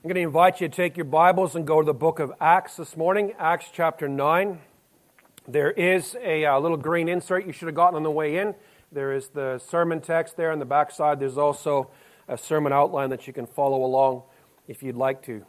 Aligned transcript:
I'm 0.00 0.06
going 0.06 0.14
to 0.14 0.20
invite 0.20 0.60
you 0.60 0.68
to 0.68 0.76
take 0.76 0.96
your 0.96 1.06
Bibles 1.06 1.56
and 1.56 1.66
go 1.66 1.80
to 1.80 1.84
the 1.84 1.92
book 1.92 2.20
of 2.20 2.32
Acts 2.40 2.76
this 2.76 2.96
morning, 2.96 3.32
Acts 3.36 3.66
chapter 3.72 4.06
9. 4.06 4.60
There 5.48 5.72
is 5.72 6.16
a, 6.22 6.44
uh, 6.46 6.60
little 6.60 6.76
green 6.76 7.08
insert 7.08 7.44
you 7.44 7.52
should 7.52 7.66
have 7.66 7.74
gotten 7.74 7.96
on 7.96 8.04
the 8.04 8.10
way 8.10 8.36
in. 8.36 8.54
There 8.92 9.12
is 9.12 9.30
the 9.30 9.58
sermon 9.58 10.00
text 10.00 10.36
there 10.36 10.52
on 10.52 10.60
the 10.60 10.64
back 10.64 10.92
side. 10.92 11.18
There's 11.18 11.36
also 11.36 11.90
a 12.28 12.38
sermon 12.38 12.72
outline 12.72 13.10
that 13.10 13.26
you 13.26 13.32
can 13.32 13.44
follow 13.44 13.84
along 13.84 14.22
if 14.68 14.84
you'd 14.84 14.94
like 14.94 15.20
to. 15.22 15.32
I'm 15.32 15.42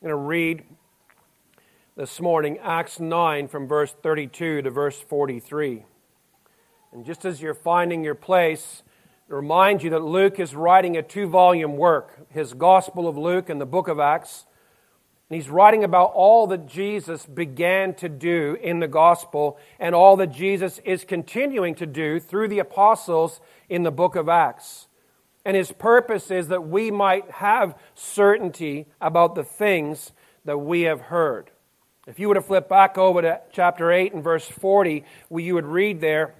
going 0.00 0.10
to 0.10 0.14
read 0.14 0.62
this 1.96 2.20
morning 2.20 2.56
Acts 2.58 3.00
9 3.00 3.48
from 3.48 3.66
verse 3.66 3.96
32 4.00 4.62
to 4.62 4.70
verse 4.70 5.00
43. 5.00 5.84
And 6.92 7.04
just 7.04 7.24
as 7.24 7.42
you're 7.42 7.52
finding 7.52 8.04
your 8.04 8.14
place, 8.14 8.84
remind 9.30 9.82
you 9.82 9.90
that 9.90 10.02
Luke 10.02 10.40
is 10.40 10.54
writing 10.54 10.96
a 10.96 11.02
two 11.02 11.28
volume 11.28 11.76
work, 11.76 12.26
his 12.30 12.52
Gospel 12.52 13.06
of 13.06 13.16
Luke 13.16 13.48
and 13.48 13.60
the 13.60 13.66
book 13.66 13.88
of 13.88 14.00
Acts. 14.00 14.44
And 15.28 15.36
he's 15.36 15.48
writing 15.48 15.84
about 15.84 16.12
all 16.14 16.48
that 16.48 16.66
Jesus 16.66 17.24
began 17.26 17.94
to 17.94 18.08
do 18.08 18.58
in 18.60 18.80
the 18.80 18.88
gospel 18.88 19.58
and 19.78 19.94
all 19.94 20.16
that 20.16 20.32
Jesus 20.32 20.80
is 20.84 21.04
continuing 21.04 21.76
to 21.76 21.86
do 21.86 22.18
through 22.18 22.48
the 22.48 22.58
apostles 22.58 23.40
in 23.68 23.84
the 23.84 23.92
book 23.92 24.16
of 24.16 24.28
Acts. 24.28 24.88
And 25.44 25.56
his 25.56 25.70
purpose 25.70 26.32
is 26.32 26.48
that 26.48 26.66
we 26.66 26.90
might 26.90 27.30
have 27.30 27.78
certainty 27.94 28.86
about 29.00 29.36
the 29.36 29.44
things 29.44 30.10
that 30.44 30.58
we 30.58 30.82
have 30.82 31.02
heard. 31.02 31.50
If 32.08 32.18
you 32.18 32.28
were 32.28 32.34
to 32.34 32.42
flip 32.42 32.68
back 32.68 32.98
over 32.98 33.22
to 33.22 33.40
chapter 33.52 33.92
8 33.92 34.12
and 34.12 34.24
verse 34.24 34.46
40, 34.46 35.04
you 35.30 35.54
would 35.54 35.66
read 35.66 36.00
there 36.00 36.34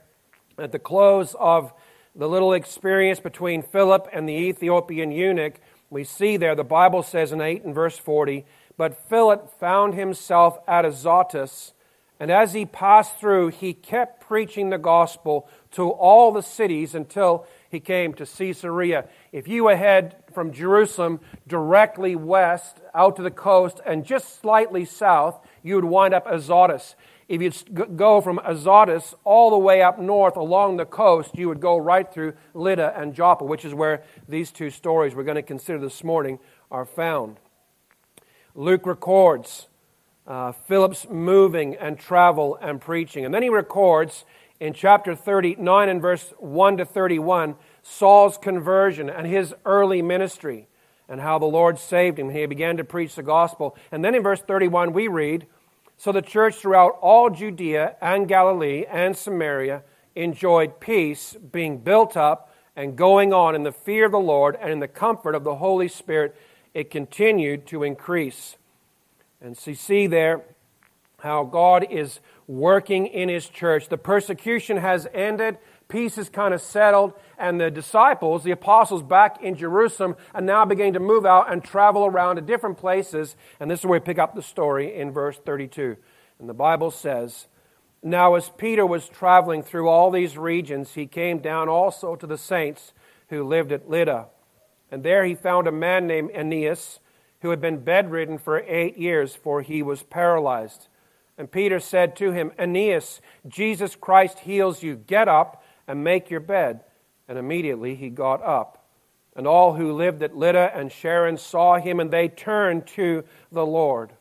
at 0.58 0.72
the 0.72 0.78
close 0.80 1.36
of 1.38 1.72
the 2.20 2.28
little 2.28 2.52
experience 2.52 3.18
between 3.18 3.62
Philip 3.62 4.06
and 4.12 4.28
the 4.28 4.34
Ethiopian 4.34 5.10
eunuch, 5.10 5.58
we 5.88 6.04
see 6.04 6.36
there, 6.36 6.54
the 6.54 6.62
Bible 6.62 7.02
says 7.02 7.32
in 7.32 7.40
8 7.40 7.64
and 7.64 7.74
verse 7.74 7.96
40, 7.96 8.44
but 8.76 9.08
Philip 9.08 9.58
found 9.58 9.94
himself 9.94 10.58
at 10.68 10.84
Azotus, 10.84 11.72
and 12.20 12.30
as 12.30 12.52
he 12.52 12.66
passed 12.66 13.18
through, 13.18 13.48
he 13.48 13.72
kept 13.72 14.20
preaching 14.20 14.68
the 14.68 14.76
gospel 14.76 15.48
to 15.70 15.88
all 15.88 16.30
the 16.30 16.42
cities 16.42 16.94
until 16.94 17.46
he 17.70 17.80
came 17.80 18.12
to 18.12 18.26
Caesarea. 18.26 19.08
If 19.32 19.48
you 19.48 19.64
were 19.64 19.76
head 19.76 20.16
from 20.34 20.52
Jerusalem 20.52 21.20
directly 21.48 22.16
west 22.16 22.82
out 22.94 23.16
to 23.16 23.22
the 23.22 23.30
coast 23.30 23.80
and 23.86 24.04
just 24.04 24.42
slightly 24.42 24.84
south, 24.84 25.40
you 25.62 25.76
would 25.76 25.86
wind 25.86 26.12
up 26.12 26.26
Azotus. 26.26 26.96
If 27.30 27.40
you 27.40 27.52
go 27.94 28.20
from 28.20 28.40
Azotus 28.44 29.14
all 29.22 29.50
the 29.50 29.58
way 29.58 29.82
up 29.82 30.00
north 30.00 30.34
along 30.34 30.78
the 30.78 30.84
coast, 30.84 31.38
you 31.38 31.46
would 31.46 31.60
go 31.60 31.76
right 31.76 32.12
through 32.12 32.32
Lydda 32.54 33.00
and 33.00 33.14
Joppa, 33.14 33.44
which 33.44 33.64
is 33.64 33.72
where 33.72 34.02
these 34.28 34.50
two 34.50 34.68
stories 34.68 35.14
we're 35.14 35.22
going 35.22 35.36
to 35.36 35.42
consider 35.42 35.78
this 35.78 36.02
morning 36.02 36.40
are 36.72 36.84
found. 36.84 37.36
Luke 38.56 38.84
records 38.84 39.68
uh, 40.26 40.50
Philip's 40.50 41.08
moving 41.08 41.76
and 41.76 42.00
travel 42.00 42.58
and 42.60 42.80
preaching. 42.80 43.24
And 43.24 43.32
then 43.32 43.44
he 43.44 43.48
records 43.48 44.24
in 44.58 44.72
chapter 44.72 45.14
39 45.14 45.88
and 45.88 46.02
verse 46.02 46.34
1 46.38 46.78
to 46.78 46.84
31 46.84 47.54
Saul's 47.84 48.38
conversion 48.38 49.08
and 49.08 49.24
his 49.24 49.54
early 49.64 50.02
ministry 50.02 50.66
and 51.08 51.20
how 51.20 51.38
the 51.38 51.46
Lord 51.46 51.78
saved 51.78 52.18
him. 52.18 52.26
And 52.26 52.36
he 52.36 52.46
began 52.46 52.76
to 52.78 52.84
preach 52.84 53.14
the 53.14 53.22
gospel. 53.22 53.76
And 53.92 54.04
then 54.04 54.16
in 54.16 54.22
verse 54.24 54.40
31, 54.40 54.92
we 54.92 55.06
read, 55.06 55.46
so 56.00 56.12
the 56.12 56.22
church 56.22 56.54
throughout 56.54 56.96
all 57.02 57.28
Judea 57.28 57.94
and 58.00 58.26
Galilee 58.26 58.86
and 58.88 59.14
Samaria 59.14 59.82
enjoyed 60.14 60.80
peace, 60.80 61.36
being 61.52 61.76
built 61.76 62.16
up 62.16 62.54
and 62.74 62.96
going 62.96 63.34
on 63.34 63.54
in 63.54 63.64
the 63.64 63.70
fear 63.72 64.06
of 64.06 64.12
the 64.12 64.18
Lord 64.18 64.56
and 64.58 64.72
in 64.72 64.80
the 64.80 64.88
comfort 64.88 65.34
of 65.34 65.44
the 65.44 65.56
Holy 65.56 65.88
Spirit. 65.88 66.34
It 66.72 66.90
continued 66.90 67.66
to 67.66 67.82
increase. 67.82 68.56
And 69.42 69.58
so 69.58 69.74
see 69.74 70.06
there 70.06 70.40
how 71.18 71.44
God 71.44 71.86
is 71.90 72.20
working 72.46 73.06
in 73.06 73.28
His 73.28 73.46
church. 73.46 73.90
The 73.90 73.98
persecution 73.98 74.78
has 74.78 75.06
ended 75.12 75.58
peace 75.90 76.16
is 76.16 76.30
kind 76.30 76.54
of 76.54 76.62
settled, 76.62 77.12
and 77.36 77.60
the 77.60 77.70
disciples, 77.70 78.44
the 78.44 78.52
apostles 78.52 79.02
back 79.02 79.42
in 79.42 79.56
Jerusalem, 79.56 80.16
are 80.34 80.40
now 80.40 80.64
beginning 80.64 80.94
to 80.94 81.00
move 81.00 81.26
out 81.26 81.52
and 81.52 81.62
travel 81.62 82.06
around 82.06 82.36
to 82.36 82.42
different 82.42 82.78
places. 82.78 83.36
And 83.58 83.70
this 83.70 83.80
is 83.80 83.86
where 83.86 84.00
we 84.00 84.04
pick 84.04 84.18
up 84.18 84.34
the 84.34 84.42
story 84.42 84.94
in 84.94 85.10
verse 85.10 85.38
32. 85.44 85.96
And 86.38 86.48
the 86.48 86.54
Bible 86.54 86.90
says, 86.90 87.48
Now 88.02 88.34
as 88.36 88.50
Peter 88.56 88.86
was 88.86 89.08
traveling 89.08 89.62
through 89.62 89.88
all 89.88 90.10
these 90.10 90.38
regions, 90.38 90.94
he 90.94 91.06
came 91.06 91.40
down 91.40 91.68
also 91.68 92.16
to 92.16 92.26
the 92.26 92.38
saints 92.38 92.94
who 93.28 93.44
lived 93.44 93.72
at 93.72 93.90
Lydda. 93.90 94.28
And 94.90 95.02
there 95.02 95.24
he 95.24 95.34
found 95.34 95.66
a 95.66 95.72
man 95.72 96.06
named 96.06 96.30
Aeneas, 96.34 97.00
who 97.42 97.50
had 97.50 97.60
been 97.60 97.84
bedridden 97.84 98.38
for 98.38 98.60
eight 98.66 98.96
years, 98.96 99.34
for 99.34 99.62
he 99.62 99.82
was 99.82 100.02
paralyzed. 100.02 100.88
And 101.38 101.50
Peter 101.50 101.80
said 101.80 102.16
to 102.16 102.32
him, 102.32 102.52
Aeneas, 102.58 103.22
Jesus 103.48 103.96
Christ 103.96 104.40
heals 104.40 104.82
you. 104.82 104.96
Get 104.96 105.26
up 105.26 105.64
and 105.90 106.04
make 106.04 106.30
your 106.30 106.40
bed. 106.40 106.84
And 107.26 107.36
immediately 107.36 107.96
he 107.96 108.10
got 108.10 108.42
up. 108.42 108.86
And 109.34 109.46
all 109.46 109.74
who 109.74 109.92
lived 109.92 110.22
at 110.22 110.36
Lydda 110.36 110.70
and 110.74 110.92
Sharon 110.92 111.36
saw 111.36 111.78
him, 111.78 111.98
and 111.98 112.10
they 112.10 112.28
turned 112.28 112.86
to 112.88 113.24
the 113.50 113.66
Lord. 113.66 114.12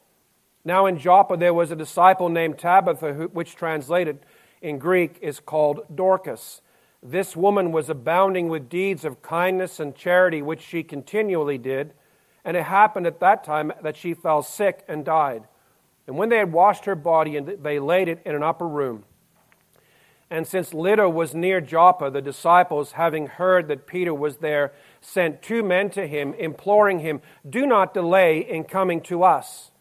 Now 0.66 0.88
in 0.88 0.97
Joppa 0.97 1.38
there 1.38 1.53
was 1.53 1.69
a 1.69 1.75
disciple 1.75 2.30
named 2.30 2.57
Tabitha, 2.57 3.30
which 3.34 3.56
translated 3.56 4.19
in 4.62 4.80
Greek 4.80 5.19
is 5.22 5.40
called 5.40 5.81
Dorcas. 5.94 6.62
This 7.03 7.35
woman 7.35 7.72
was 7.72 7.90
abounding 7.90 8.50
with 8.50 8.68
deeds 8.68 9.06
of 9.06 9.22
kindness 9.22 9.80
and 9.80 9.96
charity, 9.96 10.41
which 10.41 10.62
she 10.62 10.84
continually 10.84 11.57
did. 11.57 11.94
And 12.44 12.57
it 12.57 12.63
happened 12.63 13.06
at 13.06 13.19
that 13.19 13.44
time 13.44 13.72
that 13.84 13.96
she 13.96 14.13
fell 14.16 14.41
sick 14.41 14.84
and 14.88 15.06
died. 15.06 15.44
And 16.07 16.18
when 16.18 16.30
they 16.30 16.38
had 16.38 16.51
washed 16.51 16.86
her 16.86 16.96
body, 16.96 17.38
and 17.38 17.47
they 17.47 17.80
laid 17.80 18.07
it 18.07 18.22
in 18.25 18.34
an 18.34 18.44
upper 18.44 18.68
room. 18.68 19.06
And 20.31 20.45
since 20.45 20.73
Lydda 20.73 21.09
was 21.09 21.34
near 21.34 21.59
Joppa, 21.59 22.12
the 22.12 22.22
disciples, 22.22 22.91
having 22.91 23.28
heard 23.28 23.67
that 23.67 23.88
Peter 23.88 24.13
was 24.13 24.38
there, 24.38 24.73
sent 25.01 25.41
two 25.41 25.63
men 25.63 25.90
to 25.91 26.06
him, 26.07 26.34
imploring 26.35 27.00
him, 27.00 27.22
Do 27.50 27.66
not 27.66 27.94
delay 27.94 28.39
in 28.39 28.66
coming 28.66 29.01
to 29.01 29.23
us. 29.23 29.72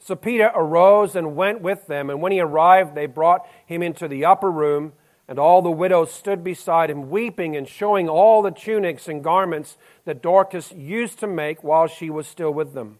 So 0.00 0.16
Peter 0.16 0.50
arose 0.54 1.14
and 1.14 1.36
went 1.36 1.60
with 1.60 1.86
them, 1.86 2.10
and 2.10 2.20
when 2.20 2.32
he 2.32 2.40
arrived, 2.40 2.96
they 2.96 3.06
brought 3.06 3.46
him 3.64 3.82
into 3.82 4.08
the 4.08 4.24
upper 4.24 4.50
room, 4.50 4.94
and 5.28 5.38
all 5.38 5.62
the 5.62 5.70
widows 5.70 6.12
stood 6.12 6.42
beside 6.42 6.90
him, 6.90 7.08
weeping 7.08 7.56
and 7.56 7.68
showing 7.68 8.08
all 8.08 8.42
the 8.42 8.50
tunics 8.50 9.06
and 9.06 9.22
garments 9.22 9.76
that 10.04 10.20
Dorcas 10.20 10.72
used 10.72 11.20
to 11.20 11.28
make 11.28 11.62
while 11.62 11.86
she 11.86 12.10
was 12.10 12.26
still 12.26 12.52
with 12.52 12.74
them. 12.74 12.98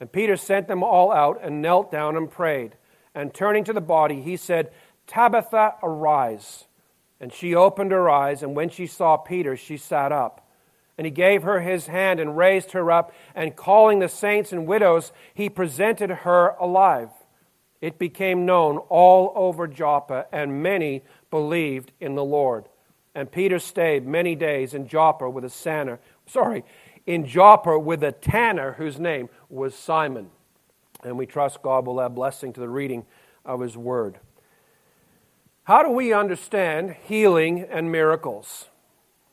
And 0.00 0.10
Peter 0.10 0.38
sent 0.38 0.68
them 0.68 0.82
all 0.82 1.12
out 1.12 1.38
and 1.42 1.60
knelt 1.60 1.92
down 1.92 2.16
and 2.16 2.30
prayed. 2.30 2.76
And 3.14 3.32
turning 3.32 3.64
to 3.64 3.72
the 3.72 3.80
body, 3.80 4.22
he 4.22 4.36
said, 4.36 4.70
Tabitha, 5.06 5.74
arise. 5.82 6.64
And 7.20 7.32
she 7.32 7.54
opened 7.54 7.92
her 7.92 8.10
eyes, 8.10 8.42
and 8.42 8.54
when 8.54 8.68
she 8.68 8.86
saw 8.86 9.16
Peter, 9.16 9.56
she 9.56 9.76
sat 9.76 10.12
up. 10.12 10.46
And 10.98 11.04
he 11.04 11.10
gave 11.10 11.42
her 11.42 11.60
his 11.60 11.86
hand 11.86 12.20
and 12.20 12.36
raised 12.36 12.72
her 12.72 12.90
up, 12.90 13.12
and 13.34 13.56
calling 13.56 13.98
the 13.98 14.08
saints 14.08 14.52
and 14.52 14.66
widows, 14.66 15.12
he 15.34 15.48
presented 15.48 16.10
her 16.10 16.56
alive. 16.58 17.10
It 17.80 17.98
became 17.98 18.46
known 18.46 18.78
all 18.88 19.32
over 19.34 19.66
Joppa, 19.66 20.26
and 20.32 20.62
many 20.62 21.02
believed 21.30 21.92
in 22.00 22.14
the 22.14 22.24
Lord. 22.24 22.68
And 23.14 23.30
Peter 23.30 23.58
stayed 23.58 24.06
many 24.06 24.34
days 24.34 24.74
in 24.74 24.88
Joppa 24.88 25.28
with 25.28 25.44
a 25.44 25.50
tanner, 25.50 26.00
sorry, 26.26 26.64
in 27.06 27.26
Joppa 27.26 27.78
with 27.78 28.02
a 28.02 28.12
tanner 28.12 28.72
whose 28.72 28.98
name 28.98 29.28
was 29.48 29.74
Simon. 29.74 30.30
And 31.02 31.16
we 31.16 31.26
trust 31.26 31.62
God 31.62 31.86
will 31.86 32.00
add 32.00 32.14
blessing 32.14 32.52
to 32.54 32.60
the 32.60 32.68
reading 32.68 33.06
of 33.44 33.60
his 33.60 33.76
word. 33.76 34.18
How 35.66 35.82
do 35.82 35.90
we 35.90 36.12
understand 36.12 36.94
healing 37.08 37.66
and 37.68 37.90
miracles? 37.90 38.66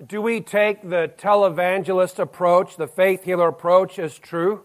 Do 0.03 0.19
we 0.19 0.41
take 0.41 0.81
the 0.81 1.11
televangelist 1.15 2.17
approach, 2.17 2.75
the 2.75 2.87
faith 2.87 3.23
healer 3.23 3.49
approach, 3.49 3.99
as 3.99 4.17
true? 4.17 4.63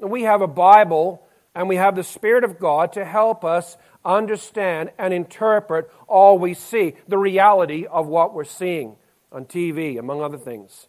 We 0.00 0.22
have 0.22 0.40
a 0.40 0.46
Bible 0.46 1.26
and 1.54 1.68
we 1.68 1.76
have 1.76 1.94
the 1.94 2.02
Spirit 2.02 2.42
of 2.42 2.58
God 2.58 2.90
to 2.94 3.04
help 3.04 3.44
us 3.44 3.76
understand 4.02 4.92
and 4.96 5.12
interpret 5.12 5.90
all 6.08 6.38
we 6.38 6.54
see, 6.54 6.94
the 7.06 7.18
reality 7.18 7.84
of 7.84 8.06
what 8.06 8.32
we're 8.32 8.44
seeing 8.44 8.96
on 9.30 9.44
TV, 9.44 9.98
among 9.98 10.22
other 10.22 10.38
things. 10.38 10.88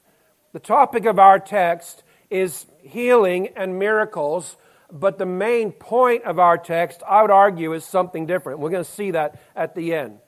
The 0.53 0.62
topic 0.62 1.03
of 1.03 1.19
our 1.19 1.39
text 1.39 2.03
is 2.30 2.68
healing 2.83 3.50
and 3.57 3.77
miracles, 3.77 4.56
but 4.91 5.18
the 5.18 5.25
main 5.25 5.71
point 5.71 6.24
of 6.24 6.39
our 6.39 6.57
text, 6.57 7.01
I 7.07 7.21
would 7.21 7.31
argue, 7.31 7.74
is 7.74 7.83
something 7.83 8.25
different. 8.25 8.59
We're 8.59 8.69
going 8.69 8.83
to 8.83 8.89
see 8.89 9.12
that 9.12 9.41
at 9.56 9.75
the 9.75 9.94
end. 9.94 10.19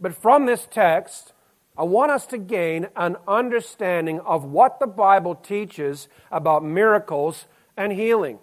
But 0.00 0.14
from 0.14 0.46
this 0.46 0.66
text, 0.70 1.32
I 1.76 1.84
want 1.84 2.10
us 2.12 2.26
to 2.26 2.38
gain 2.38 2.88
an 2.96 3.16
understanding 3.26 4.20
of 4.20 4.44
what 4.44 4.80
the 4.80 4.86
Bible 4.86 5.34
teaches 5.34 6.08
about 6.30 6.64
miracles 6.64 7.46
and 7.76 7.92
healing. 7.92 8.38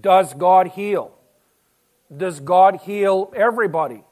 Does 0.00 0.34
God 0.34 0.68
heal? 0.68 1.14
Does 2.14 2.40
God 2.40 2.80
heal 2.84 3.32
everybody? 3.34 4.04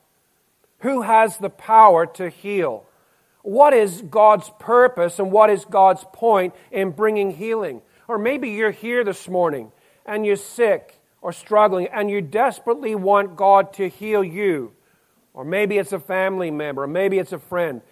Who 0.81 1.03
has 1.03 1.39
the 1.39 1.51
power 1.51 2.07
to 2.07 2.29
heal? 2.29 2.87
What 3.43 3.73
is 3.73 4.03
God's 4.03 4.51
purpose 4.59 5.19
and 5.19 5.31
what 5.31 5.51
is 5.51 5.65
God's 5.65 6.05
point 6.13 6.55
in 6.73 6.91
bringing 6.91 7.31
healing? 7.31 7.83
Or 8.09 8.19
maybe 8.19 8.51
you're 8.51 8.73
here 8.73 9.05
this 9.05 9.29
morning 9.29 9.71
and 10.07 10.25
you're 10.25 10.37
sick 10.37 11.01
or 11.21 11.33
struggling 11.33 11.89
and 11.89 12.11
you 12.11 12.23
desperately 12.23 12.95
want 12.95 13.37
God 13.37 13.73
to 13.75 13.89
heal 13.89 14.25
you. 14.25 14.73
Or 15.35 15.45
maybe 15.45 15.77
it's 15.77 15.93
a 15.93 16.01
family 16.01 16.51
member, 16.51 16.85
or 16.85 16.87
maybe 16.87 17.19
it's 17.19 17.33
a 17.33 17.39
friend. 17.39 17.83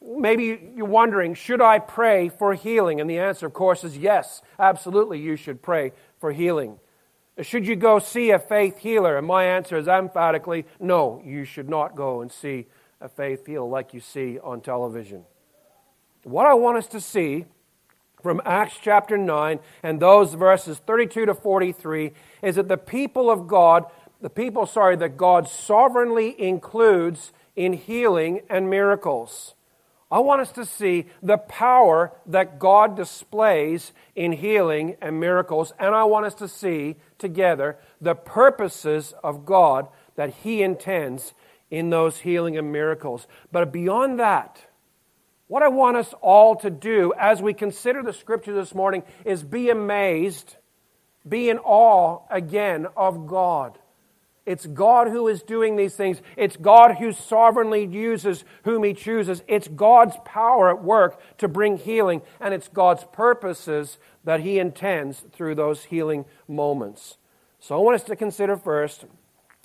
Maybe 0.00 0.72
you're 0.76 0.86
wondering, 0.86 1.34
should 1.34 1.60
I 1.60 1.80
pray 1.80 2.28
for 2.28 2.54
healing? 2.54 3.00
And 3.00 3.10
the 3.10 3.18
answer, 3.18 3.46
of 3.46 3.52
course, 3.52 3.82
is 3.82 3.96
yes, 3.96 4.42
absolutely, 4.60 5.18
you 5.18 5.34
should 5.34 5.60
pray 5.60 5.92
for 6.20 6.30
healing. 6.30 6.78
Should 7.40 7.66
you 7.66 7.74
go 7.74 7.98
see 7.98 8.30
a 8.30 8.38
faith 8.38 8.78
healer? 8.78 9.16
And 9.16 9.26
my 9.26 9.44
answer 9.44 9.76
is 9.76 9.88
emphatically 9.88 10.66
no, 10.78 11.20
you 11.24 11.44
should 11.44 11.68
not 11.68 11.96
go 11.96 12.20
and 12.20 12.30
see 12.30 12.66
a 13.00 13.08
faith 13.08 13.46
healer 13.46 13.68
like 13.68 13.92
you 13.92 13.98
see 13.98 14.38
on 14.38 14.60
television. 14.60 15.24
What 16.22 16.46
I 16.46 16.54
want 16.54 16.78
us 16.78 16.86
to 16.88 17.00
see 17.00 17.46
from 18.24 18.40
Acts 18.46 18.78
chapter 18.80 19.18
9 19.18 19.60
and 19.82 20.00
those 20.00 20.32
verses 20.32 20.78
32 20.78 21.26
to 21.26 21.34
43 21.34 22.12
is 22.42 22.56
that 22.56 22.68
the 22.68 22.78
people 22.78 23.30
of 23.30 23.46
God, 23.46 23.84
the 24.22 24.30
people, 24.30 24.64
sorry, 24.64 24.96
that 24.96 25.18
God 25.18 25.46
sovereignly 25.46 26.34
includes 26.40 27.34
in 27.54 27.74
healing 27.74 28.40
and 28.48 28.70
miracles. 28.70 29.54
I 30.10 30.20
want 30.20 30.40
us 30.40 30.52
to 30.52 30.64
see 30.64 31.04
the 31.22 31.36
power 31.36 32.12
that 32.24 32.58
God 32.58 32.96
displays 32.96 33.92
in 34.16 34.32
healing 34.32 34.96
and 35.02 35.20
miracles, 35.20 35.74
and 35.78 35.94
I 35.94 36.04
want 36.04 36.24
us 36.24 36.34
to 36.36 36.48
see 36.48 36.96
together 37.18 37.76
the 38.00 38.14
purposes 38.14 39.12
of 39.22 39.44
God 39.44 39.86
that 40.16 40.30
He 40.42 40.62
intends 40.62 41.34
in 41.70 41.90
those 41.90 42.20
healing 42.20 42.56
and 42.56 42.72
miracles. 42.72 43.26
But 43.52 43.70
beyond 43.70 44.18
that, 44.18 44.64
what 45.46 45.62
I 45.62 45.68
want 45.68 45.96
us 45.96 46.14
all 46.20 46.56
to 46.56 46.70
do 46.70 47.12
as 47.18 47.42
we 47.42 47.54
consider 47.54 48.02
the 48.02 48.12
scripture 48.12 48.54
this 48.54 48.74
morning 48.74 49.02
is 49.24 49.42
be 49.42 49.70
amazed, 49.70 50.56
be 51.28 51.48
in 51.50 51.58
awe 51.58 52.20
again 52.30 52.86
of 52.96 53.26
God. 53.26 53.78
It's 54.46 54.66
God 54.66 55.08
who 55.08 55.28
is 55.28 55.42
doing 55.42 55.76
these 55.76 55.94
things. 55.94 56.20
It's 56.36 56.56
God 56.56 56.96
who 56.96 57.12
sovereignly 57.12 57.86
uses 57.86 58.44
whom 58.64 58.84
He 58.84 58.92
chooses. 58.92 59.42
It's 59.48 59.68
God's 59.68 60.16
power 60.24 60.70
at 60.70 60.82
work 60.82 61.18
to 61.38 61.48
bring 61.48 61.78
healing, 61.78 62.20
and 62.40 62.52
it's 62.52 62.68
God's 62.68 63.04
purposes 63.12 63.98
that 64.24 64.40
He 64.40 64.58
intends 64.58 65.24
through 65.32 65.54
those 65.54 65.84
healing 65.84 66.26
moments. 66.46 67.16
So 67.58 67.74
I 67.74 67.80
want 67.80 67.94
us 67.94 68.04
to 68.04 68.16
consider 68.16 68.58
first 68.58 69.06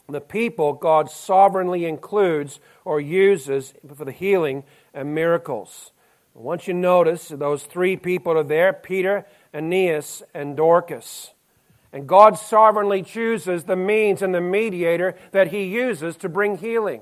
the 0.08 0.22
people 0.22 0.74
God 0.74 1.10
sovereignly 1.12 1.86
includes 1.86 2.60
or 2.86 3.02
uses 3.02 3.74
for 3.96 4.06
the 4.06 4.12
healing 4.12 4.64
and 4.94 5.14
miracles. 5.14 5.92
Want 6.40 6.70
you 6.70 6.74
notice 6.74 7.28
those 7.28 7.64
three 7.64 7.98
people 7.98 8.38
are 8.38 8.44
there 8.44 8.72
Peter, 8.72 9.26
Aeneas, 9.54 10.24
and 10.34 10.56
Dorcas. 10.56 11.34
And 11.92 12.08
God 12.08 12.38
sovereignly 12.38 13.04
chooses 13.04 13.66
the 13.66 13.76
means 13.76 14.22
and 14.22 14.34
the 14.34 14.40
mediator 14.40 15.16
that 15.32 15.50
he 15.50 15.64
uses 15.64 16.16
to 16.18 16.30
bring 16.30 16.58
healing. 16.58 17.02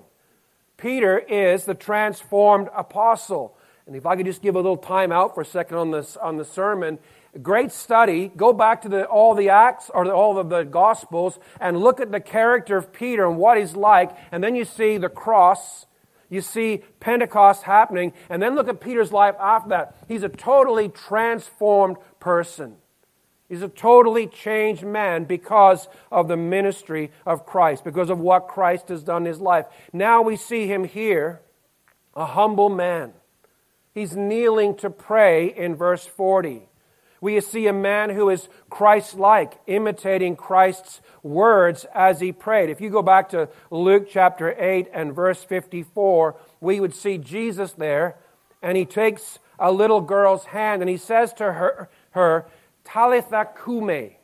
Peter 0.77 1.19
is 1.19 1.65
the 1.65 1.75
transformed 1.75 2.69
apostle. 2.75 3.55
And 3.85 3.95
if 3.95 4.07
I 4.07 4.15
could 4.15 4.25
just 4.25 4.41
give 4.41 4.55
a 4.55 4.59
little 4.59 4.75
time 4.75 5.11
out 5.11 5.35
for 5.35 5.41
a 5.41 5.45
second 5.45 5.77
on 5.77 5.91
this 5.91 6.17
on 6.17 6.37
the 6.37 6.45
sermon, 6.45 6.97
great 7.41 7.71
study. 7.71 8.31
Go 8.35 8.53
back 8.53 8.81
to 8.83 8.89
the, 8.89 9.05
all 9.05 9.35
the 9.35 9.49
Acts 9.49 9.91
or 9.93 10.05
the, 10.05 10.13
all 10.13 10.39
of 10.39 10.49
the 10.49 10.63
Gospels 10.63 11.37
and 11.59 11.77
look 11.77 11.99
at 11.99 12.11
the 12.11 12.19
character 12.19 12.75
of 12.77 12.91
Peter 12.91 13.27
and 13.27 13.37
what 13.37 13.57
he's 13.57 13.75
like. 13.75 14.17
And 14.31 14.43
then 14.43 14.55
you 14.55 14.65
see 14.65 14.97
the 14.97 15.09
cross. 15.09 15.85
You 16.29 16.41
see 16.41 16.83
Pentecost 16.99 17.63
happening. 17.63 18.13
And 18.29 18.41
then 18.41 18.55
look 18.55 18.67
at 18.67 18.81
Peter's 18.81 19.11
life 19.11 19.35
after 19.39 19.69
that. 19.69 19.95
He's 20.07 20.23
a 20.23 20.29
totally 20.29 20.89
transformed 20.89 21.97
person. 22.19 22.75
He's 23.49 23.61
a 23.61 23.69
totally 23.69 24.27
changed 24.27 24.83
man 24.83 25.23
because 25.23 25.87
of 26.11 26.27
the 26.27 26.35
ministry 26.35 27.11
of 27.25 27.45
Christ, 27.45 27.85
because 27.85 28.09
of 28.09 28.19
what 28.19 28.47
Christ 28.47 28.89
has 28.89 29.03
done 29.03 29.23
in 29.23 29.27
his 29.27 29.39
life. 29.39 29.65
Now 29.93 30.21
we 30.21 30.35
see 30.35 30.67
him 30.67 30.83
here, 30.83 31.41
a 32.13 32.25
humble 32.25 32.69
man. 32.69 33.13
He's 33.93 34.17
kneeling 34.17 34.75
to 34.77 34.89
pray 34.89 35.47
in 35.47 35.75
verse 35.75 36.05
40. 36.05 36.67
We 37.19 37.39
see 37.41 37.67
a 37.67 37.73
man 37.73 38.11
who 38.11 38.29
is 38.29 38.47
Christ 38.69 39.15
like, 39.15 39.59
imitating 39.67 40.35
Christ's 40.35 41.01
words 41.23 41.85
as 41.93 42.19
he 42.19 42.31
prayed. 42.31 42.69
If 42.69 42.81
you 42.81 42.89
go 42.89 43.01
back 43.01 43.29
to 43.29 43.49
Luke 43.71 44.07
chapter 44.09 44.55
8 44.57 44.87
and 44.93 45.15
verse 45.15 45.43
54, 45.43 46.35
we 46.61 46.79
would 46.79 46.93
see 46.93 47.17
Jesus 47.17 47.71
there, 47.73 48.17
and 48.61 48.77
he 48.77 48.85
takes 48.85 49.39
a 49.59 49.71
little 49.71 50.01
girl's 50.01 50.45
hand 50.45 50.81
and 50.81 50.89
he 50.89 50.97
says 50.97 51.33
to 51.33 51.53
her, 51.53 51.89
her 52.11 52.47
Talitha 52.83 53.49
kume, 53.57 54.15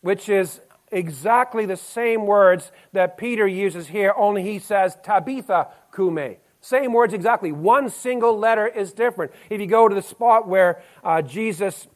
which 0.00 0.28
is 0.28 0.60
exactly 0.90 1.66
the 1.66 1.76
same 1.76 2.26
words 2.26 2.72
that 2.92 3.18
Peter 3.18 3.46
uses 3.46 3.88
here, 3.88 4.14
only 4.16 4.42
he 4.42 4.58
says 4.58 4.96
Tabitha 5.02 5.68
kume. 5.92 6.36
Same 6.68 6.92
words 6.92 7.14
exactly. 7.14 7.50
One 7.50 7.88
single 7.88 8.38
letter 8.38 8.66
is 8.66 8.92
different. 8.92 9.32
If 9.48 9.58
you 9.58 9.66
go 9.66 9.88
to 9.88 9.94
the 9.94 10.02
spot 10.02 10.46
where 10.46 10.82
uh, 11.02 11.22
Jesus 11.22 11.88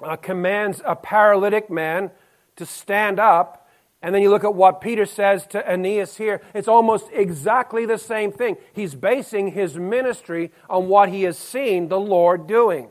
uh, 0.00 0.14
commands 0.14 0.80
a 0.84 0.94
paralytic 0.94 1.68
man 1.68 2.12
to 2.54 2.64
stand 2.64 3.18
up, 3.18 3.68
and 4.00 4.14
then 4.14 4.22
you 4.22 4.30
look 4.30 4.44
at 4.44 4.54
what 4.54 4.80
Peter 4.80 5.04
says 5.04 5.48
to 5.48 5.68
Aeneas 5.68 6.16
here, 6.16 6.42
it's 6.54 6.68
almost 6.68 7.08
exactly 7.12 7.86
the 7.86 7.98
same 7.98 8.30
thing. 8.30 8.56
He's 8.72 8.94
basing 8.94 9.48
his 9.48 9.76
ministry 9.76 10.52
on 10.70 10.86
what 10.86 11.08
he 11.08 11.24
has 11.24 11.36
seen 11.36 11.88
the 11.88 11.98
Lord 11.98 12.46
doing. 12.46 12.90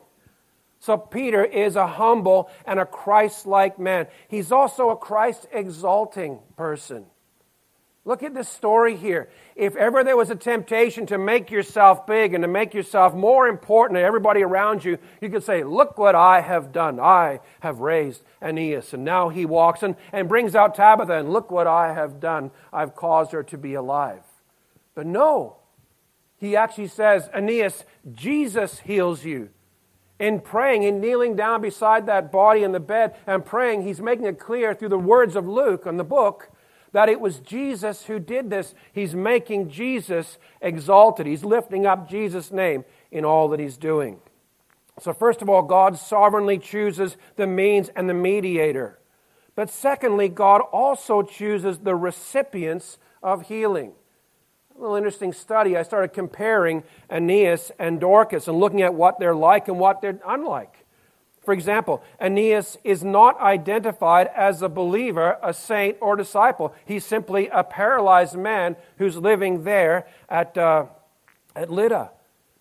So 0.81 0.97
Peter 0.97 1.45
is 1.45 1.77
a 1.77 1.87
humble 1.87 2.49
and 2.65 2.81
a 2.81 2.85
Christ 2.85 3.47
like 3.47 3.79
man. 3.79 4.07
He's 4.27 4.51
also 4.51 4.89
a 4.89 4.97
Christ 4.97 5.47
exalting 5.53 6.39
person. 6.57 7.05
Look 8.05 8.21
at 8.21 8.33
this 8.33 8.49
story 8.49 8.97
here. 8.97 9.29
If 9.55 9.77
ever 9.77 10.03
there 10.03 10.17
was 10.17 10.29
a 10.29 10.35
temptation 10.35 11.05
to 11.05 11.17
make 11.17 11.49
yourself 11.49 12.05
big 12.05 12.33
and 12.33 12.41
to 12.41 12.49
make 12.49 12.73
yourself 12.73 13.13
more 13.13 13.47
important 13.47 13.97
to 13.97 14.03
everybody 14.03 14.41
around 14.43 14.83
you, 14.83 14.97
you 15.21 15.29
could 15.29 15.43
say, 15.43 15.63
Look 15.63 15.97
what 15.97 16.13
I 16.13 16.41
have 16.41 16.73
done. 16.73 16.99
I 16.99 17.39
have 17.61 17.79
raised 17.79 18.23
Aeneas. 18.41 18.93
And 18.93 19.05
now 19.05 19.29
he 19.29 19.45
walks 19.45 19.83
and, 19.83 19.95
and 20.11 20.27
brings 20.27 20.53
out 20.53 20.75
Tabitha, 20.75 21.13
and 21.13 21.31
look 21.31 21.49
what 21.49 21.65
I 21.65 21.93
have 21.93 22.19
done. 22.19 22.51
I've 22.73 22.93
caused 22.93 23.31
her 23.31 23.43
to 23.43 23.57
be 23.57 23.73
alive. 23.73 24.23
But 24.95 25.07
no, 25.07 25.57
he 26.35 26.57
actually 26.57 26.87
says, 26.87 27.29
Aeneas, 27.33 27.85
Jesus 28.11 28.79
heals 28.79 29.23
you 29.23 29.49
in 30.19 30.41
praying, 30.41 30.83
in 30.83 30.99
kneeling 30.99 31.37
down 31.37 31.61
beside 31.61 32.05
that 32.07 32.33
body 32.33 32.63
in 32.63 32.73
the 32.73 32.79
bed 32.81 33.15
and 33.25 33.45
praying, 33.45 33.83
he's 33.83 34.01
making 34.01 34.25
it 34.25 34.39
clear 34.39 34.73
through 34.73 34.89
the 34.89 34.99
words 34.99 35.37
of 35.37 35.47
Luke 35.47 35.85
in 35.85 35.95
the 35.95 36.03
book 36.03 36.49
that 36.93 37.09
it 37.09 37.19
was 37.19 37.39
Jesus 37.39 38.05
who 38.05 38.19
did 38.19 38.49
this. 38.49 38.73
He's 38.93 39.13
making 39.13 39.69
Jesus 39.69 40.37
exalted. 40.61 41.25
He's 41.25 41.43
lifting 41.43 41.85
up 41.85 42.09
Jesus' 42.09 42.51
name 42.51 42.85
in 43.11 43.25
all 43.25 43.49
that 43.49 43.59
he's 43.59 43.77
doing. 43.77 44.19
So, 44.99 45.11
first 45.11 45.41
of 45.41 45.49
all, 45.49 45.63
God 45.63 45.97
sovereignly 45.97 46.59
chooses 46.59 47.17
the 47.35 47.47
means 47.47 47.89
and 47.95 48.07
the 48.07 48.13
mediator. 48.13 48.99
But 49.55 49.69
secondly, 49.69 50.29
God 50.29 50.61
also 50.71 51.23
chooses 51.23 51.79
the 51.79 51.95
recipients 51.95 52.99
of 53.21 53.47
healing. 53.47 53.93
A 54.75 54.79
little 54.79 54.95
interesting 54.95 55.33
study. 55.33 55.75
I 55.77 55.83
started 55.83 56.13
comparing 56.13 56.83
Aeneas 57.09 57.71
and 57.77 57.99
Dorcas 57.99 58.47
and 58.47 58.59
looking 58.59 58.81
at 58.81 58.93
what 58.93 59.19
they're 59.19 59.35
like 59.35 59.67
and 59.67 59.79
what 59.79 60.01
they're 60.01 60.19
unlike. 60.25 60.82
For 61.43 61.53
example, 61.53 62.01
Aeneas 62.21 62.77
is 62.83 63.03
not 63.03 63.39
identified 63.41 64.27
as 64.35 64.61
a 64.61 64.69
believer, 64.69 65.37
a 65.43 65.53
saint, 65.53 65.97
or 65.99 66.15
disciple. 66.15 66.73
He's 66.85 67.05
simply 67.05 67.49
a 67.49 67.63
paralyzed 67.63 68.35
man 68.35 68.77
who's 68.97 69.17
living 69.17 69.63
there 69.63 70.07
at, 70.29 70.57
uh, 70.57 70.85
at 71.55 71.69
Lydda. 71.69 72.11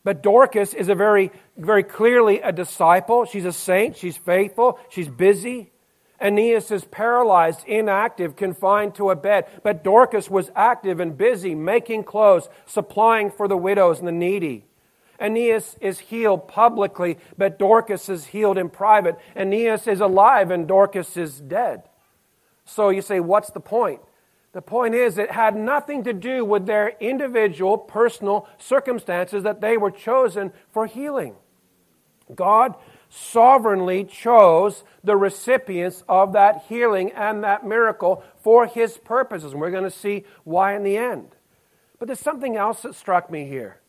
But 0.05 0.23
Dorcas 0.23 0.75
is 0.75 0.89
a 0.89 0.97
very, 0.97 1.31
very 1.57 1.85
clearly 1.85 2.41
a 2.41 2.51
disciple. 2.51 3.25
She's 3.25 3.45
a 3.45 3.53
saint. 3.53 3.97
She's 3.97 4.17
faithful. 4.17 4.81
She's 4.89 5.09
busy. 5.09 5.71
Aeneas 6.21 6.71
is 6.71 6.85
paralyzed, 6.85 7.65
inactive, 7.67 8.35
confined 8.35 8.97
to 8.97 9.11
a 9.11 9.17
bed. 9.17 9.47
But 9.63 9.85
Dorcas 9.85 10.29
was 10.29 10.51
active 10.57 10.99
and 10.99 11.17
busy, 11.17 11.55
making 11.55 12.05
clothes, 12.05 12.49
supplying 12.67 13.31
for 13.31 13.47
the 13.47 13.57
widows 13.57 14.01
and 14.01 14.09
the 14.09 14.13
needy. 14.13 14.65
Aeneas 15.21 15.77
is 15.81 15.99
healed 15.99 16.49
publicly, 16.49 17.19
but 17.37 17.59
Dorcas 17.59 18.09
is 18.09 18.27
healed 18.27 18.59
in 18.59 18.69
private. 18.69 19.17
Aeneas 19.37 19.87
is 19.87 20.01
alive 20.01 20.51
and 20.51 20.67
Dorcas 20.67 21.17
is 21.17 21.41
dead. 21.41 21.83
So 22.65 22.89
you 22.91 23.03
say, 23.03 23.21
what's 23.21 23.51
the 23.51 23.61
point? 23.61 24.01
The 24.53 24.63
point 24.63 24.95
is, 24.95 25.17
it 25.17 25.31
had 25.31 25.57
nothing 25.57 26.05
to 26.05 26.13
do 26.13 26.45
with 26.45 26.67
their 26.67 26.91
individual, 27.01 27.79
personal 27.79 28.47
circumstances 28.59 29.43
that 29.45 29.61
they 29.61 29.77
were 29.79 29.91
chosen 29.91 30.53
for 30.71 30.87
healing. 30.87 31.37
God 32.35 32.75
sovereignly 33.09 34.05
chose 34.05 34.85
the 35.05 35.17
recipients 35.17 36.03
of 36.09 36.33
that 36.33 36.65
healing 36.69 37.13
and 37.13 37.45
that 37.45 37.67
miracle 37.67 38.23
for 38.43 38.67
his 38.67 38.97
purposes. 38.99 39.53
And 39.53 39.61
we're 39.61 39.71
going 39.71 39.85
to 39.85 39.91
see 39.91 40.25
why 40.45 40.75
in 40.75 40.83
the 40.83 40.97
end. 40.97 41.29
But 41.99 42.07
there's 42.07 42.21
something 42.21 42.57
else 42.57 42.83
that 42.83 42.95
struck 42.95 43.31
me 43.31 43.47
here. 43.47 43.82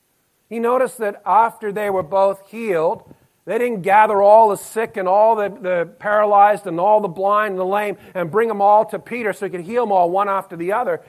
You 0.54 0.60
noticed 0.60 1.00
that 1.00 1.20
after 1.26 1.72
they 1.72 1.90
were 1.90 2.04
both 2.04 2.52
healed, 2.52 3.12
they 3.46 3.58
didn't 3.58 3.82
gather 3.82 4.22
all 4.22 4.50
the 4.50 4.56
sick 4.56 4.98
and 4.98 5.08
all 5.08 5.36
the, 5.36 5.50
the 5.50 5.90
paralyzed 5.98 6.68
and 6.68 6.80
all 6.80 7.02
the 7.02 7.08
blind 7.08 7.54
and 7.54 7.60
the 7.60 7.66
lame 7.66 7.98
and 8.14 8.30
bring 8.30 8.50
them 8.50 8.62
all 8.62 8.86
to 8.86 9.00
Peter 9.00 9.34
so 9.34 9.48
he 9.48 9.50
could 9.50 9.62
heal 9.62 9.84
them 9.84 9.92
all 9.92 10.12
one 10.12 10.30
after 10.30 10.56
the 10.56 10.72
other. 10.72 11.02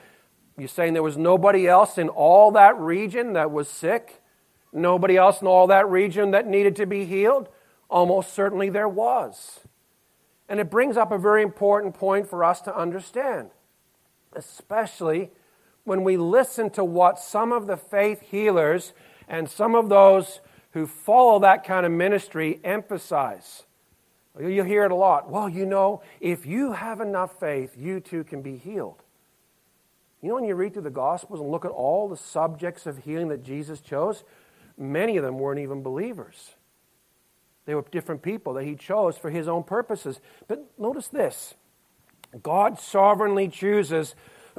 You're 0.57 0.69
saying 0.69 0.95
there 0.95 1.03
was 1.03 1.19
nobody 1.19 1.69
else 1.69 1.99
in 1.99 2.09
all 2.09 2.53
that 2.53 2.79
region 2.79 3.35
that 3.35 3.51
was 3.51 3.69
sick? 3.69 4.23
Nobody 4.73 5.19
else 5.19 5.43
in 5.43 5.47
all 5.47 5.67
that 5.67 5.91
region 5.91 6.31
that 6.31 6.47
needed 6.47 6.75
to 6.77 6.87
be 6.87 7.05
healed? 7.05 7.51
Almost 7.91 8.33
certainly 8.33 8.71
there 8.71 8.89
was. 8.89 9.61
And 10.49 10.59
it 10.59 10.71
brings 10.71 10.97
up 10.97 11.13
a 11.13 11.19
very 11.19 11.43
important 11.43 11.93
point 11.93 12.31
for 12.31 12.45
us 12.45 12.63
to 12.63 12.75
understand, 12.75 13.51
especially 14.33 15.33
when 15.85 16.03
we 16.03 16.17
listen 16.17 16.71
to 16.71 16.83
what 16.83 17.19
some 17.19 17.53
of 17.53 17.67
the 17.67 17.77
faith 17.77 18.23
healers 18.23 18.95
and 19.29 19.49
some 19.49 19.75
of 19.75 19.89
those 19.89 20.41
who 20.73 20.87
follow 20.87 21.39
that 21.41 21.65
kind 21.65 21.87
of 21.87 21.93
ministry 21.93 22.61
emphasize. 22.65 23.65
You'll 24.39 24.65
hear 24.65 24.85
it 24.85 24.91
a 24.91 24.97
lot. 24.97 25.31
Well, 25.31 25.49
you 25.49 25.65
know, 25.65 26.03
if 26.21 26.45
you 26.45 26.73
have 26.73 27.01
enough 27.01 27.39
faith, 27.39 27.75
you 27.79 28.01
too 28.01 28.25
can 28.25 28.43
be 28.43 28.57
healed. 28.57 29.03
You 30.21 30.31
know, 30.31 30.35
when 30.37 30.45
you 30.45 30.55
read 30.55 30.73
through 30.73 30.83
the 30.83 30.91
Gospels 30.91 31.41
and 31.41 31.51
look 31.51 31.65
at 31.65 31.71
all 31.71 32.09
the 32.09 32.17
subjects 32.17 32.87
of 32.87 32.99
healing 32.99 33.29
that 33.29 33.45
Jesus 33.45 33.81
chose, 33.81 34.25
many 34.77 35.17
of 35.17 35.23
them 35.23 35.39
weren't 35.39 35.61
even 35.61 35.83
believers. 35.83 36.55
They 37.67 37.75
were 37.75 37.85
different 37.93 38.23
people 38.23 38.55
that 38.55 38.65
he 38.65 38.75
chose 38.75 39.17
for 39.17 39.31
his 39.31 39.47
own 39.47 39.63
purposes. 39.63 40.21
But 40.49 40.67
notice 40.77 41.09
this 41.09 41.55
God 42.43 42.81
sovereignly 42.81 43.49
chooses 43.49 44.17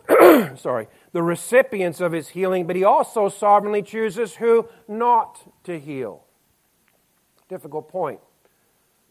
sorry, 0.57 0.87
the 1.15 1.23
recipients 1.23 2.01
of 2.01 2.11
his 2.11 2.27
healing, 2.27 2.67
but 2.67 2.75
he 2.75 2.83
also 2.83 3.29
sovereignly 3.29 3.81
chooses 3.81 4.35
who 4.35 4.67
not 4.85 5.63
to 5.63 5.79
heal. 5.79 6.25
Difficult 7.47 7.87
point. 7.87 8.19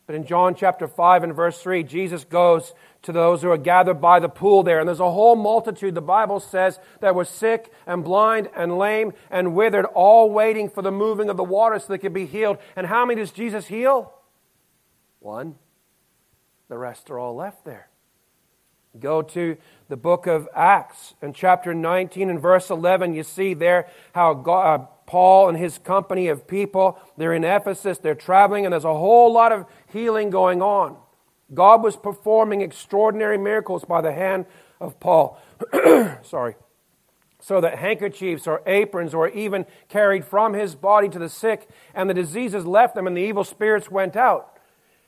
But 0.06 0.14
in 0.14 0.26
John 0.26 0.54
chapter 0.54 0.86
5 0.86 1.22
and 1.22 1.34
verse 1.34 1.62
3, 1.62 1.82
Jesus 1.82 2.24
goes 2.24 2.74
to 3.04 3.12
those 3.12 3.40
who 3.40 3.50
are 3.50 3.56
gathered 3.56 4.02
by 4.02 4.20
the 4.20 4.28
pool 4.28 4.62
there. 4.62 4.80
And 4.80 4.86
there's 4.86 5.00
a 5.00 5.10
whole 5.10 5.34
multitude, 5.34 5.94
the 5.94 6.02
Bible 6.02 6.40
says, 6.40 6.78
that 7.00 7.14
were 7.14 7.24
sick 7.24 7.72
and 7.86 8.04
blind 8.04 8.50
and 8.54 8.76
lame 8.76 9.14
and 9.30 9.54
withered, 9.54 9.86
all 9.86 10.30
waiting 10.30 10.68
for 10.68 10.82
the 10.82 10.92
moving 10.92 11.30
of 11.30 11.38
the 11.38 11.42
water 11.42 11.78
so 11.78 11.86
they 11.88 11.96
could 11.96 12.12
be 12.12 12.26
healed. 12.26 12.58
And 12.76 12.86
how 12.86 13.06
many 13.06 13.22
does 13.22 13.30
Jesus 13.30 13.66
heal? 13.66 14.12
One. 15.20 15.54
The 16.68 16.76
rest 16.76 17.08
are 17.08 17.18
all 17.18 17.34
left 17.34 17.64
there. 17.64 17.88
Go 18.98 19.22
to 19.22 19.56
the 19.88 19.96
book 19.96 20.26
of 20.26 20.48
Acts 20.54 21.14
and 21.20 21.34
chapter 21.34 21.74
19 21.74 22.30
and 22.30 22.40
verse 22.40 22.70
11. 22.70 23.14
You 23.14 23.24
see 23.24 23.54
there 23.54 23.88
how 24.14 24.34
God, 24.34 24.80
uh, 24.80 24.84
Paul 25.06 25.48
and 25.48 25.58
his 25.58 25.78
company 25.78 26.28
of 26.28 26.46
people, 26.46 26.98
they're 27.16 27.34
in 27.34 27.44
Ephesus, 27.44 27.98
they're 27.98 28.14
traveling, 28.14 28.64
and 28.64 28.72
there's 28.72 28.84
a 28.84 28.94
whole 28.94 29.32
lot 29.32 29.52
of 29.52 29.66
healing 29.92 30.30
going 30.30 30.62
on. 30.62 30.96
God 31.52 31.82
was 31.82 31.96
performing 31.96 32.60
extraordinary 32.60 33.36
miracles 33.36 33.84
by 33.84 34.00
the 34.00 34.12
hand 34.12 34.46
of 34.80 34.98
Paul. 35.00 35.38
Sorry. 36.22 36.54
So 37.40 37.60
that 37.60 37.78
handkerchiefs 37.78 38.46
or 38.46 38.62
aprons 38.66 39.14
were 39.14 39.28
even 39.28 39.66
carried 39.88 40.24
from 40.24 40.54
his 40.54 40.74
body 40.74 41.08
to 41.10 41.18
the 41.18 41.28
sick, 41.28 41.68
and 41.94 42.08
the 42.08 42.14
diseases 42.14 42.64
left 42.64 42.94
them, 42.94 43.06
and 43.06 43.16
the 43.16 43.20
evil 43.20 43.44
spirits 43.44 43.90
went 43.90 44.16
out. 44.16 44.54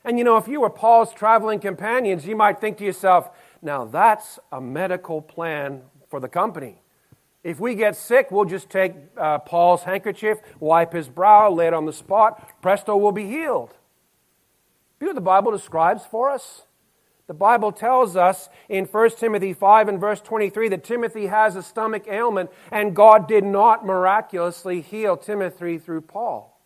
And 0.03 0.17
you 0.17 0.23
know, 0.23 0.37
if 0.37 0.47
you 0.47 0.61
were 0.61 0.69
Paul's 0.69 1.13
traveling 1.13 1.59
companions, 1.59 2.25
you 2.25 2.35
might 2.35 2.61
think 2.61 2.77
to 2.77 2.85
yourself, 2.85 3.29
now, 3.67 3.83
that's 3.83 4.39
a 4.51 4.61
medical 4.61 5.21
plan 5.21 5.81
for 6.09 6.21
the 6.21 6.29
company. 6.29 6.81
If 7.43 7.59
we 7.59 7.75
get 7.75 7.97
sick, 7.97 8.31
we'll 8.31 8.45
just 8.45 8.69
take 8.69 8.93
uh, 9.17 9.39
Paul's 9.39 9.83
handkerchief, 9.83 10.37
wipe 10.59 10.93
his 10.93 11.09
brow, 11.09 11.51
lay 11.51 11.67
it 11.67 11.73
on 11.73 11.85
the 11.85 11.93
spot. 11.93 12.61
Presto, 12.61 12.95
we'll 12.95 13.11
be 13.11 13.27
healed. 13.27 13.73
See 14.99 15.05
what 15.05 15.15
the 15.15 15.21
Bible 15.21 15.51
describes 15.51 16.03
for 16.05 16.31
us? 16.31 16.63
The 17.27 17.33
Bible 17.33 17.73
tells 17.73 18.15
us 18.15 18.47
in 18.69 18.85
1 18.85 19.09
Timothy 19.11 19.51
5 19.51 19.89
and 19.89 19.99
verse 19.99 20.21
23 20.21 20.69
that 20.69 20.85
Timothy 20.85 21.27
has 21.27 21.57
a 21.57 21.61
stomach 21.61 22.07
ailment, 22.07 22.49
and 22.71 22.95
God 22.95 23.27
did 23.27 23.43
not 23.43 23.85
miraculously 23.85 24.79
heal 24.79 25.17
Timothy 25.17 25.77
through 25.77 26.01
Paul. 26.01 26.57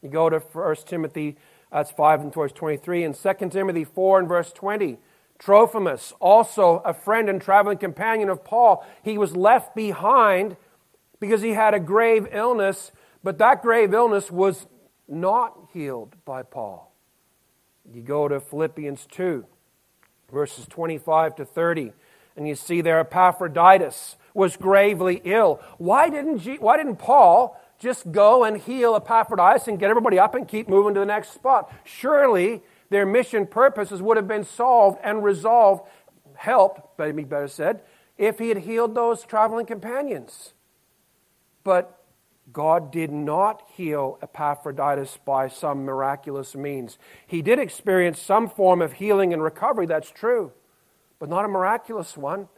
You 0.00 0.08
go 0.08 0.30
to 0.30 0.38
1 0.38 0.76
Timothy, 0.86 1.36
that's 1.72 1.90
5 1.90 2.20
and 2.20 2.32
verse 2.32 2.52
23, 2.52 3.02
and 3.02 3.14
2 3.14 3.48
Timothy 3.50 3.82
4 3.82 4.20
and 4.20 4.28
verse 4.28 4.52
20. 4.52 4.98
Trophimus, 5.44 6.12
also 6.20 6.80
a 6.84 6.94
friend 6.94 7.28
and 7.28 7.42
traveling 7.42 7.78
companion 7.78 8.28
of 8.28 8.44
Paul, 8.44 8.86
he 9.02 9.18
was 9.18 9.34
left 9.34 9.74
behind 9.74 10.56
because 11.18 11.42
he 11.42 11.50
had 11.50 11.74
a 11.74 11.80
grave 11.80 12.28
illness, 12.30 12.92
but 13.24 13.38
that 13.38 13.60
grave 13.60 13.92
illness 13.92 14.30
was 14.30 14.66
not 15.08 15.56
healed 15.72 16.14
by 16.24 16.44
Paul. 16.44 16.92
You 17.92 18.02
go 18.02 18.28
to 18.28 18.38
Philippians 18.38 19.06
2, 19.10 19.44
verses 20.30 20.66
25 20.66 21.34
to 21.36 21.44
30, 21.44 21.92
and 22.36 22.46
you 22.46 22.54
see 22.54 22.80
there 22.80 23.00
Epaphroditus 23.00 24.16
was 24.34 24.56
gravely 24.56 25.20
ill. 25.24 25.60
Why 25.78 26.08
didn't, 26.08 26.46
why 26.60 26.76
didn't 26.76 26.96
Paul 26.96 27.60
just 27.80 28.12
go 28.12 28.44
and 28.44 28.58
heal 28.58 28.94
Epaphroditus 28.94 29.66
and 29.66 29.78
get 29.80 29.90
everybody 29.90 30.20
up 30.20 30.36
and 30.36 30.46
keep 30.46 30.68
moving 30.68 30.94
to 30.94 31.00
the 31.00 31.06
next 31.06 31.32
spot? 31.32 31.72
Surely 31.82 32.62
their 32.92 33.06
mission 33.06 33.46
purposes 33.46 34.00
would 34.02 34.16
have 34.16 34.28
been 34.28 34.44
solved 34.44 34.98
and 35.02 35.24
resolved, 35.24 35.88
helped, 36.34 36.98
maybe 36.98 37.24
better 37.24 37.48
said, 37.48 37.82
if 38.18 38.38
he 38.38 38.48
had 38.48 38.58
healed 38.58 38.94
those 38.94 39.24
traveling 39.24 39.66
companions. 39.66 40.52
But 41.64 41.98
God 42.52 42.90
did 42.90 43.10
not 43.10 43.62
heal 43.74 44.18
Epaphroditus 44.22 45.18
by 45.24 45.48
some 45.48 45.84
miraculous 45.84 46.54
means. 46.54 46.98
He 47.26 47.40
did 47.40 47.58
experience 47.58 48.20
some 48.20 48.48
form 48.48 48.82
of 48.82 48.94
healing 48.94 49.32
and 49.32 49.42
recovery, 49.42 49.86
that's 49.86 50.10
true, 50.10 50.52
but 51.18 51.28
not 51.28 51.44
a 51.44 51.48
miraculous 51.48 52.16
one. 52.16 52.48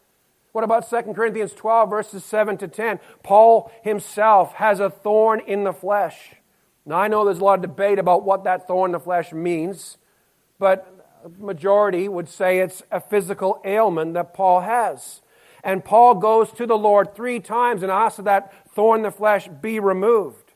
What 0.53 0.65
about 0.65 0.89
2 0.89 1.15
Corinthians 1.15 1.53
12, 1.53 1.91
verses 1.91 2.25
7 2.25 2.57
to 2.59 2.69
10? 2.69 3.01
Paul 3.23 3.71
himself 3.83 4.55
has 4.55 4.81
a 4.81 4.89
thorn 4.91 5.41
in 5.41 5.65
the 5.65 5.73
flesh. 5.73 6.35
Now, 6.87 6.97
I 6.97 7.09
know 7.09 7.25
there's 7.25 7.39
a 7.39 7.45
lot 7.45 7.59
of 7.59 7.63
debate 7.63 7.99
about 7.99 8.25
what 8.25 8.45
that 8.45 8.67
thorn 8.67 8.91
in 8.91 8.93
the 8.93 9.01
flesh 9.01 9.33
means 9.33 9.99
but 10.59 10.95
majority 11.39 12.09
would 12.09 12.29
say 12.29 12.59
it's 12.59 12.83
a 12.91 13.01
physical 13.01 13.61
ailment 13.65 14.15
that 14.15 14.35
Paul 14.35 14.61
has. 14.61 15.21
And 15.63 15.85
Paul 15.85 16.17
goes 16.17 16.53
to 16.53 16.67
the 16.67 16.77
Lord 16.77 17.15
three 17.15 17.41
times 17.41 17.83
and 17.83 17.91
asks 17.91 18.23
that, 18.23 18.53
thorn 18.75 19.01
in 19.01 19.03
the 19.05 19.11
flesh 19.11 19.49
be 19.49 19.81
removed. 19.81 20.53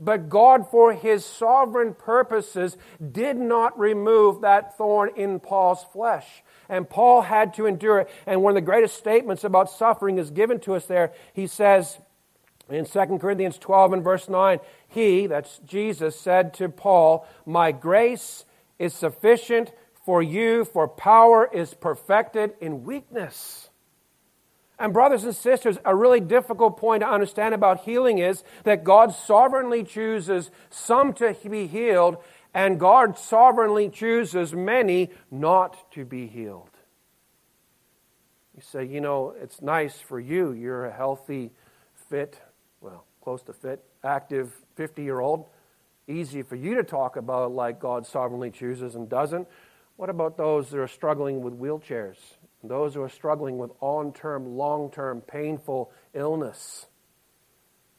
But 0.00 0.28
God, 0.28 0.70
for 0.70 0.92
his 0.92 1.24
sovereign 1.24 1.94
purposes, 1.94 2.76
did 3.12 3.36
not 3.36 3.76
remove 3.76 4.42
that 4.42 4.76
thorn 4.78 5.10
in 5.16 5.40
Paul's 5.40 5.84
flesh. 5.92 6.44
And 6.68 6.88
Paul 6.88 7.22
had 7.22 7.54
to 7.54 7.66
endure 7.66 8.00
it. 8.00 8.10
And 8.26 8.42
one 8.42 8.52
of 8.52 8.54
the 8.54 8.60
greatest 8.60 8.96
statements 8.96 9.42
about 9.42 9.70
suffering 9.70 10.18
is 10.18 10.30
given 10.30 10.60
to 10.60 10.74
us 10.74 10.86
there. 10.86 11.12
He 11.32 11.48
says 11.48 11.98
in 12.70 12.84
2 12.84 13.18
Corinthians 13.18 13.58
12 13.58 13.94
and 13.94 14.04
verse 14.04 14.28
9, 14.28 14.60
He, 14.86 15.26
that's 15.26 15.58
Jesus, 15.66 16.18
said 16.18 16.54
to 16.54 16.68
Paul, 16.68 17.26
My 17.44 17.72
grace 17.72 18.44
is 18.78 18.94
sufficient 18.94 19.72
for 20.04 20.22
you, 20.22 20.64
for 20.64 20.88
power 20.88 21.48
is 21.52 21.74
perfected 21.74 22.54
in 22.60 22.84
weakness. 22.84 23.68
And, 24.78 24.92
brothers 24.92 25.24
and 25.24 25.34
sisters, 25.34 25.76
a 25.84 25.94
really 25.94 26.20
difficult 26.20 26.76
point 26.76 27.02
to 27.02 27.08
understand 27.08 27.52
about 27.52 27.80
healing 27.80 28.18
is 28.18 28.44
that 28.62 28.84
God 28.84 29.12
sovereignly 29.12 29.82
chooses 29.82 30.50
some 30.70 31.12
to 31.14 31.36
be 31.50 31.66
healed, 31.66 32.18
and 32.54 32.78
God 32.78 33.18
sovereignly 33.18 33.88
chooses 33.88 34.54
many 34.54 35.10
not 35.30 35.90
to 35.92 36.04
be 36.04 36.28
healed. 36.28 36.70
You 38.54 38.62
say, 38.62 38.84
you 38.84 39.00
know, 39.00 39.34
it's 39.40 39.60
nice 39.60 40.00
for 40.00 40.18
you. 40.18 40.52
You're 40.52 40.86
a 40.86 40.92
healthy, 40.92 41.50
fit, 42.08 42.40
well, 42.80 43.04
close 43.20 43.42
to 43.42 43.52
fit, 43.52 43.84
active 44.04 44.52
50 44.76 45.02
year 45.02 45.20
old 45.20 45.46
easy 46.08 46.42
for 46.42 46.56
you 46.56 46.74
to 46.76 46.82
talk 46.82 47.16
about 47.16 47.52
like 47.52 47.78
God 47.78 48.06
sovereignly 48.06 48.50
chooses 48.50 48.94
and 48.94 49.08
doesn't. 49.08 49.46
What 49.96 50.10
about 50.10 50.36
those 50.36 50.70
that 50.70 50.78
are 50.78 50.88
struggling 50.88 51.42
with 51.42 51.58
wheelchairs? 51.58 52.16
Those 52.62 52.94
who 52.94 53.02
are 53.02 53.08
struggling 53.08 53.58
with 53.58 53.70
on 53.80 54.12
term, 54.12 54.56
long 54.56 54.90
term, 54.90 55.20
painful 55.20 55.92
illness? 56.14 56.86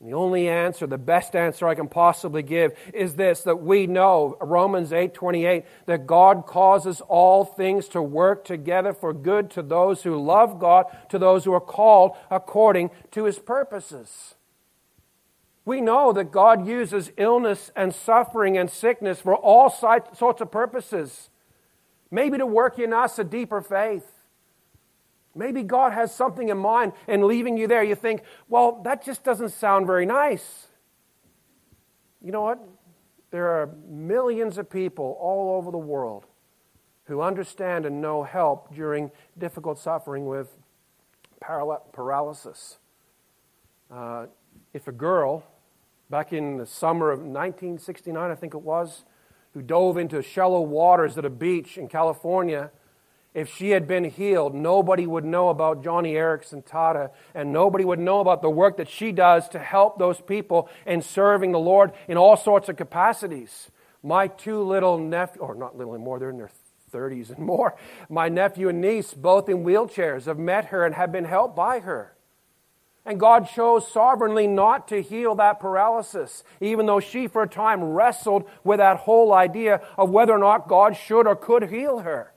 The 0.02 0.14
only 0.14 0.48
answer, 0.48 0.88
the 0.88 0.98
best 0.98 1.36
answer 1.36 1.68
I 1.68 1.76
can 1.76 1.90
possibly 1.90 2.42
give 2.42 2.72
is 2.94 3.16
this 3.16 3.44
that 3.44 3.58
we 3.58 3.86
know, 3.86 4.38
Romans 4.40 4.94
8:28, 4.94 5.66
that 5.88 6.08
God 6.08 6.46
causes 6.46 7.02
all 7.02 7.44
things 7.44 7.90
to 7.90 8.02
work 8.02 8.46
together 8.46 8.94
for 8.94 9.14
good 9.14 9.52
to 9.52 9.62
those 9.62 10.04
who 10.04 10.16
love 10.16 10.58
God, 10.58 10.86
to 11.10 11.20
those 11.20 11.44
who 11.44 11.54
are 11.54 11.60
called 11.60 12.16
according 12.32 12.92
to 13.12 13.26
his 13.26 13.40
purposes. 13.40 14.36
We 15.70 15.82
know 15.82 16.12
that 16.14 16.32
God 16.32 16.68
uses 16.68 17.12
illness 17.18 17.72
and 17.76 17.94
suffering 17.94 18.58
and 18.58 18.70
sickness 18.70 19.22
for 19.22 19.36
all 19.36 19.70
sorts 19.70 20.42
of 20.42 20.52
purposes. 20.52 21.30
Maybe 22.10 22.38
to 22.40 22.46
work 22.46 22.80
in 22.80 22.92
us 22.92 23.20
a 23.20 23.24
deeper 23.24 23.62
faith 23.62 24.20
Maybe 25.36 25.64
God 25.64 25.94
has 25.94 26.14
something 26.14 26.50
in 26.50 26.58
mind 26.58 26.94
and 27.08 27.24
leaving 27.24 27.58
you 27.58 27.68
there. 27.68 27.84
You 27.84 27.96
think, 27.96 28.24
well, 28.48 28.82
that 28.84 29.06
just 29.06 29.24
doesn't 29.24 29.50
sound 29.50 29.86
very 29.86 30.06
nice. 30.06 30.68
You 32.22 32.32
know 32.32 32.42
what? 32.42 32.60
There 33.32 33.48
are 33.48 33.70
millions 33.88 34.58
of 34.58 34.70
people 34.70 35.18
all 35.20 35.56
over 35.56 35.72
the 35.72 35.78
world 35.78 36.26
who 37.06 37.22
understand 37.22 37.86
and 37.86 38.02
know 38.02 38.24
help 38.24 38.74
during 38.74 39.12
difficult 39.38 39.80
suffering 39.80 40.26
with 40.26 40.58
paralysis. 41.40 42.80
Uh, 43.90 44.26
if 44.74 44.88
a 44.88 44.92
girl, 44.92 45.44
back 46.10 46.34
in 46.34 46.58
the 46.58 46.66
summer 46.66 47.12
of 47.12 47.20
1969, 47.20 48.32
I 48.32 48.36
think 48.36 48.54
it 48.54 48.62
was, 48.62 49.06
who 49.54 49.62
dove 49.62 49.98
into 49.98 50.22
shallow 50.22 50.62
waters 50.62 51.18
at 51.18 51.26
a 51.26 51.30
beach 51.30 51.78
in 51.78 51.88
California 51.88 52.72
if 53.34 53.56
she 53.56 53.70
had 53.70 53.88
been 53.88 54.06
healed, 54.06 54.56
nobody 54.56 55.06
would 55.06 55.24
know 55.24 55.50
about 55.50 55.84
Joni 55.84 56.14
Eareckson 56.14 56.66
Tada, 56.66 57.12
and 57.36 57.54
nobody 57.54 57.86
would 57.86 58.00
know 58.00 58.22
about 58.22 58.42
the 58.42 58.50
work 58.50 58.78
that 58.78 58.90
she 58.90 59.12
does 59.12 59.48
to 59.50 59.60
help 59.60 60.00
those 60.00 60.20
people 60.20 60.68
in 60.86 61.02
serving 61.02 61.52
the 61.52 61.60
Lord 61.60 61.92
in 62.08 62.18
all 62.18 62.36
sorts 62.36 62.70
of 62.70 62.76
capacities. 62.76 63.70
My 64.02 64.28
two 64.28 64.64
little 64.64 64.98
nephews, 64.98 65.42
or 65.42 65.54
not 65.54 65.78
little 65.78 65.94
anymore, 65.94 66.18
they're 66.18 66.32
in 66.32 66.38
their 66.38 66.52
30s 66.92 67.30
and 67.30 67.46
more, 67.46 67.76
my 68.10 68.30
nephew 68.30 68.68
and 68.68 68.82
niece, 68.82 69.14
both 69.14 69.48
in 69.48 69.64
wheelchairs, 69.64 70.26
have 70.26 70.40
met 70.40 70.66
her 70.66 70.84
and 70.84 70.96
have 70.96 71.12
been 71.12 71.26
helped 71.26 71.56
by 71.56 71.80
her. 71.80 72.16
And 73.10 73.20
God 73.20 73.50
chose 73.50 73.92
sovereignly 73.92 74.46
not 74.46 74.88
to 74.90 75.02
heal 75.02 75.34
that 75.34 75.60
paralysis, 75.60 76.44
even 76.62 76.86
though 76.86 77.00
she, 77.00 77.28
for 77.28 77.42
a 77.42 77.50
time, 77.50 77.84
wrestled 77.84 78.48
with 78.64 78.78
that 78.78 78.98
whole 78.98 79.34
idea 79.34 79.82
of 79.98 80.12
whether 80.12 80.32
or 80.32 80.38
not 80.38 80.68
God 80.68 80.96
should 80.96 81.26
or 81.26 81.36
could 81.36 81.72
heal 81.72 82.02
her. 82.02 82.32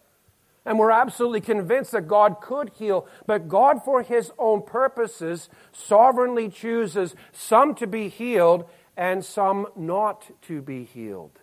And 0.64 0.78
we're 0.78 0.90
absolutely 0.90 1.42
convinced 1.42 1.92
that 1.92 2.08
God 2.08 2.40
could 2.40 2.70
heal, 2.70 3.06
but 3.26 3.50
God, 3.50 3.84
for 3.84 4.02
his 4.02 4.32
own 4.38 4.62
purposes, 4.62 5.50
sovereignly 5.72 6.48
chooses 6.48 7.14
some 7.32 7.74
to 7.74 7.86
be 7.86 8.08
healed 8.08 8.64
and 8.96 9.22
some 9.22 9.66
not 9.76 10.30
to 10.46 10.62
be 10.62 10.84
healed. 10.84 11.38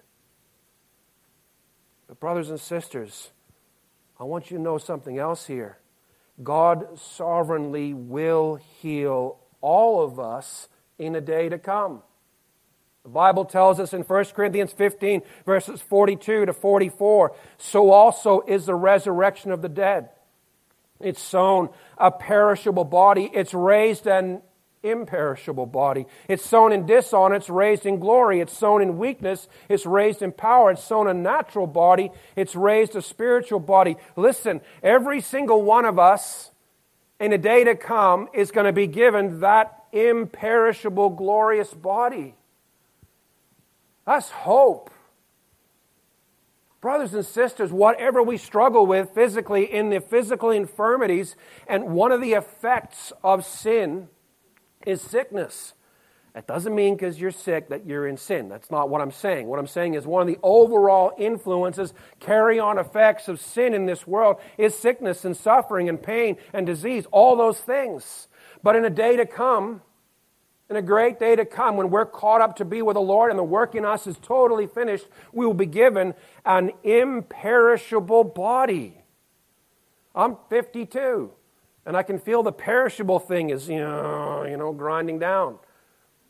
But, 2.07 2.19
brothers 2.19 2.50
and 2.50 2.59
sisters, 2.59 3.29
I 4.19 4.24
want 4.24 4.50
you 4.50 4.57
to 4.57 4.63
know 4.63 4.79
something 4.79 5.19
else 5.19 5.45
here. 5.45 5.78
God 6.41 7.00
sovereignly 7.00 7.93
will 7.93 8.55
heal 8.55 9.38
all 9.62 10.03
of 10.03 10.19
us 10.19 10.69
in 10.98 11.15
a 11.15 11.22
day 11.22 11.50
to 11.50 11.58
come. 11.58 12.01
The 13.03 13.10
Bible 13.10 13.46
tells 13.46 13.79
us 13.79 13.93
in 13.93 14.01
1 14.01 14.25
Corinthians 14.36 14.72
15, 14.74 15.22
verses 15.46 15.81
42 15.81 16.46
to 16.46 16.53
44 16.53 17.36
so 17.58 17.91
also 17.91 18.41
is 18.41 18.65
the 18.65 18.75
resurrection 18.75 19.51
of 19.51 19.62
the 19.62 19.69
dead. 19.69 20.10
It's 21.00 21.22
sown 21.22 21.69
a 21.98 22.12
perishable 22.12 22.84
body, 22.84 23.29
it's 23.34 23.53
raised 23.53 24.05
an 24.05 24.41
imperishable 24.83 25.65
body. 25.65 26.05
It's 26.27 26.45
sown 26.45 26.71
in 26.71 26.86
dishonor, 26.86 27.36
it's 27.36 27.50
raised 27.50 27.86
in 27.86 28.00
glory. 28.00 28.39
It's 28.39 28.57
sown 28.57 28.81
in 28.81 28.98
weakness, 28.98 29.48
it's 29.67 29.86
raised 29.86 30.21
in 30.21 30.31
power. 30.31 30.71
It's 30.71 30.83
sown 30.83 31.07
a 31.07 31.13
natural 31.13 31.67
body, 31.67 32.12
it's 32.36 32.55
raised 32.55 32.95
a 32.95 33.01
spiritual 33.01 33.59
body. 33.59 33.98
Listen, 34.15 34.62
every 34.81 35.22
single 35.22 35.61
one 35.61 35.85
of 35.85 36.00
us 36.00 36.51
in 37.20 37.33
a 37.33 37.37
day 37.37 37.63
to 37.63 37.75
come 37.75 38.29
is 38.33 38.51
going 38.51 38.65
to 38.65 38.74
be 38.74 38.87
given 38.87 39.42
that 39.42 39.83
imperishable, 39.92 41.09
glorious 41.09 41.74
body. 41.74 42.35
That's 44.05 44.29
hope. 44.29 44.92
Brothers 46.81 47.13
and 47.13 47.25
sisters, 47.25 47.74
whatever 47.74 48.24
we 48.24 48.37
struggle 48.37 48.85
with 48.85 49.09
physically 49.13 49.65
in 49.65 49.89
the 49.89 50.00
physical 50.00 50.50
infirmities, 50.50 51.35
and 51.68 51.89
one 51.94 52.13
of 52.13 52.22
the 52.22 52.33
effects 52.33 53.11
of 53.22 53.46
sin 53.46 54.07
is 54.85 55.01
sickness. 55.01 55.74
That 56.33 56.48
doesn't 56.48 56.75
mean 56.75 56.96
because 56.96 57.20
you're 57.20 57.31
sick 57.31 57.70
that 57.70 57.85
you're 57.85 58.07
in 58.07 58.18
sin. 58.18 58.50
That's 58.50 58.70
not 58.70 58.89
what 58.89 59.01
I'm 59.01 59.11
saying. 59.11 59.48
What 59.48 59.59
I'm 59.59 59.68
saying 59.68 59.96
is 59.96 60.05
one 60.05 60.22
of 60.22 60.27
the 60.27 60.39
overall 60.44 61.11
influences, 61.18 61.94
carry 62.20 62.59
on 62.59 62.77
effects 62.77 63.27
of 63.27 63.42
sin 63.42 63.74
in 63.74 63.85
this 63.87 64.05
world 64.05 64.37
is 64.57 64.77
sickness 64.77 65.25
and 65.25 65.35
suffering 65.35 65.89
and 65.89 66.01
pain 66.01 66.37
and 66.53 66.65
disease, 66.65 67.05
all 67.11 67.35
those 67.35 67.59
things. 67.59 68.27
But 68.61 68.75
in 68.75 68.85
a 68.85 68.89
day 68.89 69.15
to 69.18 69.25
come, 69.25 69.81
in 70.70 70.75
a 70.75 70.81
great 70.83 71.20
day 71.20 71.35
to 71.35 71.46
come, 71.46 71.77
when 71.77 71.89
we're 71.89 72.05
caught 72.05 72.42
up 72.42 72.57
to 72.57 72.65
be 72.65 72.83
with 72.83 72.94
the 72.94 73.01
Lord 73.01 73.31
and 73.31 73.39
the 73.39 73.44
work 73.44 73.74
in 73.74 73.83
us 73.83 74.05
is 74.05 74.18
totally 74.22 74.68
finished, 74.68 75.07
we 75.33 75.46
will 75.46 75.55
be 75.55 75.65
given 75.65 76.13
an 76.46 76.72
imperishable 76.83 78.24
body. 78.24 79.03
I'm 80.13 80.37
52, 80.50 81.31
and 81.85 81.98
I 81.98 82.03
can 82.03 82.20
feel 82.20 82.44
the 82.44 82.51
perishable 82.51 83.20
thing 83.20 83.50
is, 83.50 83.70
you 83.70 83.79
know, 83.79 84.46
you 84.46 84.57
know 84.57 84.72
grinding 84.74 85.20
down. 85.20 85.57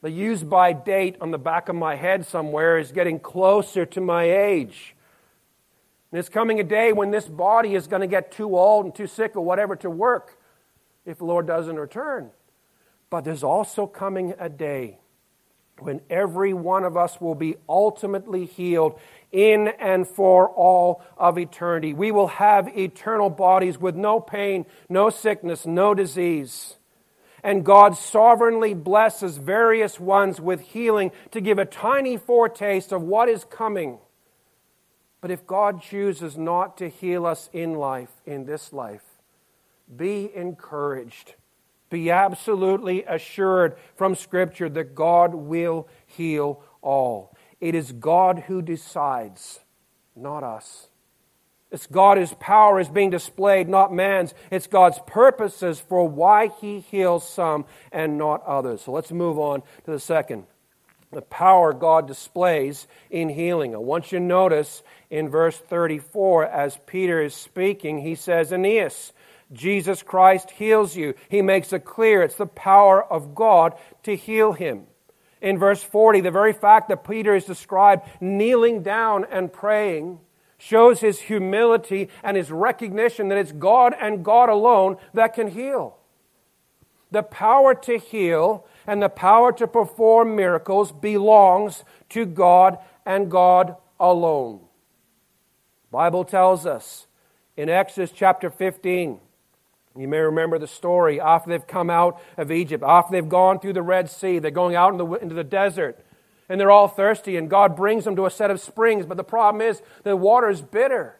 The 0.01 0.09
use 0.09 0.43
by 0.43 0.73
date 0.73 1.17
on 1.19 1.31
the 1.31 1.37
back 1.37 1.67
of 1.67 1.75
my 1.75 1.95
head 1.95 2.25
somewhere 2.25 2.77
is 2.77 2.91
getting 2.91 3.19
closer 3.19 3.85
to 3.87 4.01
my 4.01 4.23
age. 4.23 4.95
And 6.11 6.19
it's 6.19 6.29
coming 6.29 6.59
a 6.59 6.63
day 6.63 6.93
when 6.93 7.11
this 7.11 7.27
body 7.27 7.75
is 7.75 7.87
going 7.87 8.01
to 8.01 8.07
get 8.07 8.31
too 8.31 8.57
old 8.57 8.85
and 8.85 8.95
too 8.95 9.07
sick 9.07 9.35
or 9.35 9.43
whatever 9.43 9.75
to 9.77 9.89
work 9.89 10.39
if 11.05 11.17
the 11.17 11.25
Lord 11.25 11.45
doesn't 11.45 11.77
return. 11.77 12.31
But 13.09 13.25
there's 13.25 13.43
also 13.43 13.85
coming 13.85 14.33
a 14.39 14.49
day 14.49 14.99
when 15.81 16.01
every 16.09 16.53
one 16.53 16.83
of 16.83 16.97
us 16.97 17.19
will 17.19 17.35
be 17.35 17.55
ultimately 17.67 18.45
healed 18.45 18.99
in 19.31 19.67
and 19.79 20.07
for 20.07 20.49
all 20.49 21.03
of 21.17 21.37
eternity. 21.37 21.93
We 21.93 22.11
will 22.11 22.27
have 22.27 22.67
eternal 22.77 23.29
bodies 23.29 23.77
with 23.77 23.95
no 23.95 24.19
pain, 24.19 24.65
no 24.87 25.09
sickness, 25.09 25.65
no 25.65 25.93
disease. 25.93 26.75
And 27.43 27.63
God 27.63 27.97
sovereignly 27.97 28.73
blesses 28.73 29.37
various 29.37 29.99
ones 29.99 30.41
with 30.41 30.61
healing 30.61 31.11
to 31.31 31.41
give 31.41 31.57
a 31.57 31.65
tiny 31.65 32.17
foretaste 32.17 32.91
of 32.91 33.01
what 33.01 33.29
is 33.29 33.45
coming. 33.45 33.99
But 35.21 35.31
if 35.31 35.45
God 35.45 35.81
chooses 35.81 36.37
not 36.37 36.77
to 36.77 36.89
heal 36.89 37.25
us 37.25 37.49
in 37.53 37.75
life, 37.75 38.11
in 38.25 38.45
this 38.45 38.73
life, 38.73 39.03
be 39.95 40.31
encouraged 40.35 41.35
be 41.89 42.11
absolutely 42.11 43.03
assured 43.03 43.77
from 43.95 44.15
Scripture 44.15 44.69
that 44.69 44.95
God 44.95 45.33
will 45.33 45.87
heal 46.05 46.61
all. 46.81 47.35
It 47.59 47.75
is 47.75 47.91
God 47.91 48.43
who 48.47 48.61
decides, 48.61 49.59
not 50.15 50.43
us. 50.43 50.87
It's 51.71 51.87
God 51.87 52.17
whose 52.17 52.33
power 52.33 52.79
is 52.79 52.89
being 52.89 53.11
displayed, 53.11 53.69
not 53.69 53.93
man's. 53.93 54.33
It's 54.49 54.65
God's 54.65 54.99
purposes 55.05 55.79
for 55.79 56.07
why 56.07 56.47
He 56.59 56.79
heals 56.79 57.27
some 57.29 57.65
and 57.91 58.17
not 58.17 58.43
others. 58.43 58.81
So 58.81 58.91
let's 58.91 59.11
move 59.11 59.37
on 59.37 59.61
to 59.85 59.91
the 59.91 59.99
second. 59.99 60.45
The 61.11 61.21
power 61.23 61.73
God 61.73 62.07
displays 62.07 62.87
in 63.09 63.29
healing. 63.29 63.73
I 63.73 63.79
want 63.79 64.11
you 64.11 64.19
to 64.19 64.23
notice 64.23 64.83
in 65.09 65.27
verse 65.27 65.57
34, 65.57 66.45
as 66.45 66.77
Peter 66.85 67.21
is 67.21 67.33
speaking, 67.33 67.99
he 67.99 68.13
says, 68.13 68.51
Aeneas, 68.51 69.11
Jesus 69.51 70.03
Christ 70.03 70.51
heals 70.51 70.95
you. 70.95 71.15
He 71.29 71.41
makes 71.41 71.73
it 71.73 71.85
clear 71.85 72.21
it's 72.21 72.35
the 72.35 72.45
power 72.45 73.03
of 73.03 73.33
God 73.33 73.73
to 74.03 74.15
heal 74.15 74.53
him. 74.53 74.83
In 75.41 75.57
verse 75.57 75.81
40, 75.81 76.21
the 76.21 76.31
very 76.31 76.53
fact 76.53 76.89
that 76.89 77.07
Peter 77.07 77.35
is 77.35 77.45
described 77.45 78.07
kneeling 78.21 78.83
down 78.83 79.25
and 79.29 79.51
praying 79.51 80.19
shows 80.57 80.99
his 80.99 81.21
humility 81.21 82.09
and 82.21 82.35
his 82.35 82.51
recognition 82.51 83.29
that 83.29 83.37
it's 83.37 83.53
God 83.53 83.95
and 83.99 84.23
God 84.23 84.49
alone 84.49 84.97
that 85.13 85.33
can 85.33 85.47
heal. 85.47 85.97
The 87.11 87.23
power 87.23 87.73
to 87.73 87.97
heal 87.97 88.67
and 88.85 89.01
the 89.01 89.09
power 89.09 89.51
to 89.53 89.65
perform 89.65 90.35
miracles 90.35 90.91
belongs 90.91 91.83
to 92.09 92.25
God 92.25 92.77
and 93.05 93.31
God 93.31 93.77
alone. 93.99 94.59
Bible 95.89 96.25
tells 96.25 96.65
us 96.65 97.07
in 97.57 97.69
Exodus 97.69 98.11
chapter 98.11 98.51
15 98.51 99.19
you 100.01 100.07
may 100.07 100.19
remember 100.19 100.59
the 100.59 100.67
story 100.67 101.19
after 101.19 101.49
they've 101.49 101.67
come 101.67 101.89
out 101.89 102.21
of 102.37 102.51
Egypt, 102.51 102.83
after 102.85 103.11
they've 103.11 103.29
gone 103.29 103.59
through 103.59 103.73
the 103.73 103.81
Red 103.81 104.09
Sea, 104.09 104.39
they're 104.39 104.51
going 104.51 104.75
out 104.75 104.97
the, 104.97 105.05
into 105.15 105.35
the 105.35 105.43
desert, 105.43 106.03
and 106.47 106.59
they're 106.59 106.71
all 106.71 106.87
thirsty, 106.87 107.37
and 107.37 107.49
God 107.49 107.75
brings 107.75 108.05
them 108.05 108.15
to 108.15 108.25
a 108.25 108.31
set 108.31 108.51
of 108.51 108.59
springs. 108.59 109.05
But 109.05 109.17
the 109.17 109.23
problem 109.23 109.61
is 109.61 109.81
the 110.03 110.15
water 110.15 110.49
is 110.49 110.61
bitter. 110.61 111.19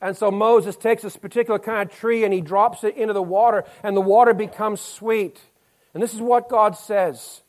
And 0.00 0.16
so 0.16 0.30
Moses 0.30 0.76
takes 0.76 1.02
this 1.02 1.16
particular 1.16 1.58
kind 1.58 1.88
of 1.88 1.96
tree 1.96 2.24
and 2.24 2.32
he 2.34 2.42
drops 2.42 2.84
it 2.84 2.96
into 2.96 3.14
the 3.14 3.22
water, 3.22 3.64
and 3.82 3.96
the 3.96 4.02
water 4.02 4.34
becomes 4.34 4.80
sweet. 4.80 5.40
And 5.94 6.02
this 6.02 6.12
is 6.12 6.20
what 6.20 6.48
God 6.48 6.76
says 6.76 7.42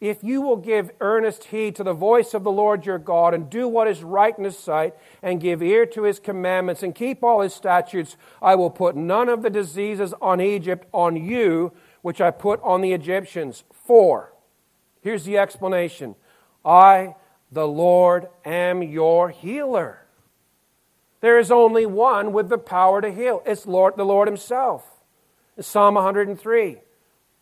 if 0.00 0.24
you 0.24 0.40
will 0.40 0.56
give 0.56 0.90
earnest 1.00 1.44
heed 1.44 1.76
to 1.76 1.84
the 1.84 1.92
voice 1.92 2.32
of 2.32 2.42
the 2.42 2.50
Lord 2.50 2.86
your 2.86 2.98
God 2.98 3.34
and 3.34 3.50
do 3.50 3.68
what 3.68 3.86
is 3.86 4.02
right 4.02 4.36
in 4.36 4.44
his 4.44 4.58
sight 4.58 4.94
and 5.22 5.40
give 5.40 5.62
ear 5.62 5.84
to 5.86 6.04
his 6.04 6.18
commandments 6.18 6.82
and 6.82 6.94
keep 6.94 7.22
all 7.22 7.42
his 7.42 7.52
statutes, 7.52 8.16
I 8.40 8.54
will 8.54 8.70
put 8.70 8.96
none 8.96 9.28
of 9.28 9.42
the 9.42 9.50
diseases 9.50 10.14
on 10.22 10.40
Egypt 10.40 10.86
on 10.92 11.16
you, 11.16 11.72
which 12.00 12.20
I 12.20 12.30
put 12.30 12.62
on 12.62 12.80
the 12.80 12.92
Egyptians. 12.92 13.64
Four. 13.72 14.32
Here's 15.02 15.24
the 15.24 15.36
explanation 15.36 16.14
I, 16.64 17.16
the 17.52 17.68
Lord, 17.68 18.28
am 18.44 18.82
your 18.82 19.28
healer. 19.28 20.06
There 21.20 21.38
is 21.38 21.50
only 21.50 21.84
one 21.84 22.32
with 22.32 22.48
the 22.48 22.58
power 22.58 23.02
to 23.02 23.12
heal. 23.12 23.42
It's 23.44 23.66
Lord, 23.66 23.98
the 23.98 24.04
Lord 24.04 24.26
Himself. 24.26 24.86
Psalm 25.58 25.96
103. 25.96 26.78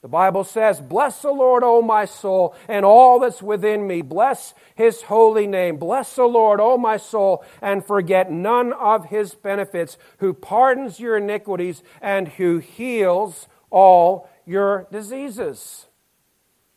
The 0.01 0.09
Bible 0.09 0.45
says, 0.45 0.81
Bless 0.81 1.23
the 1.23 1.33
Lord, 1.33 1.65
O 1.65 1.83
my 1.83 2.05
soul, 2.05 2.55
and 2.69 2.85
all 2.85 3.19
that's 3.19 3.43
within 3.43 3.87
me. 3.87 4.01
Bless 4.01 4.55
his 4.77 5.03
holy 5.03 5.47
name. 5.47 5.77
Bless 5.77 6.15
the 6.15 6.27
Lord, 6.27 6.61
O 6.61 6.79
my 6.79 6.97
soul, 6.97 7.45
and 7.61 7.85
forget 7.85 8.31
none 8.31 8.73
of 8.73 9.07
his 9.07 9.35
benefits, 9.35 9.99
who 10.19 10.33
pardons 10.33 11.01
your 11.01 11.17
iniquities 11.17 11.83
and 12.01 12.29
who 12.29 12.59
heals 12.59 13.49
all 13.71 14.29
your 14.47 14.87
diseases. 14.93 15.87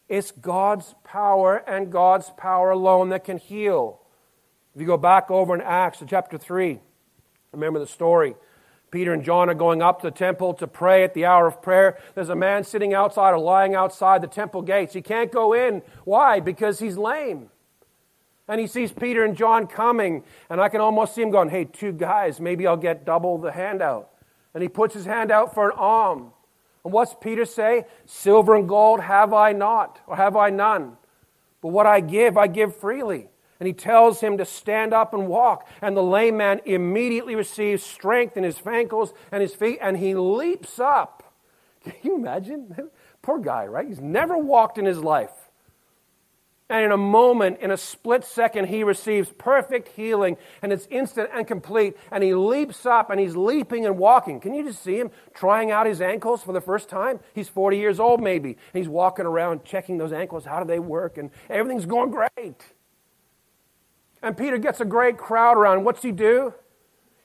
It's 0.10 0.32
God's 0.32 0.96
power 1.04 1.58
and 1.68 1.92
God's 1.92 2.32
power 2.32 2.72
alone 2.72 3.10
that 3.10 3.24
can 3.24 3.38
heal. 3.38 4.02
If 4.74 4.82
you 4.82 4.88
go 4.88 4.98
back 4.98 5.30
over 5.30 5.54
in 5.54 5.62
Acts 5.62 6.04
chapter 6.08 6.38
3, 6.38 6.80
remember 7.52 7.80
the 7.80 7.88
story. 7.88 8.36
Peter 8.92 9.14
and 9.14 9.24
John 9.24 9.50
are 9.50 9.56
going 9.56 9.82
up 9.82 10.02
to 10.02 10.08
the 10.08 10.12
temple 10.12 10.54
to 10.56 10.68
pray 10.68 11.06
at 11.06 11.14
the 11.14 11.24
hour 11.24 11.48
of 11.48 11.62
prayer. 11.62 11.98
There's 12.14 12.28
a 12.28 12.36
man 12.36 12.66
sitting 12.66 12.94
outside 12.94 13.32
or 13.32 13.40
lying 13.40 13.74
outside 13.74 14.22
the 14.22 14.28
temple 14.28 14.62
gates. 14.62 14.94
He 14.94 15.02
can't 15.02 15.32
go 15.32 15.54
in. 15.54 15.82
Why? 16.04 16.42
Because 16.42 16.80
he's 16.80 16.98
lame. 16.98 17.50
And 18.50 18.60
he 18.60 18.68
sees 18.68 18.92
Peter 18.92 19.24
and 19.24 19.38
John 19.38 19.66
coming, 19.66 20.26
and 20.50 20.60
I 20.60 20.68
can 20.68 20.82
almost 20.82 21.16
see 21.16 21.22
him 21.22 21.32
going, 21.32 21.50
Hey, 21.50 21.64
two 21.64 21.94
guys, 21.94 22.42
maybe 22.42 22.68
I'll 22.68 22.76
get 22.76 23.06
double 23.06 23.38
the 23.38 23.54
handout. 23.54 24.10
And 24.54 24.62
he 24.62 24.68
puts 24.68 24.94
his 24.94 25.06
hand 25.06 25.32
out 25.32 25.54
for 25.54 25.70
an 25.70 25.78
alms. 25.78 26.34
And 26.84 26.92
what's 26.92 27.16
Peter 27.22 27.46
say? 27.46 27.86
Silver 28.06 28.56
and 28.56 28.68
gold 28.68 29.00
have 29.00 29.32
I 29.34 29.54
not, 29.54 30.02
or 30.06 30.18
have 30.18 30.36
I 30.36 30.50
none. 30.50 30.98
But 31.62 31.70
what 31.70 31.86
I 31.86 32.02
give, 32.02 32.38
I 32.38 32.48
give 32.48 32.76
freely 32.76 33.30
and 33.62 33.68
he 33.68 33.74
tells 33.74 34.22
him 34.22 34.40
to 34.40 34.44
stand 34.44 34.92
up 34.92 35.14
and 35.14 35.28
walk. 35.28 35.68
And 35.84 35.96
the 35.96 36.02
lame 36.02 36.38
man 36.38 36.62
immediately 36.66 37.36
receives 37.36 37.84
strength 37.84 38.36
in 38.36 38.44
his 38.44 38.60
ankles 38.66 39.14
and 39.32 39.40
his 39.40 39.54
feet, 39.54 39.78
and 39.80 39.98
he 39.98 40.16
leaps 40.16 40.80
up. 40.80 41.32
Can 41.84 41.94
you 42.02 42.16
imagine? 42.16 42.76
Poor 43.22 43.38
guy, 43.38 43.68
right? 43.68 43.88
He's 43.88 44.02
never 44.02 44.36
walked 44.36 44.80
in 44.80 44.86
his 44.86 44.98
life. 44.98 45.30
And 46.72 46.86
in 46.86 46.92
a 46.92 46.98
moment, 46.98 47.60
in 47.60 47.70
a 47.70 47.78
split 47.78 48.26
second, 48.26 48.70
he 48.70 48.84
receives 48.84 49.30
perfect 49.30 49.90
healing, 49.90 50.38
and 50.64 50.74
it's 50.74 50.88
instant 50.90 51.30
and 51.32 51.46
complete. 51.46 51.96
And 52.12 52.24
he 52.24 52.34
leaps 52.34 52.88
up 52.88 53.12
and 53.12 53.20
he's 53.20 53.36
leaping 53.36 53.86
and 53.86 54.00
walking. 54.00 54.40
Can 54.40 54.56
you 54.56 54.64
just 54.64 54.82
see 54.82 54.98
him 54.98 55.12
trying 55.36 55.70
out 55.70 55.86
his 55.86 56.02
ankles 56.02 56.42
for 56.42 56.52
the 56.52 56.62
first 56.62 56.90
time? 56.90 57.20
He's 57.36 57.48
40 57.48 57.78
years 57.78 58.00
old, 58.00 58.24
maybe. 58.24 58.58
And 58.74 58.82
he's 58.82 58.90
walking 58.90 59.28
around 59.28 59.66
checking 59.66 60.00
those 60.00 60.14
ankles. 60.14 60.46
How 60.46 60.60
do 60.60 60.66
they 60.66 60.80
work? 60.80 61.20
And 61.20 61.30
everything's 61.48 61.86
going 61.86 62.10
great. 62.10 62.64
And 64.22 64.38
Peter 64.38 64.58
gets 64.58 64.80
a 64.80 64.86
great 64.86 65.18
crowd 65.18 65.58
around. 65.58 65.84
What's 65.84 66.04
he 66.04 66.12
do? 66.12 66.54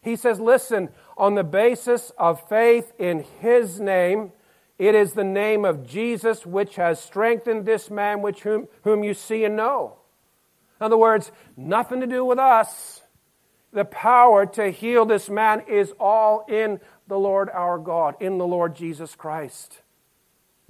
He 0.02 0.16
says, 0.16 0.40
Listen, 0.40 0.88
on 1.16 1.34
the 1.34 1.44
basis 1.44 2.12
of 2.16 2.48
faith 2.48 2.92
in 2.98 3.24
his 3.40 3.80
name, 3.80 4.32
it 4.78 4.94
is 4.94 5.12
the 5.12 5.24
name 5.24 5.64
of 5.64 5.86
Jesus 5.86 6.44
which 6.44 6.76
has 6.76 7.00
strengthened 7.00 7.64
this 7.64 7.90
man 7.90 8.22
which 8.22 8.42
whom, 8.42 8.68
whom 8.84 9.02
you 9.02 9.14
see 9.14 9.44
and 9.44 9.56
know. 9.56 9.96
In 10.80 10.84
other 10.84 10.98
words, 10.98 11.32
nothing 11.56 12.00
to 12.00 12.06
do 12.06 12.24
with 12.24 12.38
us. 12.38 13.02
The 13.72 13.84
power 13.84 14.46
to 14.46 14.70
heal 14.70 15.04
this 15.04 15.28
man 15.28 15.62
is 15.68 15.92
all 15.98 16.44
in 16.48 16.80
the 17.08 17.18
Lord 17.18 17.50
our 17.50 17.78
God, 17.78 18.14
in 18.20 18.38
the 18.38 18.46
Lord 18.46 18.74
Jesus 18.74 19.14
Christ. 19.14 19.80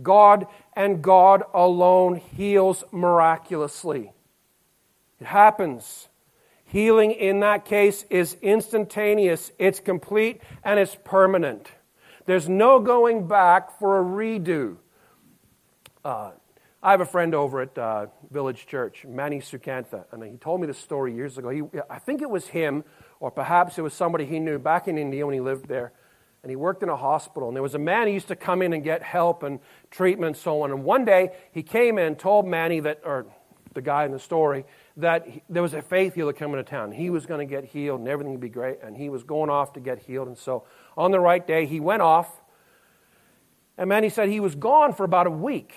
God 0.02 0.46
and 0.74 1.02
God 1.02 1.42
alone 1.54 2.16
heals 2.16 2.84
miraculously. 2.92 4.12
It 5.20 5.26
happens. 5.26 6.08
Healing 6.76 7.12
in 7.12 7.40
that 7.40 7.64
case 7.64 8.04
is 8.10 8.36
instantaneous, 8.42 9.50
it's 9.58 9.80
complete, 9.80 10.42
and 10.62 10.78
it's 10.78 10.94
permanent. 11.04 11.70
There's 12.26 12.50
no 12.50 12.80
going 12.80 13.26
back 13.26 13.78
for 13.78 13.98
a 13.98 14.04
redo. 14.04 14.76
Uh, 16.04 16.32
I 16.82 16.90
have 16.90 17.00
a 17.00 17.06
friend 17.06 17.34
over 17.34 17.62
at 17.62 17.78
uh, 17.78 18.08
Village 18.30 18.66
Church, 18.66 19.06
Manny 19.08 19.38
Sukantha, 19.38 20.04
and 20.12 20.22
he 20.22 20.36
told 20.36 20.60
me 20.60 20.66
this 20.66 20.76
story 20.76 21.14
years 21.14 21.38
ago. 21.38 21.48
He, 21.48 21.62
I 21.88 21.98
think 21.98 22.20
it 22.20 22.28
was 22.28 22.48
him, 22.48 22.84
or 23.20 23.30
perhaps 23.30 23.78
it 23.78 23.80
was 23.80 23.94
somebody 23.94 24.26
he 24.26 24.38
knew 24.38 24.58
back 24.58 24.86
in 24.86 24.98
India 24.98 25.24
when 25.24 25.32
he 25.32 25.40
lived 25.40 25.68
there. 25.68 25.94
And 26.42 26.50
he 26.50 26.56
worked 26.56 26.82
in 26.82 26.90
a 26.90 26.96
hospital. 26.96 27.48
And 27.48 27.56
there 27.56 27.62
was 27.62 27.74
a 27.74 27.78
man 27.78 28.06
who 28.06 28.12
used 28.12 28.28
to 28.28 28.36
come 28.36 28.60
in 28.60 28.74
and 28.74 28.84
get 28.84 29.02
help 29.02 29.42
and 29.42 29.60
treatment 29.90 30.36
and 30.36 30.36
so 30.36 30.60
on. 30.60 30.70
And 30.70 30.84
one 30.84 31.06
day 31.06 31.30
he 31.52 31.62
came 31.62 31.96
in 31.96 32.04
and 32.04 32.18
told 32.18 32.46
Manny 32.46 32.80
that, 32.80 33.00
or 33.02 33.26
the 33.76 33.82
guy 33.82 34.04
in 34.04 34.10
the 34.10 34.18
story, 34.18 34.64
that 34.96 35.28
he, 35.28 35.42
there 35.48 35.62
was 35.62 35.74
a 35.74 35.82
faith 35.82 36.14
healer 36.14 36.32
coming 36.32 36.56
to 36.56 36.64
town. 36.64 36.90
He 36.90 37.10
was 37.10 37.26
going 37.26 37.46
to 37.46 37.46
get 37.46 37.64
healed 37.64 38.00
and 38.00 38.08
everything 38.08 38.32
would 38.32 38.40
be 38.40 38.48
great. 38.48 38.78
And 38.82 38.96
he 38.96 39.08
was 39.08 39.22
going 39.22 39.48
off 39.48 39.74
to 39.74 39.80
get 39.80 40.00
healed. 40.00 40.26
And 40.26 40.36
so 40.36 40.64
on 40.96 41.12
the 41.12 41.20
right 41.20 41.46
day, 41.46 41.66
he 41.66 41.78
went 41.78 42.02
off. 42.02 42.28
And 43.78 43.88
man, 43.88 44.02
he 44.02 44.08
said 44.08 44.28
he 44.28 44.40
was 44.40 44.56
gone 44.56 44.92
for 44.92 45.04
about 45.04 45.28
a 45.28 45.30
week. 45.30 45.76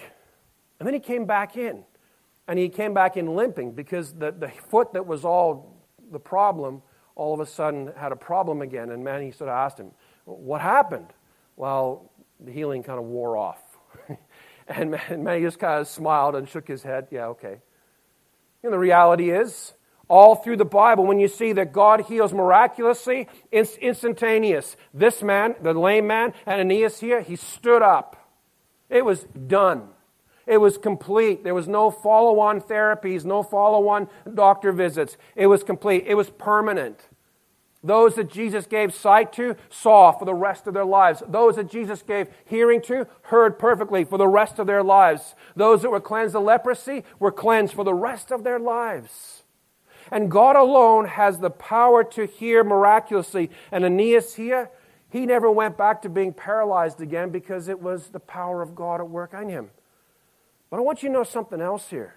And 0.79 0.87
then 0.87 0.95
he 0.95 0.99
came 0.99 1.25
back 1.25 1.55
in. 1.55 1.83
And 2.47 2.57
he 2.57 2.69
came 2.69 2.95
back 2.95 3.15
in 3.15 3.35
limping 3.35 3.73
because 3.73 4.13
the, 4.13 4.31
the 4.31 4.49
foot 4.49 4.93
that 4.93 5.05
was 5.05 5.23
all 5.23 5.77
the 6.11 6.19
problem 6.19 6.81
all 7.19 7.33
of 7.33 7.41
a 7.41 7.45
sudden 7.45 7.91
had 7.97 8.11
a 8.11 8.15
problem 8.15 8.61
again. 8.61 8.89
And 8.89 9.03
man, 9.03 9.21
he 9.21 9.31
sort 9.31 9.49
of 9.49 9.55
asked 9.55 9.77
him, 9.77 9.91
What 10.25 10.61
happened? 10.61 11.07
Well, 11.57 12.09
the 12.39 12.51
healing 12.51 12.81
kind 12.81 12.97
of 12.97 13.05
wore 13.05 13.35
off. 13.35 13.61
and 14.67 14.91
man, 14.91 15.23
man, 15.23 15.37
he 15.37 15.43
just 15.43 15.59
kind 15.59 15.81
of 15.81 15.87
smiled 15.87 16.35
and 16.35 16.47
shook 16.47 16.67
his 16.67 16.81
head. 16.81 17.07
Yeah, 17.11 17.27
okay. 17.27 17.59
And 18.63 18.73
the 18.73 18.79
reality 18.79 19.31
is, 19.31 19.73
all 20.07 20.35
through 20.35 20.57
the 20.57 20.65
Bible, 20.65 21.05
when 21.05 21.19
you 21.19 21.27
see 21.27 21.53
that 21.53 21.71
God 21.71 22.01
heals 22.01 22.33
miraculously, 22.33 23.27
it's 23.51 23.75
instantaneous. 23.77 24.75
This 24.93 25.21
man, 25.21 25.55
the 25.61 25.73
lame 25.73 26.07
man, 26.07 26.33
and 26.45 26.61
Ananias 26.61 26.99
here, 26.99 27.21
he 27.21 27.35
stood 27.35 27.81
up. 27.81 28.15
It 28.89 29.05
was 29.05 29.25
done. 29.47 29.89
It 30.47 30.57
was 30.57 30.79
complete. 30.79 31.43
There 31.43 31.53
was 31.53 31.67
no 31.67 31.91
follow 31.91 32.39
on 32.39 32.59
therapies, 32.59 33.23
no 33.23 33.43
follow 33.43 33.87
on 33.87 34.09
doctor 34.33 34.71
visits. 34.71 35.15
It 35.35 35.45
was 35.45 35.63
complete. 35.63 36.05
It 36.07 36.15
was 36.15 36.31
permanent. 36.31 37.08
Those 37.81 38.15
that 38.15 38.29
Jesus 38.29 38.65
gave 38.65 38.93
sight 38.93 39.31
to 39.33 39.55
saw 39.69 40.11
for 40.11 40.25
the 40.25 40.33
rest 40.33 40.67
of 40.67 40.73
their 40.73 40.85
lives. 40.85 41.23
Those 41.27 41.55
that 41.55 41.71
Jesus 41.71 42.01
gave 42.01 42.27
hearing 42.45 42.81
to 42.83 43.07
heard 43.23 43.57
perfectly 43.57 44.03
for 44.03 44.17
the 44.17 44.27
rest 44.27 44.59
of 44.59 44.67
their 44.67 44.83
lives. 44.83 45.33
Those 45.55 45.81
that 45.83 45.89
were 45.89 46.01
cleansed 46.01 46.35
of 46.35 46.43
leprosy 46.43 47.03
were 47.19 47.31
cleansed 47.31 47.73
for 47.73 47.85
the 47.85 47.93
rest 47.93 48.31
of 48.31 48.43
their 48.43 48.59
lives. 48.59 49.43
And 50.11 50.29
God 50.29 50.57
alone 50.57 51.05
has 51.05 51.39
the 51.39 51.49
power 51.49 52.03
to 52.03 52.25
hear 52.25 52.63
miraculously. 52.65 53.49
And 53.71 53.85
Aeneas 53.85 54.35
here, 54.35 54.71
he 55.09 55.25
never 55.25 55.49
went 55.49 55.77
back 55.77 56.01
to 56.01 56.09
being 56.09 56.33
paralyzed 56.33 56.99
again 56.99 57.29
because 57.29 57.69
it 57.69 57.81
was 57.81 58.09
the 58.09 58.19
power 58.19 58.61
of 58.61 58.75
God 58.75 58.99
at 58.99 59.09
work 59.09 59.33
on 59.33 59.47
him. 59.47 59.69
But 60.69 60.77
I 60.77 60.81
want 60.81 61.01
you 61.01 61.09
to 61.09 61.13
know 61.13 61.23
something 61.23 61.61
else 61.61 61.89
here. 61.89 62.15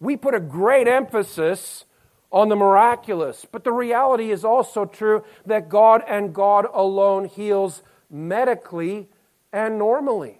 We 0.00 0.16
put 0.16 0.34
a 0.34 0.40
great 0.40 0.88
emphasis 0.88 1.84
on 2.32 2.48
the 2.48 2.56
miraculous. 2.56 3.46
But 3.50 3.64
the 3.64 3.72
reality 3.72 4.30
is 4.30 4.44
also 4.44 4.84
true 4.84 5.24
that 5.46 5.68
God 5.68 6.02
and 6.06 6.34
God 6.34 6.66
alone 6.72 7.24
heals 7.24 7.82
medically 8.10 9.08
and 9.52 9.78
normally. 9.78 10.38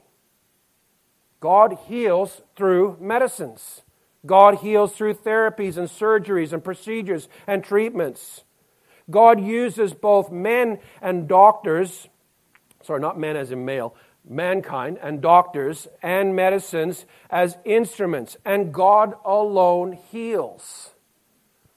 God 1.41 1.79
heals 1.87 2.43
through 2.55 2.97
medicines. 3.01 3.83
God 4.27 4.57
heals 4.57 4.93
through 4.93 5.15
therapies 5.15 5.77
and 5.77 5.89
surgeries 5.89 6.53
and 6.53 6.63
procedures 6.63 7.29
and 7.47 7.65
treatments. 7.65 8.45
God 9.11 9.41
uses 9.41 9.95
both 9.95 10.31
men 10.31 10.79
and 11.01 11.27
doctors, 11.27 12.09
sorry, 12.83 13.01
not 13.01 13.19
men 13.19 13.37
as 13.37 13.51
in 13.51 13.65
male, 13.65 13.95
mankind 14.29 14.99
and 15.03 15.21
doctors 15.23 15.89
and 16.03 16.37
medicines 16.37 17.07
as 17.31 17.57
instruments, 17.65 18.37
and 18.45 18.73
God 18.73 19.15
alone 19.25 19.93
heals. 19.93 20.91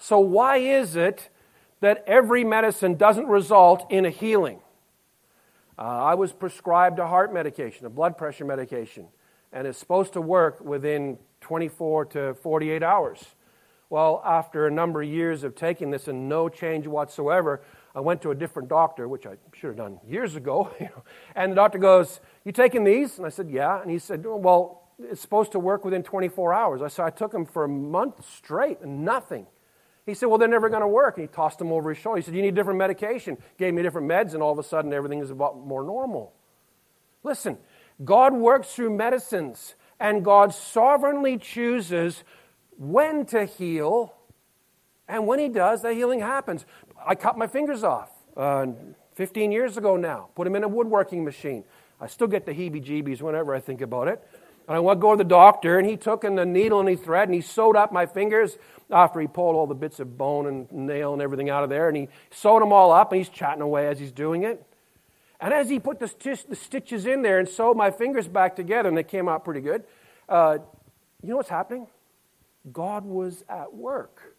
So, 0.03 0.19
why 0.19 0.57
is 0.57 0.97
it 0.97 1.29
that 1.79 2.03
every 2.05 2.43
medicine 2.43 2.95
doesn't 2.95 3.25
result 3.25 3.89
in 3.89 4.05
a 4.05 4.09
healing? 4.09 4.59
Uh, 5.79 5.83
I 5.83 6.15
was 6.15 6.33
prescribed 6.33 6.99
a 6.99 7.07
heart 7.07 7.33
medication, 7.33 7.85
a 7.85 7.89
blood 7.89 8.17
pressure 8.17 8.43
medication, 8.43 9.07
and 9.53 9.65
it's 9.65 9.77
supposed 9.77 10.11
to 10.13 10.21
work 10.21 10.59
within 10.59 11.19
24 11.39 12.03
to 12.07 12.33
48 12.33 12.83
hours. 12.83 13.23
Well, 13.89 14.21
after 14.25 14.67
a 14.67 14.71
number 14.71 15.01
of 15.01 15.07
years 15.07 15.45
of 15.45 15.55
taking 15.55 15.89
this 15.89 16.09
and 16.09 16.27
no 16.27 16.49
change 16.49 16.85
whatsoever, 16.85 17.61
I 17.95 18.01
went 18.01 18.21
to 18.23 18.31
a 18.31 18.35
different 18.35 18.67
doctor, 18.67 19.07
which 19.07 19.25
I 19.25 19.37
should 19.53 19.67
have 19.67 19.77
done 19.77 20.01
years 20.05 20.35
ago. 20.35 20.69
and 21.33 21.53
the 21.53 21.55
doctor 21.55 21.77
goes, 21.77 22.19
You 22.43 22.51
taking 22.51 22.83
these? 22.83 23.15
And 23.19 23.25
I 23.25 23.29
said, 23.29 23.49
Yeah. 23.49 23.81
And 23.81 23.89
he 23.89 23.99
said, 23.99 24.25
Well, 24.25 24.83
it's 24.99 25.21
supposed 25.21 25.53
to 25.53 25.59
work 25.59 25.85
within 25.85 26.03
24 26.03 26.53
hours. 26.53 26.81
I 26.81 26.89
said, 26.89 27.05
I 27.05 27.09
took 27.09 27.31
them 27.31 27.45
for 27.45 27.63
a 27.63 27.69
month 27.69 28.29
straight 28.29 28.81
and 28.81 29.05
nothing. 29.05 29.47
He 30.05 30.13
said, 30.13 30.27
Well, 30.27 30.37
they're 30.37 30.47
never 30.47 30.69
going 30.69 30.81
to 30.81 30.87
work. 30.87 31.17
And 31.17 31.27
he 31.27 31.33
tossed 31.33 31.59
them 31.59 31.71
over 31.71 31.89
his 31.89 31.97
shoulder. 31.97 32.17
He 32.17 32.23
said, 32.23 32.35
You 32.35 32.41
need 32.41 32.55
different 32.55 32.79
medication. 32.79 33.37
Gave 33.57 33.73
me 33.73 33.81
different 33.81 34.07
meds, 34.07 34.33
and 34.33 34.43
all 34.43 34.51
of 34.51 34.59
a 34.59 34.63
sudden 34.63 34.93
everything 34.93 35.19
is 35.19 35.31
about 35.31 35.57
more 35.57 35.83
normal. 35.83 36.33
Listen, 37.23 37.57
God 38.03 38.33
works 38.33 38.73
through 38.73 38.95
medicines, 38.95 39.75
and 39.99 40.25
God 40.25 40.53
sovereignly 40.53 41.37
chooses 41.37 42.23
when 42.77 43.25
to 43.27 43.45
heal, 43.45 44.13
and 45.07 45.27
when 45.27 45.39
He 45.39 45.47
does, 45.47 45.81
the 45.81 45.93
healing 45.93 46.19
happens. 46.19 46.65
I 47.05 47.15
cut 47.15 47.37
my 47.37 47.47
fingers 47.47 47.83
off 47.83 48.09
uh, 48.35 48.67
15 49.15 49.51
years 49.51 49.77
ago 49.77 49.95
now, 49.95 50.29
put 50.35 50.45
them 50.45 50.55
in 50.55 50.63
a 50.63 50.67
woodworking 50.67 51.23
machine. 51.23 51.63
I 52.01 52.07
still 52.07 52.27
get 52.27 52.45
the 52.45 52.51
heebie 52.51 52.83
jeebies 52.83 53.21
whenever 53.21 53.55
I 53.55 53.61
think 53.61 53.81
about 53.81 54.07
it. 54.09 54.21
And 54.67 54.77
I 54.77 54.79
went 54.79 54.99
to 54.99 55.01
go 55.01 55.11
to 55.11 55.17
the 55.17 55.23
doctor, 55.23 55.77
and 55.77 55.87
he 55.87 55.97
took 55.97 56.23
in 56.23 56.35
the 56.35 56.45
needle 56.45 56.79
and 56.79 56.87
he 56.87 56.95
thread 56.95 57.27
and 57.27 57.35
he 57.35 57.41
sewed 57.41 57.75
up 57.75 57.91
my 57.91 58.05
fingers 58.05 58.57
after 58.89 59.19
he 59.19 59.27
pulled 59.27 59.55
all 59.55 59.67
the 59.67 59.75
bits 59.75 59.99
of 59.99 60.17
bone 60.17 60.47
and 60.47 60.71
nail 60.71 61.13
and 61.13 61.21
everything 61.21 61.49
out 61.49 61.63
of 61.63 61.69
there. 61.69 61.87
And 61.87 61.97
he 61.97 62.09
sewed 62.31 62.61
them 62.61 62.71
all 62.71 62.91
up, 62.91 63.11
and 63.11 63.19
he's 63.19 63.29
chatting 63.29 63.61
away 63.61 63.87
as 63.87 63.99
he's 63.99 64.11
doing 64.11 64.43
it. 64.43 64.65
And 65.39 65.53
as 65.53 65.69
he 65.69 65.79
put 65.79 65.99
the, 65.99 66.09
the 66.47 66.55
stitches 66.55 67.05
in 67.05 67.21
there 67.21 67.39
and 67.39 67.49
sewed 67.49 67.75
my 67.75 67.91
fingers 67.91 68.27
back 68.27 68.55
together, 68.55 68.87
and 68.87 68.97
they 68.97 69.03
came 69.03 69.27
out 69.27 69.43
pretty 69.43 69.59
good, 69.59 69.83
uh, 70.29 70.59
you 71.21 71.29
know 71.29 71.37
what's 71.37 71.49
happening? 71.49 71.87
God 72.71 73.03
was 73.03 73.43
at 73.49 73.73
work. 73.73 74.35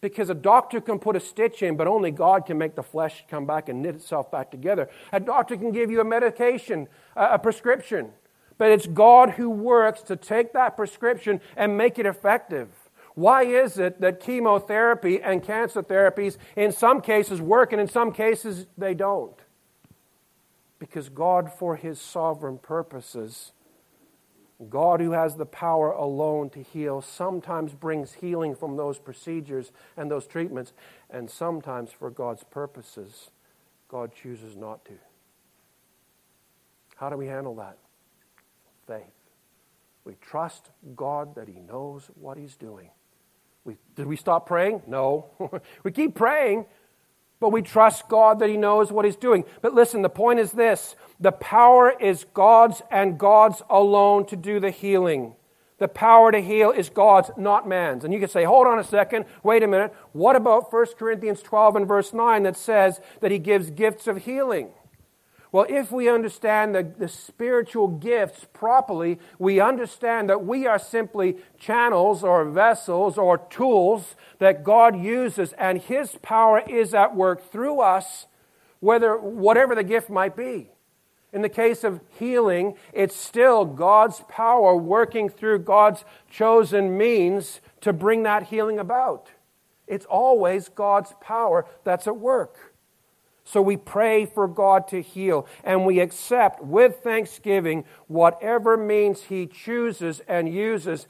Because 0.00 0.30
a 0.30 0.34
doctor 0.34 0.80
can 0.80 0.98
put 0.98 1.16
a 1.16 1.20
stitch 1.20 1.62
in, 1.62 1.76
but 1.76 1.86
only 1.86 2.10
God 2.10 2.46
can 2.46 2.56
make 2.56 2.74
the 2.74 2.82
flesh 2.82 3.24
come 3.28 3.44
back 3.44 3.68
and 3.68 3.82
knit 3.82 3.96
itself 3.96 4.30
back 4.30 4.50
together. 4.50 4.88
A 5.12 5.20
doctor 5.20 5.56
can 5.56 5.72
give 5.72 5.90
you 5.90 6.00
a 6.00 6.04
medication, 6.04 6.88
a 7.16 7.38
prescription, 7.38 8.10
but 8.60 8.70
it's 8.70 8.86
God 8.86 9.30
who 9.30 9.48
works 9.48 10.02
to 10.02 10.16
take 10.16 10.52
that 10.52 10.76
prescription 10.76 11.40
and 11.56 11.78
make 11.78 11.98
it 11.98 12.04
effective. 12.04 12.68
Why 13.14 13.44
is 13.44 13.78
it 13.78 14.02
that 14.02 14.20
chemotherapy 14.20 15.18
and 15.18 15.42
cancer 15.42 15.82
therapies 15.82 16.36
in 16.56 16.70
some 16.70 17.00
cases 17.00 17.40
work 17.40 17.72
and 17.72 17.80
in 17.80 17.88
some 17.88 18.12
cases 18.12 18.66
they 18.76 18.92
don't? 18.92 19.38
Because 20.78 21.08
God, 21.08 21.50
for 21.50 21.76
his 21.76 21.98
sovereign 21.98 22.58
purposes, 22.58 23.52
God, 24.68 25.00
who 25.00 25.12
has 25.12 25.36
the 25.36 25.46
power 25.46 25.92
alone 25.92 26.50
to 26.50 26.62
heal, 26.62 27.00
sometimes 27.00 27.72
brings 27.72 28.12
healing 28.12 28.54
from 28.54 28.76
those 28.76 28.98
procedures 28.98 29.72
and 29.96 30.10
those 30.10 30.26
treatments, 30.26 30.74
and 31.08 31.30
sometimes 31.30 31.92
for 31.92 32.10
God's 32.10 32.44
purposes, 32.44 33.30
God 33.88 34.12
chooses 34.14 34.54
not 34.54 34.84
to. 34.84 34.98
How 36.96 37.08
do 37.08 37.16
we 37.16 37.26
handle 37.26 37.54
that? 37.54 37.78
Faith. 38.90 39.04
We 40.04 40.14
trust 40.20 40.68
God 40.96 41.36
that 41.36 41.46
He 41.46 41.60
knows 41.60 42.10
what 42.16 42.36
He's 42.36 42.56
doing. 42.56 42.90
We, 43.62 43.76
did 43.94 44.08
we 44.08 44.16
stop 44.16 44.46
praying? 44.46 44.82
No. 44.88 45.26
we 45.84 45.92
keep 45.92 46.16
praying, 46.16 46.66
but 47.38 47.50
we 47.50 47.62
trust 47.62 48.08
God 48.08 48.40
that 48.40 48.48
He 48.48 48.56
knows 48.56 48.90
what 48.90 49.04
He's 49.04 49.14
doing. 49.14 49.44
But 49.62 49.74
listen, 49.74 50.02
the 50.02 50.08
point 50.08 50.40
is 50.40 50.50
this 50.50 50.96
the 51.20 51.30
power 51.30 51.94
is 52.00 52.26
God's 52.34 52.82
and 52.90 53.16
God's 53.16 53.62
alone 53.70 54.26
to 54.26 54.34
do 54.34 54.58
the 54.58 54.72
healing. 54.72 55.36
The 55.78 55.86
power 55.86 56.32
to 56.32 56.40
heal 56.40 56.72
is 56.72 56.90
God's, 56.90 57.30
not 57.36 57.68
man's. 57.68 58.04
And 58.04 58.12
you 58.12 58.18
can 58.18 58.28
say, 58.28 58.42
hold 58.42 58.66
on 58.66 58.80
a 58.80 58.84
second, 58.84 59.24
wait 59.44 59.62
a 59.62 59.68
minute. 59.68 59.94
What 60.12 60.34
about 60.34 60.72
1 60.72 60.86
Corinthians 60.98 61.42
12 61.42 61.76
and 61.76 61.86
verse 61.86 62.12
9 62.12 62.42
that 62.42 62.56
says 62.56 63.00
that 63.20 63.30
He 63.30 63.38
gives 63.38 63.70
gifts 63.70 64.08
of 64.08 64.24
healing? 64.24 64.70
Well, 65.52 65.66
if 65.68 65.90
we 65.90 66.08
understand 66.08 66.74
the, 66.74 66.82
the 66.82 67.08
spiritual 67.08 67.88
gifts 67.88 68.46
properly, 68.52 69.18
we 69.38 69.58
understand 69.58 70.30
that 70.30 70.44
we 70.44 70.66
are 70.66 70.78
simply 70.78 71.38
channels 71.58 72.22
or 72.22 72.44
vessels 72.44 73.18
or 73.18 73.38
tools 73.38 74.14
that 74.38 74.62
God 74.62 74.96
uses, 74.96 75.52
and 75.54 75.78
His 75.78 76.16
power 76.22 76.62
is 76.68 76.94
at 76.94 77.16
work 77.16 77.50
through 77.50 77.80
us, 77.80 78.26
whether 78.78 79.18
whatever 79.18 79.74
the 79.74 79.82
gift 79.82 80.08
might 80.08 80.36
be. 80.36 80.70
In 81.32 81.42
the 81.42 81.48
case 81.48 81.84
of 81.84 82.00
healing, 82.18 82.74
it's 82.92 83.14
still 83.14 83.64
God's 83.64 84.22
power 84.28 84.76
working 84.76 85.28
through 85.28 85.60
God's 85.60 86.04
chosen 86.30 86.96
means 86.96 87.60
to 87.80 87.92
bring 87.92 88.22
that 88.22 88.44
healing 88.44 88.78
about. 88.78 89.30
It's 89.86 90.06
always 90.06 90.68
God's 90.68 91.12
power 91.20 91.66
that's 91.82 92.06
at 92.06 92.16
work. 92.16 92.69
So 93.44 93.62
we 93.62 93.76
pray 93.76 94.26
for 94.26 94.46
God 94.46 94.86
to 94.88 95.02
heal, 95.02 95.46
and 95.64 95.84
we 95.84 96.00
accept 96.00 96.62
with 96.62 96.96
thanksgiving 97.02 97.84
whatever 98.06 98.76
means 98.76 99.22
He 99.22 99.46
chooses 99.46 100.20
and 100.28 100.52
uses, 100.52 101.06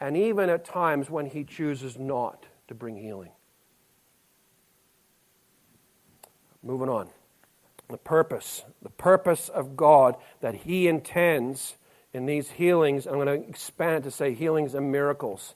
and 0.00 0.16
even 0.16 0.50
at 0.50 0.64
times 0.64 1.10
when 1.10 1.26
He 1.26 1.44
chooses 1.44 1.98
not 1.98 2.46
to 2.68 2.74
bring 2.74 2.96
healing. 2.96 3.30
Moving 6.62 6.88
on. 6.88 7.10
The 7.88 7.98
purpose, 7.98 8.64
the 8.82 8.90
purpose 8.90 9.48
of 9.48 9.76
God 9.76 10.16
that 10.40 10.54
He 10.54 10.88
intends 10.88 11.76
in 12.12 12.26
these 12.26 12.50
healings, 12.50 13.06
I'm 13.06 13.14
going 13.14 13.26
to 13.26 13.48
expand 13.48 14.04
to 14.04 14.10
say 14.10 14.34
healings 14.34 14.74
and 14.74 14.90
miracles. 14.90 15.54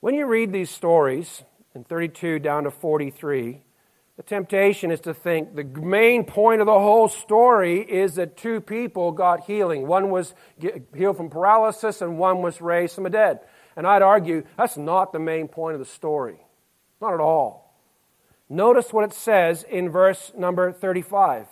When 0.00 0.14
you 0.14 0.26
read 0.26 0.52
these 0.52 0.68
stories 0.68 1.44
in 1.74 1.84
32 1.84 2.40
down 2.40 2.64
to 2.64 2.70
43, 2.70 3.62
the 4.16 4.22
temptation 4.22 4.90
is 4.90 5.00
to 5.00 5.12
think 5.12 5.54
the 5.54 5.64
main 5.64 6.24
point 6.24 6.62
of 6.62 6.66
the 6.66 6.72
whole 6.72 7.08
story 7.08 7.80
is 7.80 8.14
that 8.14 8.36
two 8.36 8.62
people 8.62 9.12
got 9.12 9.44
healing. 9.44 9.86
One 9.86 10.10
was 10.10 10.34
healed 10.94 11.18
from 11.18 11.28
paralysis 11.28 12.00
and 12.00 12.18
one 12.18 12.40
was 12.40 12.62
raised 12.62 12.94
from 12.94 13.04
the 13.04 13.10
dead. 13.10 13.40
And 13.76 13.86
I'd 13.86 14.00
argue 14.00 14.44
that's 14.56 14.78
not 14.78 15.12
the 15.12 15.18
main 15.18 15.48
point 15.48 15.74
of 15.74 15.80
the 15.80 15.86
story. 15.86 16.38
Not 16.98 17.12
at 17.12 17.20
all. 17.20 17.78
Notice 18.48 18.90
what 18.90 19.04
it 19.04 19.12
says 19.12 19.64
in 19.64 19.90
verse 19.90 20.32
number 20.36 20.72
35. 20.72 21.48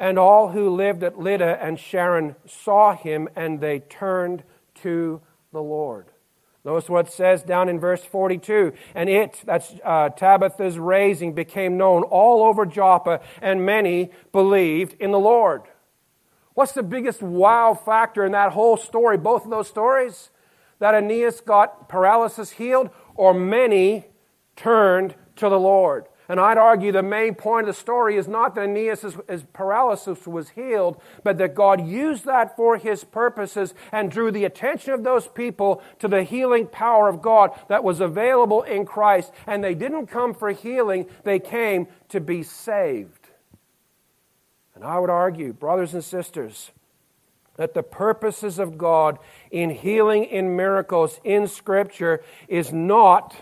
And 0.00 0.18
all 0.18 0.48
who 0.50 0.68
lived 0.70 1.04
at 1.04 1.20
Lydda 1.20 1.62
and 1.62 1.78
Sharon 1.78 2.34
saw 2.46 2.96
him 2.96 3.28
and 3.36 3.60
they 3.60 3.78
turned 3.78 4.42
to 4.82 5.20
the 5.52 5.62
Lord. 5.62 6.06
Notice 6.66 6.90
what 6.90 7.06
it 7.06 7.12
says 7.12 7.44
down 7.44 7.68
in 7.68 7.78
verse 7.78 8.04
42. 8.04 8.72
And 8.96 9.08
it, 9.08 9.40
that's 9.44 9.76
uh, 9.84 10.08
Tabitha's 10.08 10.80
raising, 10.80 11.32
became 11.32 11.76
known 11.76 12.02
all 12.02 12.44
over 12.44 12.66
Joppa, 12.66 13.20
and 13.40 13.64
many 13.64 14.10
believed 14.32 14.96
in 14.98 15.12
the 15.12 15.18
Lord. 15.18 15.62
What's 16.54 16.72
the 16.72 16.82
biggest 16.82 17.22
wow 17.22 17.72
factor 17.72 18.24
in 18.24 18.32
that 18.32 18.50
whole 18.50 18.76
story, 18.76 19.16
both 19.16 19.44
of 19.44 19.50
those 19.50 19.68
stories? 19.68 20.30
That 20.80 20.96
Aeneas 20.96 21.40
got 21.40 21.88
paralysis 21.88 22.50
healed, 22.50 22.90
or 23.14 23.32
many 23.32 24.06
turned 24.56 25.14
to 25.36 25.48
the 25.48 25.60
Lord. 25.60 26.06
And 26.28 26.40
I'd 26.40 26.58
argue 26.58 26.90
the 26.90 27.02
main 27.02 27.34
point 27.34 27.68
of 27.68 27.74
the 27.74 27.80
story 27.80 28.16
is 28.16 28.26
not 28.26 28.54
that 28.54 28.64
Aeneas' 28.64 29.16
paralysis 29.52 30.26
was 30.26 30.50
healed, 30.50 31.00
but 31.22 31.38
that 31.38 31.54
God 31.54 31.86
used 31.86 32.24
that 32.24 32.56
for 32.56 32.76
his 32.76 33.04
purposes 33.04 33.74
and 33.92 34.10
drew 34.10 34.32
the 34.32 34.44
attention 34.44 34.92
of 34.92 35.04
those 35.04 35.28
people 35.28 35.82
to 36.00 36.08
the 36.08 36.24
healing 36.24 36.66
power 36.66 37.08
of 37.08 37.22
God 37.22 37.52
that 37.68 37.84
was 37.84 38.00
available 38.00 38.62
in 38.62 38.86
Christ. 38.86 39.32
And 39.46 39.62
they 39.62 39.74
didn't 39.74 40.08
come 40.08 40.34
for 40.34 40.50
healing, 40.50 41.06
they 41.22 41.38
came 41.38 41.86
to 42.08 42.20
be 42.20 42.42
saved. 42.42 43.28
And 44.74 44.84
I 44.84 44.98
would 44.98 45.10
argue, 45.10 45.52
brothers 45.52 45.94
and 45.94 46.04
sisters, 46.04 46.70
that 47.56 47.72
the 47.72 47.82
purposes 47.82 48.58
of 48.58 48.76
God 48.76 49.18
in 49.50 49.70
healing 49.70 50.24
in 50.24 50.56
miracles 50.56 51.20
in 51.24 51.48
Scripture 51.48 52.22
is 52.48 52.72
not 52.72 53.34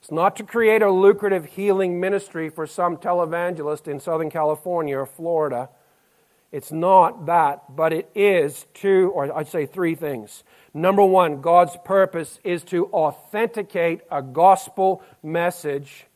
it's 0.00 0.10
not 0.10 0.36
to 0.36 0.44
create 0.44 0.80
a 0.80 0.90
lucrative 0.90 1.44
healing 1.44 2.00
ministry 2.00 2.48
for 2.48 2.66
some 2.66 2.96
televangelist 2.96 3.86
in 3.86 4.00
Southern 4.00 4.30
California 4.30 4.96
or 4.96 5.04
Florida. 5.04 5.68
It's 6.50 6.72
not 6.72 7.26
that, 7.26 7.76
but 7.76 7.92
it 7.92 8.10
is 8.14 8.66
two, 8.72 9.12
or 9.14 9.32
I'd 9.36 9.48
say 9.48 9.66
three 9.66 9.94
things. 9.94 10.42
Number 10.72 11.04
one, 11.04 11.42
God's 11.42 11.76
purpose 11.84 12.40
is 12.42 12.64
to 12.64 12.86
authenticate 12.86 14.00
a 14.10 14.22
gospel 14.22 15.02
message. 15.22 16.06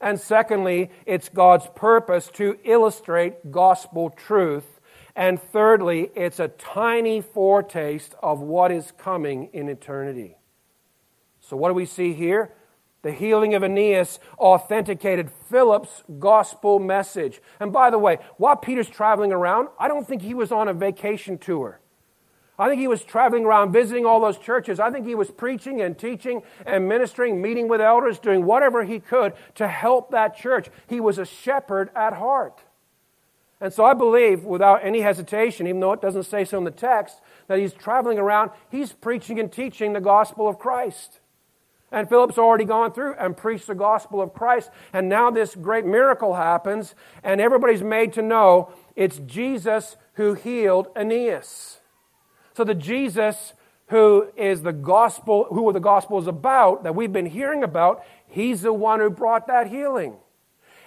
And 0.00 0.18
secondly, 0.18 0.90
it's 1.04 1.28
God's 1.28 1.66
purpose 1.76 2.28
to 2.34 2.58
illustrate 2.64 3.52
gospel 3.52 4.08
truth. 4.08 4.80
And 5.14 5.40
thirdly, 5.40 6.10
it's 6.16 6.40
a 6.40 6.48
tiny 6.48 7.20
foretaste 7.20 8.14
of 8.22 8.40
what 8.40 8.72
is 8.72 8.92
coming 8.96 9.50
in 9.52 9.68
eternity. 9.68 10.38
So, 11.40 11.56
what 11.56 11.68
do 11.68 11.74
we 11.74 11.86
see 11.86 12.14
here? 12.14 12.50
The 13.04 13.12
healing 13.12 13.52
of 13.52 13.62
Aeneas 13.62 14.18
authenticated 14.38 15.30
Philip's 15.50 16.02
gospel 16.18 16.78
message. 16.78 17.42
And 17.60 17.70
by 17.70 17.90
the 17.90 17.98
way, 17.98 18.18
while 18.38 18.56
Peter's 18.56 18.88
traveling 18.88 19.30
around, 19.30 19.68
I 19.78 19.88
don't 19.88 20.08
think 20.08 20.22
he 20.22 20.32
was 20.32 20.50
on 20.50 20.68
a 20.68 20.72
vacation 20.72 21.36
tour. 21.36 21.80
I 22.58 22.66
think 22.66 22.80
he 22.80 22.88
was 22.88 23.04
traveling 23.04 23.44
around 23.44 23.72
visiting 23.72 24.06
all 24.06 24.20
those 24.20 24.38
churches. 24.38 24.80
I 24.80 24.90
think 24.90 25.06
he 25.06 25.14
was 25.14 25.30
preaching 25.30 25.82
and 25.82 25.98
teaching 25.98 26.40
and 26.64 26.88
ministering, 26.88 27.42
meeting 27.42 27.68
with 27.68 27.82
elders, 27.82 28.18
doing 28.18 28.46
whatever 28.46 28.84
he 28.84 29.00
could 29.00 29.34
to 29.56 29.68
help 29.68 30.10
that 30.12 30.34
church. 30.34 30.70
He 30.86 30.98
was 30.98 31.18
a 31.18 31.26
shepherd 31.26 31.90
at 31.94 32.14
heart. 32.14 32.62
And 33.60 33.70
so 33.70 33.84
I 33.84 33.92
believe, 33.92 34.44
without 34.44 34.82
any 34.82 35.02
hesitation, 35.02 35.66
even 35.66 35.80
though 35.80 35.92
it 35.92 36.00
doesn't 36.00 36.22
say 36.22 36.46
so 36.46 36.56
in 36.56 36.64
the 36.64 36.70
text, 36.70 37.20
that 37.48 37.58
he's 37.58 37.74
traveling 37.74 38.18
around, 38.18 38.50
he's 38.70 38.92
preaching 38.92 39.38
and 39.38 39.52
teaching 39.52 39.92
the 39.92 40.00
gospel 40.00 40.48
of 40.48 40.58
Christ. 40.58 41.20
And 41.94 42.08
Philip's 42.08 42.38
already 42.38 42.64
gone 42.64 42.92
through 42.92 43.14
and 43.14 43.36
preached 43.36 43.68
the 43.68 43.74
gospel 43.74 44.20
of 44.20 44.34
Christ. 44.34 44.68
And 44.92 45.08
now 45.08 45.30
this 45.30 45.54
great 45.54 45.86
miracle 45.86 46.34
happens, 46.34 46.96
and 47.22 47.40
everybody's 47.40 47.84
made 47.84 48.12
to 48.14 48.22
know 48.22 48.72
it's 48.96 49.18
Jesus 49.18 49.96
who 50.14 50.34
healed 50.34 50.88
Aeneas. 50.96 51.78
So 52.54 52.64
the 52.64 52.74
Jesus 52.74 53.52
who 53.88 54.28
is 54.36 54.62
the 54.62 54.72
gospel, 54.72 55.46
who 55.50 55.72
the 55.72 55.78
gospel 55.78 56.18
is 56.18 56.26
about, 56.26 56.82
that 56.82 56.96
we've 56.96 57.12
been 57.12 57.26
hearing 57.26 57.62
about, 57.62 58.04
he's 58.26 58.62
the 58.62 58.72
one 58.72 58.98
who 58.98 59.08
brought 59.10 59.46
that 59.46 59.68
healing. 59.68 60.16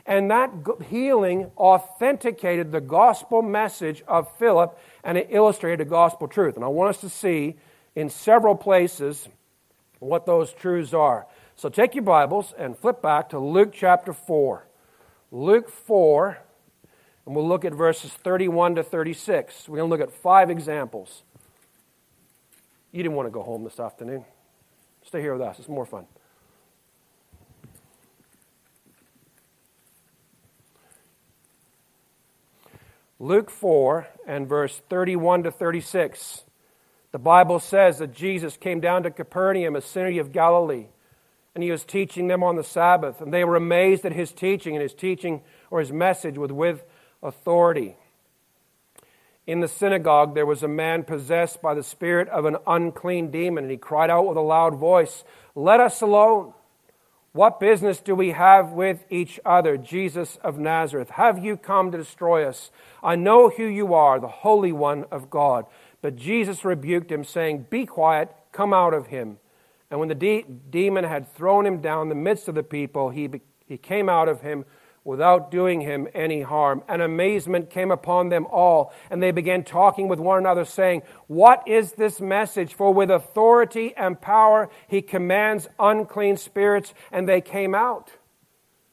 And 0.05 0.29
that 0.31 0.51
healing 0.89 1.51
authenticated 1.57 2.71
the 2.71 2.81
gospel 2.81 3.41
message 3.41 4.03
of 4.07 4.29
Philip 4.37 4.77
and 5.03 5.17
it 5.17 5.27
illustrated 5.29 5.79
the 5.79 5.89
gospel 5.89 6.27
truth. 6.27 6.55
And 6.55 6.65
I 6.65 6.69
want 6.69 6.89
us 6.89 7.01
to 7.01 7.09
see 7.09 7.55
in 7.95 8.09
several 8.09 8.55
places 8.55 9.27
what 9.99 10.25
those 10.25 10.53
truths 10.53 10.93
are. 10.93 11.27
So 11.55 11.69
take 11.69 11.95
your 11.95 12.03
Bibles 12.03 12.53
and 12.57 12.77
flip 12.77 13.01
back 13.01 13.29
to 13.29 13.39
Luke 13.39 13.73
chapter 13.73 14.13
4. 14.13 14.67
Luke 15.31 15.69
4, 15.69 16.37
and 17.25 17.35
we'll 17.35 17.47
look 17.47 17.65
at 17.65 17.73
verses 17.73 18.11
31 18.11 18.75
to 18.75 18.83
36. 18.83 19.67
We're 19.67 19.77
going 19.77 19.89
to 19.89 19.97
look 19.97 20.07
at 20.07 20.13
five 20.13 20.49
examples. 20.49 21.23
You 22.91 23.03
didn't 23.03 23.15
want 23.15 23.27
to 23.27 23.31
go 23.31 23.43
home 23.43 23.63
this 23.63 23.79
afternoon. 23.79 24.23
Stay 25.03 25.21
here 25.21 25.33
with 25.33 25.41
us, 25.41 25.59
it's 25.59 25.67
more 25.67 25.85
fun. 25.85 26.05
Luke 33.19 33.49
4 33.49 34.07
and 34.27 34.47
verse 34.47 34.81
31 34.89 35.43
to 35.43 35.51
36. 35.51 36.43
The 37.17 37.23
Bible 37.23 37.59
says 37.59 37.97
that 37.97 38.13
Jesus 38.13 38.57
came 38.57 38.79
down 38.79 39.01
to 39.01 39.09
Capernaum, 39.09 39.75
a 39.75 39.81
city 39.81 40.19
of 40.19 40.31
Galilee, 40.31 40.85
and 41.55 41.63
he 41.63 41.71
was 41.71 41.83
teaching 41.83 42.27
them 42.27 42.43
on 42.43 42.57
the 42.57 42.63
Sabbath. 42.63 43.21
And 43.21 43.33
they 43.33 43.43
were 43.43 43.55
amazed 43.55 44.05
at 44.05 44.13
his 44.13 44.31
teaching, 44.31 44.75
and 44.75 44.83
his 44.83 44.93
teaching 44.93 45.41
or 45.71 45.79
his 45.79 45.91
message 45.91 46.37
was 46.37 46.51
with 46.51 46.83
authority. 47.23 47.95
In 49.47 49.61
the 49.61 49.67
synagogue, 49.67 50.35
there 50.35 50.45
was 50.45 50.61
a 50.61 50.67
man 50.67 51.03
possessed 51.03 51.59
by 51.59 51.73
the 51.73 51.81
spirit 51.81 52.29
of 52.29 52.45
an 52.45 52.57
unclean 52.67 53.31
demon, 53.31 53.63
and 53.63 53.71
he 53.71 53.77
cried 53.77 54.11
out 54.11 54.27
with 54.27 54.37
a 54.37 54.41
loud 54.41 54.75
voice, 54.75 55.23
Let 55.55 55.79
us 55.79 56.01
alone. 56.01 56.53
What 57.31 57.59
business 57.59 57.99
do 57.99 58.13
we 58.13 58.31
have 58.31 58.73
with 58.73 59.05
each 59.09 59.39
other, 59.43 59.75
Jesus 59.75 60.37
of 60.43 60.59
Nazareth? 60.59 61.09
Have 61.11 61.43
you 61.43 61.57
come 61.57 61.91
to 61.91 61.97
destroy 61.97 62.45
us? 62.47 62.69
I 63.03 63.15
know 63.15 63.49
who 63.49 63.65
you 63.65 63.95
are, 63.95 64.19
the 64.19 64.27
Holy 64.27 64.71
One 64.71 65.05
of 65.11 65.31
God. 65.31 65.65
But 66.07 66.15
Jesus 66.15 66.63
rebuked 66.63 67.11
him, 67.11 67.25
saying, 67.25 67.65
Be 67.69 67.85
quiet, 67.85 68.33
come 68.53 68.73
out 68.73 68.93
of 68.93 69.07
him. 69.07 69.39
And 69.91 69.99
when 69.99 70.07
the 70.07 70.15
de- 70.15 70.45
demon 70.69 71.03
had 71.03 71.29
thrown 71.35 71.65
him 71.65 71.81
down 71.81 72.03
in 72.03 72.07
the 72.07 72.15
midst 72.15 72.47
of 72.47 72.55
the 72.55 72.63
people, 72.63 73.09
he, 73.09 73.27
be- 73.27 73.41
he 73.65 73.77
came 73.77 74.07
out 74.07 74.29
of 74.29 74.39
him 74.39 74.63
without 75.03 75.51
doing 75.51 75.81
him 75.81 76.07
any 76.13 76.43
harm. 76.43 76.81
And 76.87 77.01
amazement 77.01 77.69
came 77.69 77.91
upon 77.91 78.29
them 78.29 78.45
all, 78.49 78.93
and 79.09 79.21
they 79.21 79.31
began 79.31 79.65
talking 79.65 80.07
with 80.07 80.17
one 80.17 80.37
another, 80.37 80.63
saying, 80.63 81.01
What 81.27 81.67
is 81.67 81.91
this 81.91 82.21
message? 82.21 82.73
For 82.73 82.93
with 82.93 83.11
authority 83.11 83.93
and 83.97 84.21
power 84.21 84.69
he 84.87 85.01
commands 85.01 85.67
unclean 85.77 86.37
spirits, 86.37 86.93
and 87.11 87.27
they 87.27 87.41
came 87.41 87.75
out. 87.75 88.11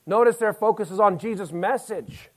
Notice 0.05 0.39
their 0.39 0.53
focus 0.53 0.91
is 0.91 0.99
on 0.99 1.21
Jesus' 1.21 1.53
message. 1.53 2.31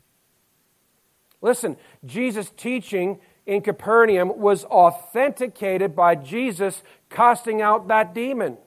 Listen, 1.41 1.77
Jesus' 2.05 2.51
teaching 2.55 3.19
in 3.47 3.61
Capernaum 3.61 4.37
was 4.37 4.65
authenticated 4.65 5.95
by 5.95 6.15
Jesus 6.15 6.83
casting 7.09 7.61
out 7.61 7.87
that 7.87 8.13
demon. 8.13 8.57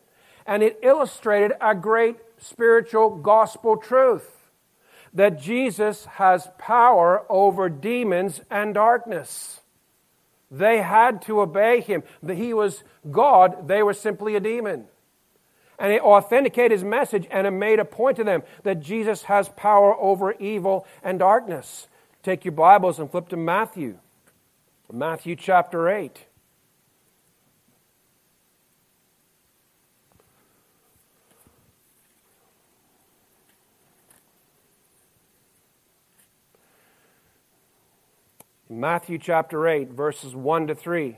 And 0.47 0.63
it 0.63 0.81
illustrated 0.83 1.53
a 1.61 1.75
great 1.75 2.17
spiritual 2.39 3.11
gospel 3.11 3.77
truth 3.77 4.49
that 5.13 5.39
Jesus 5.39 6.07
has 6.07 6.49
power 6.59 7.25
over 7.29 7.69
demons 7.69 8.41
and 8.51 8.75
darkness. 8.75 9.61
They 10.51 10.81
had 10.81 11.23
to 11.23 11.43
obey 11.43 11.81
him. 11.81 12.03
He 12.27 12.55
was 12.55 12.83
God, 13.11 13.69
they 13.69 13.83
were 13.83 13.95
simply 13.95 14.35
a 14.35 14.41
demon. 14.41 14.87
And 15.79 15.93
it 15.93 16.03
authenticated 16.03 16.73
his 16.73 16.85
message 16.85 17.27
and 17.31 17.47
it 17.47 17.53
made 17.53 17.81
a 17.81 17.85
point 17.85 18.17
to 18.17 18.25
them 18.25 18.43
that 18.63 18.81
Jesus 18.81 19.25
has 19.25 19.49
power 19.51 19.95
over 19.95 20.33
evil 20.33 20.87
and 21.03 21.19
darkness. 21.19 21.87
Take 22.23 22.45
your 22.45 22.53
Bibles 22.53 22.99
and 22.99 23.11
flip 23.11 23.29
to 23.29 23.37
Matthew. 23.37 23.99
Matthew 24.93 25.37
chapter 25.37 25.89
8. 25.89 26.27
Matthew 38.69 39.19
chapter 39.19 39.69
8, 39.69 39.91
verses 39.91 40.35
1 40.35 40.67
to 40.69 40.75
3. 40.75 41.11
The 41.11 41.17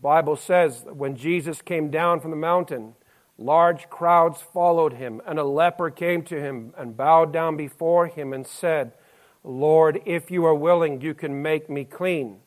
Bible 0.00 0.36
says 0.36 0.84
that 0.84 0.96
when 0.96 1.16
Jesus 1.16 1.60
came 1.60 1.90
down 1.90 2.20
from 2.20 2.30
the 2.30 2.36
mountain, 2.36 2.94
large 3.36 3.90
crowds 3.90 4.40
followed 4.40 4.94
him, 4.94 5.20
and 5.26 5.38
a 5.38 5.44
leper 5.44 5.90
came 5.90 6.22
to 6.24 6.40
him 6.40 6.72
and 6.78 6.96
bowed 6.96 7.32
down 7.32 7.56
before 7.56 8.06
him 8.06 8.32
and 8.32 8.46
said, 8.46 8.92
Lord, 9.42 10.00
if 10.04 10.30
you 10.30 10.44
are 10.44 10.54
willing, 10.54 11.00
you 11.00 11.14
can 11.14 11.42
make 11.42 11.70
me 11.70 11.84
clean. 11.84 12.40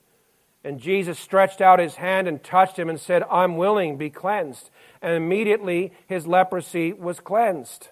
And 0.64 0.80
Jesus 0.80 1.20
stretched 1.20 1.60
out 1.60 1.80
his 1.80 1.96
hand 1.96 2.28
and 2.28 2.42
touched 2.42 2.80
him 2.80 2.90
and 2.90 3.00
said, 3.00 3.24
I'm 3.30 3.58
willing, 3.58 3.98
be 3.98 4.10
cleansed. 4.10 4.70
And 5.02 5.14
immediately 5.14 5.92
his 6.08 6.26
leprosy 6.26 6.94
was 6.94 7.20
cleansed. 7.20 7.90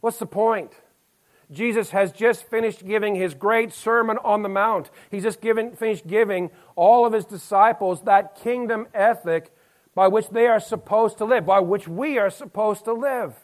What's 0.00 0.18
the 0.18 0.26
point? 0.26 0.72
Jesus 1.50 1.90
has 1.90 2.12
just 2.12 2.48
finished 2.48 2.86
giving 2.86 3.14
his 3.14 3.34
great 3.34 3.72
Sermon 3.72 4.18
on 4.24 4.42
the 4.42 4.48
Mount. 4.48 4.90
He's 5.10 5.24
just 5.24 5.42
given, 5.42 5.76
finished 5.76 6.06
giving 6.06 6.50
all 6.76 7.04
of 7.04 7.12
his 7.12 7.26
disciples 7.26 8.02
that 8.02 8.36
kingdom 8.36 8.86
ethic 8.94 9.52
by 9.94 10.08
which 10.08 10.30
they 10.30 10.46
are 10.46 10.60
supposed 10.60 11.18
to 11.18 11.24
live, 11.24 11.44
by 11.44 11.60
which 11.60 11.86
we 11.86 12.18
are 12.18 12.30
supposed 12.30 12.84
to 12.84 12.92
live. 12.92 13.34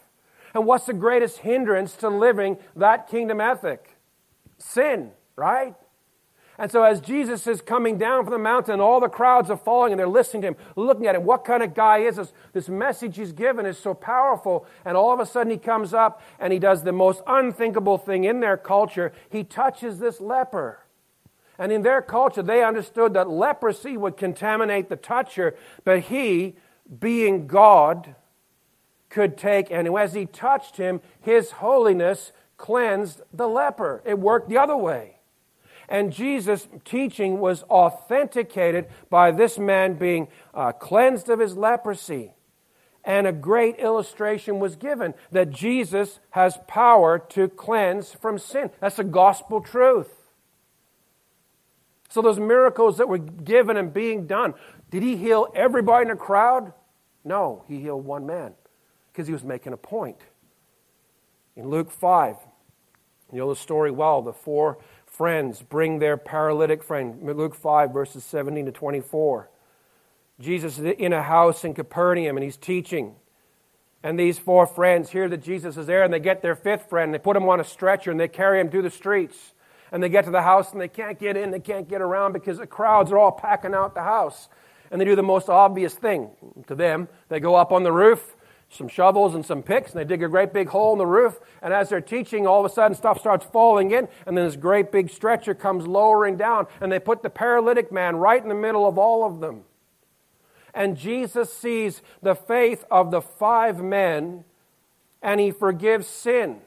And 0.53 0.65
what's 0.65 0.85
the 0.85 0.93
greatest 0.93 1.39
hindrance 1.39 1.95
to 1.97 2.09
living 2.09 2.57
that 2.75 3.07
kingdom 3.07 3.39
ethic? 3.39 3.95
Sin, 4.61 5.11
right? 5.35 5.75
And 6.57 6.71
so, 6.71 6.83
as 6.83 7.01
Jesus 7.01 7.47
is 7.47 7.61
coming 7.61 7.97
down 7.97 8.23
from 8.23 8.33
the 8.33 8.37
mountain, 8.37 8.79
all 8.79 8.99
the 8.99 9.09
crowds 9.09 9.49
are 9.49 9.57
following 9.57 9.93
and 9.93 9.99
they're 9.99 10.07
listening 10.07 10.43
to 10.43 10.47
him, 10.49 10.55
looking 10.75 11.07
at 11.07 11.15
him. 11.15 11.23
What 11.23 11.43
kind 11.43 11.63
of 11.63 11.73
guy 11.73 11.99
is 11.99 12.17
this? 12.17 12.33
This 12.53 12.69
message 12.69 13.17
he's 13.17 13.31
given 13.31 13.65
is 13.65 13.79
so 13.79 13.95
powerful. 13.95 14.67
And 14.85 14.95
all 14.95 15.11
of 15.11 15.19
a 15.19 15.25
sudden, 15.25 15.51
he 15.51 15.57
comes 15.57 15.93
up 15.93 16.21
and 16.39 16.53
he 16.53 16.59
does 16.59 16.83
the 16.83 16.91
most 16.91 17.23
unthinkable 17.25 17.97
thing 17.97 18.25
in 18.25 18.41
their 18.41 18.57
culture. 18.57 19.11
He 19.29 19.43
touches 19.43 19.97
this 19.97 20.21
leper. 20.21 20.81
And 21.57 21.71
in 21.71 21.81
their 21.81 22.01
culture, 22.01 22.43
they 22.43 22.63
understood 22.63 23.13
that 23.15 23.29
leprosy 23.29 23.97
would 23.97 24.17
contaminate 24.17 24.89
the 24.89 24.95
toucher, 24.95 25.55
but 25.83 26.01
he, 26.01 26.55
being 26.99 27.47
God, 27.47 28.15
could 29.09 29.37
take, 29.37 29.69
and 29.69 29.87
as 29.97 30.13
he 30.13 30.25
touched 30.25 30.77
him, 30.77 31.01
his 31.19 31.51
holiness 31.51 32.31
cleansed 32.61 33.23
the 33.33 33.47
leper. 33.47 34.03
It 34.05 34.19
worked 34.19 34.47
the 34.47 34.59
other 34.59 34.77
way. 34.77 35.17
And 35.89 36.13
Jesus' 36.13 36.69
teaching 36.85 37.39
was 37.39 37.63
authenticated 37.63 38.87
by 39.09 39.31
this 39.31 39.57
man 39.57 39.95
being 39.95 40.27
uh, 40.53 40.71
cleansed 40.71 41.27
of 41.27 41.39
his 41.39 41.57
leprosy. 41.57 42.33
And 43.03 43.25
a 43.25 43.33
great 43.33 43.77
illustration 43.77 44.59
was 44.59 44.75
given 44.75 45.15
that 45.31 45.49
Jesus 45.49 46.19
has 46.29 46.59
power 46.67 47.17
to 47.29 47.49
cleanse 47.49 48.13
from 48.13 48.37
sin. 48.37 48.69
That's 48.79 48.99
a 48.99 49.03
gospel 49.03 49.59
truth. 49.59 50.13
So, 52.09 52.21
those 52.21 52.39
miracles 52.39 52.97
that 52.97 53.07
were 53.07 53.17
given 53.17 53.75
and 53.75 53.91
being 53.91 54.27
done, 54.27 54.53
did 54.91 55.01
he 55.01 55.17
heal 55.17 55.47
everybody 55.55 56.03
in 56.03 56.09
the 56.09 56.15
crowd? 56.15 56.73
No, 57.23 57.63
he 57.67 57.79
healed 57.79 58.05
one 58.05 58.27
man 58.27 58.53
because 59.11 59.27
he 59.27 59.33
was 59.33 59.43
making 59.43 59.73
a 59.73 59.77
point. 59.77 60.17
In 61.55 61.69
Luke 61.69 61.89
5, 61.89 62.35
you 63.31 63.39
know 63.39 63.49
the 63.49 63.55
story 63.55 63.91
well. 63.91 64.21
The 64.21 64.33
four 64.33 64.77
friends 65.05 65.61
bring 65.61 65.99
their 65.99 66.17
paralytic 66.17 66.83
friend. 66.83 67.21
Luke 67.23 67.55
5, 67.55 67.91
verses 67.91 68.23
17 68.23 68.65
to 68.65 68.71
24. 68.71 69.49
Jesus 70.39 70.79
is 70.79 70.95
in 70.97 71.13
a 71.13 71.21
house 71.21 71.63
in 71.63 71.73
Capernaum 71.73 72.37
and 72.37 72.43
he's 72.43 72.57
teaching. 72.57 73.15
And 74.03 74.19
these 74.19 74.39
four 74.39 74.65
friends 74.65 75.11
hear 75.11 75.29
that 75.29 75.43
Jesus 75.43 75.77
is 75.77 75.85
there 75.85 76.03
and 76.03 76.11
they 76.11 76.19
get 76.19 76.41
their 76.41 76.55
fifth 76.55 76.89
friend 76.89 77.13
they 77.13 77.19
put 77.19 77.37
him 77.37 77.47
on 77.47 77.59
a 77.59 77.63
stretcher 77.63 78.09
and 78.09 78.19
they 78.19 78.27
carry 78.27 78.59
him 78.59 78.69
through 78.69 78.81
the 78.81 78.89
streets. 78.89 79.37
And 79.91 80.01
they 80.01 80.09
get 80.09 80.25
to 80.25 80.31
the 80.31 80.41
house 80.41 80.71
and 80.71 80.79
they 80.81 80.87
can't 80.87 81.19
get 81.19 81.35
in, 81.35 81.51
they 81.51 81.59
can't 81.59 81.87
get 81.87 82.01
around 82.01 82.31
because 82.31 82.57
the 82.57 82.67
crowds 82.67 83.11
are 83.11 83.17
all 83.17 83.31
packing 83.31 83.73
out 83.73 83.93
the 83.93 84.01
house. 84.01 84.49
And 84.89 84.99
they 84.99 85.05
do 85.05 85.15
the 85.15 85.23
most 85.23 85.49
obvious 85.49 85.93
thing 85.93 86.31
to 86.67 86.75
them. 86.75 87.09
They 87.29 87.39
go 87.39 87.55
up 87.55 87.71
on 87.71 87.83
the 87.83 87.91
roof, 87.91 88.35
some 88.71 88.87
shovels 88.87 89.35
and 89.35 89.45
some 89.45 89.61
picks, 89.61 89.91
and 89.91 89.99
they 89.99 90.05
dig 90.05 90.23
a 90.23 90.29
great 90.29 90.53
big 90.53 90.69
hole 90.69 90.93
in 90.93 90.97
the 90.97 91.05
roof. 91.05 91.39
And 91.61 91.73
as 91.73 91.89
they're 91.89 91.99
teaching, 91.99 92.47
all 92.47 92.65
of 92.65 92.71
a 92.71 92.73
sudden 92.73 92.95
stuff 92.95 93.19
starts 93.19 93.45
falling 93.45 93.91
in, 93.91 94.07
and 94.25 94.37
then 94.37 94.45
this 94.45 94.55
great 94.55 94.91
big 94.91 95.09
stretcher 95.09 95.53
comes 95.53 95.85
lowering 95.85 96.37
down, 96.37 96.67
and 96.79 96.89
they 96.91 96.99
put 96.99 97.21
the 97.21 97.29
paralytic 97.29 97.91
man 97.91 98.15
right 98.15 98.41
in 98.41 98.47
the 98.47 98.55
middle 98.55 98.87
of 98.87 98.97
all 98.97 99.25
of 99.25 99.41
them. 99.41 99.65
And 100.73 100.95
Jesus 100.95 101.51
sees 101.51 102.01
the 102.21 102.33
faith 102.33 102.85
of 102.89 103.11
the 103.11 103.21
five 103.21 103.83
men, 103.83 104.45
and 105.21 105.41
he 105.41 105.51
forgives 105.51 106.07
sin. 106.07 106.61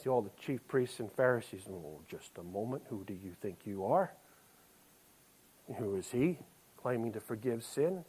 See 0.00 0.08
all 0.08 0.22
the 0.22 0.30
chief 0.40 0.66
priests 0.68 1.00
and 1.00 1.10
Pharisees, 1.12 1.62
oh, 1.68 2.00
just 2.08 2.38
a 2.38 2.44
moment, 2.44 2.84
who 2.88 3.02
do 3.04 3.14
you 3.14 3.32
think 3.40 3.58
you 3.64 3.84
are? 3.84 4.12
Who 5.78 5.96
is 5.96 6.10
he 6.12 6.38
claiming 6.76 7.12
to 7.12 7.20
forgive 7.20 7.64
sin? 7.64 8.04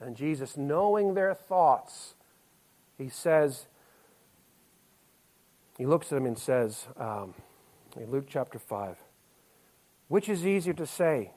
And 0.00 0.16
Jesus, 0.16 0.56
knowing 0.56 1.14
their 1.14 1.34
thoughts, 1.34 2.14
he 2.98 3.08
says, 3.08 3.66
he 5.78 5.86
looks 5.86 6.06
at 6.12 6.16
them 6.16 6.26
and 6.26 6.38
says, 6.38 6.86
um, 6.96 7.34
in 7.96 8.10
Luke 8.10 8.26
chapter 8.28 8.58
5, 8.58 8.96
which 10.08 10.28
is 10.28 10.46
easier 10.46 10.74
to 10.74 10.86
say, 10.86 11.30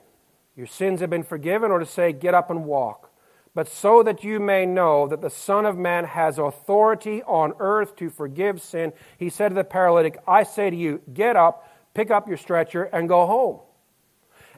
your 0.55 0.67
sins 0.67 1.01
have 1.01 1.09
been 1.09 1.23
forgiven, 1.23 1.71
or 1.71 1.79
to 1.79 1.85
say, 1.85 2.11
get 2.11 2.33
up 2.33 2.49
and 2.49 2.65
walk? 2.65 3.11
But 3.53 3.67
so 3.67 4.03
that 4.03 4.23
you 4.23 4.39
may 4.39 4.65
know 4.65 5.07
that 5.07 5.21
the 5.21 5.29
Son 5.29 5.65
of 5.65 5.77
Man 5.77 6.05
has 6.05 6.37
authority 6.37 7.23
on 7.23 7.53
earth 7.59 7.95
to 7.97 8.09
forgive 8.09 8.61
sin, 8.61 8.93
he 9.17 9.29
said 9.29 9.49
to 9.49 9.55
the 9.55 9.63
paralytic, 9.63 10.17
I 10.27 10.43
say 10.43 10.69
to 10.69 10.75
you, 10.75 11.01
get 11.13 11.35
up, 11.35 11.67
pick 11.93 12.11
up 12.11 12.27
your 12.27 12.37
stretcher, 12.37 12.83
and 12.83 13.07
go 13.07 13.25
home. 13.25 13.59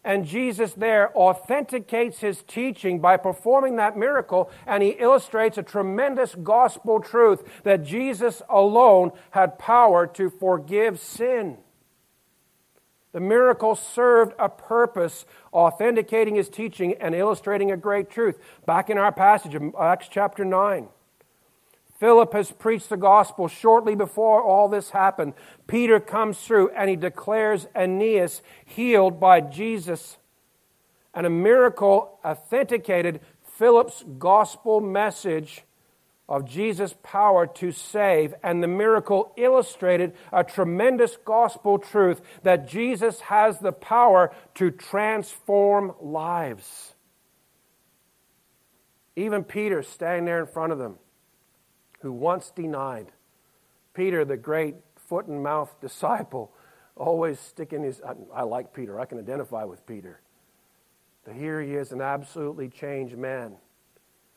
And 0.04 0.26
Jesus 0.26 0.74
there 0.74 1.16
authenticates 1.16 2.20
his 2.20 2.44
teaching 2.44 3.00
by 3.00 3.18
performing 3.18 3.76
that 3.76 3.98
miracle, 3.98 4.50
and 4.66 4.82
he 4.82 4.90
illustrates 4.90 5.58
a 5.58 5.64
tremendous 5.64 6.36
gospel 6.36 7.00
truth 7.00 7.44
that 7.64 7.84
Jesus 7.84 8.42
alone 8.50 9.12
had 9.32 9.60
power 9.60 10.08
to 10.08 10.30
forgive 10.30 11.00
sin. 11.00 11.58
The 13.12 13.20
miracle 13.20 13.76
served 13.76 14.34
a 14.38 14.50
purpose, 14.50 15.26
authenticating 15.52 16.36
his 16.36 16.48
teaching 16.48 16.94
and 17.00 17.16
illustrating 17.16 17.72
a 17.72 17.78
great 17.78 18.10
truth. 18.10 18.38
Back 18.66 18.90
in 18.90 18.98
our 18.98 19.12
passage 19.12 19.56
of 19.56 19.64
Acts 19.80 20.08
chapter 20.10 20.46
9. 20.46 20.88
Philip 22.00 22.32
has 22.32 22.50
preached 22.50 22.88
the 22.88 22.98
gospel 22.98 23.50
shortly 23.50 23.94
before 23.94 24.42
all 24.42 24.70
this 24.70 24.92
happened. 24.92 25.34
Peter 25.68 26.00
comes 26.00 26.40
through 26.40 26.70
and 26.70 26.90
he 26.90 26.96
declares 26.96 27.68
Aeneas 27.76 28.42
healed 28.66 29.20
by 29.20 29.42
Jesus. 29.42 30.18
And 31.14 31.26
a 31.26 31.30
miracle 31.30 32.18
authenticated 32.24 33.20
Philip's 33.58 34.06
gospel 34.18 34.80
message 34.80 35.64
of 36.30 36.46
Jesus' 36.46 36.96
power 37.04 37.46
to 37.46 37.74
save. 37.74 38.34
And 38.44 38.64
the 38.64 38.68
miracle 38.68 39.34
illustrated 39.36 40.14
a 40.32 40.46
tremendous 40.46 41.18
gospel 41.26 41.80
truth 41.80 42.22
that 42.44 42.70
Jesus 42.70 43.20
has 43.22 43.60
the 43.60 43.74
power 43.74 44.34
to 44.56 44.72
transform 44.72 45.94
lives. 46.00 46.94
Even 49.18 49.44
Peter 49.44 49.84
standing 49.84 50.24
there 50.24 50.40
in 50.40 50.48
front 50.48 50.72
of 50.72 50.78
them 50.78 50.98
who 52.00 52.12
once 52.12 52.52
denied. 52.52 53.12
Peter, 53.94 54.24
the 54.26 54.38
great 54.38 54.76
foot 54.96 55.28
and 55.28 55.44
mouth 55.44 55.76
disciple, 55.82 56.52
always 56.96 57.40
sticking 57.40 57.84
his. 57.84 58.02
I, 58.02 58.14
I 58.34 58.44
like 58.44 58.74
Peter, 58.74 59.00
I 59.00 59.06
can 59.06 59.20
identify 59.20 59.64
with 59.64 59.86
Peter. 59.86 60.22
But 61.26 61.36
here 61.36 61.62
he 61.62 61.76
is, 61.76 61.92
an 61.92 62.02
absolutely 62.02 62.70
changed 62.70 63.18
man. 63.18 63.56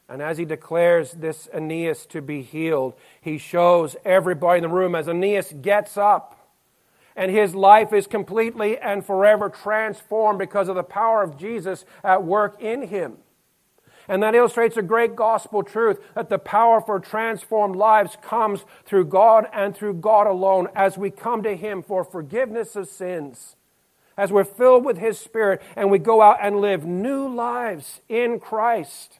And 0.08 0.20
as 0.20 0.36
he 0.36 0.44
declares 0.44 1.12
this 1.12 1.48
Aeneas 1.54 2.04
to 2.06 2.20
be 2.20 2.42
healed, 2.42 2.94
he 3.20 3.38
shows 3.38 3.96
everybody 4.04 4.58
in 4.58 4.62
the 4.62 4.68
room 4.68 4.94
as 4.94 5.08
Aeneas 5.08 5.54
gets 5.62 5.96
up 5.96 6.42
and 7.16 7.30
his 7.30 7.54
life 7.54 7.92
is 7.92 8.06
completely 8.06 8.78
and 8.78 9.04
forever 9.04 9.48
transformed 9.48 10.38
because 10.38 10.68
of 10.68 10.76
the 10.76 10.82
power 10.82 11.22
of 11.22 11.36
Jesus 11.36 11.84
at 12.02 12.24
work 12.24 12.60
in 12.60 12.88
him. 12.88 13.18
And 14.12 14.22
that 14.22 14.34
illustrates 14.34 14.76
a 14.76 14.82
great 14.82 15.16
gospel 15.16 15.62
truth 15.62 15.98
that 16.14 16.28
the 16.28 16.38
power 16.38 16.82
for 16.82 17.00
transformed 17.00 17.76
lives 17.76 18.18
comes 18.20 18.66
through 18.84 19.06
God 19.06 19.46
and 19.54 19.74
through 19.74 19.94
God 19.94 20.26
alone 20.26 20.68
as 20.74 20.98
we 20.98 21.10
come 21.10 21.42
to 21.44 21.56
Him 21.56 21.82
for 21.82 22.04
forgiveness 22.04 22.76
of 22.76 22.88
sins. 22.88 23.56
As 24.14 24.30
we're 24.30 24.44
filled 24.44 24.84
with 24.84 24.98
His 24.98 25.18
Spirit 25.18 25.62
and 25.76 25.90
we 25.90 25.98
go 25.98 26.20
out 26.20 26.36
and 26.42 26.60
live 26.60 26.84
new 26.84 27.26
lives 27.26 28.02
in 28.06 28.38
Christ. 28.38 29.18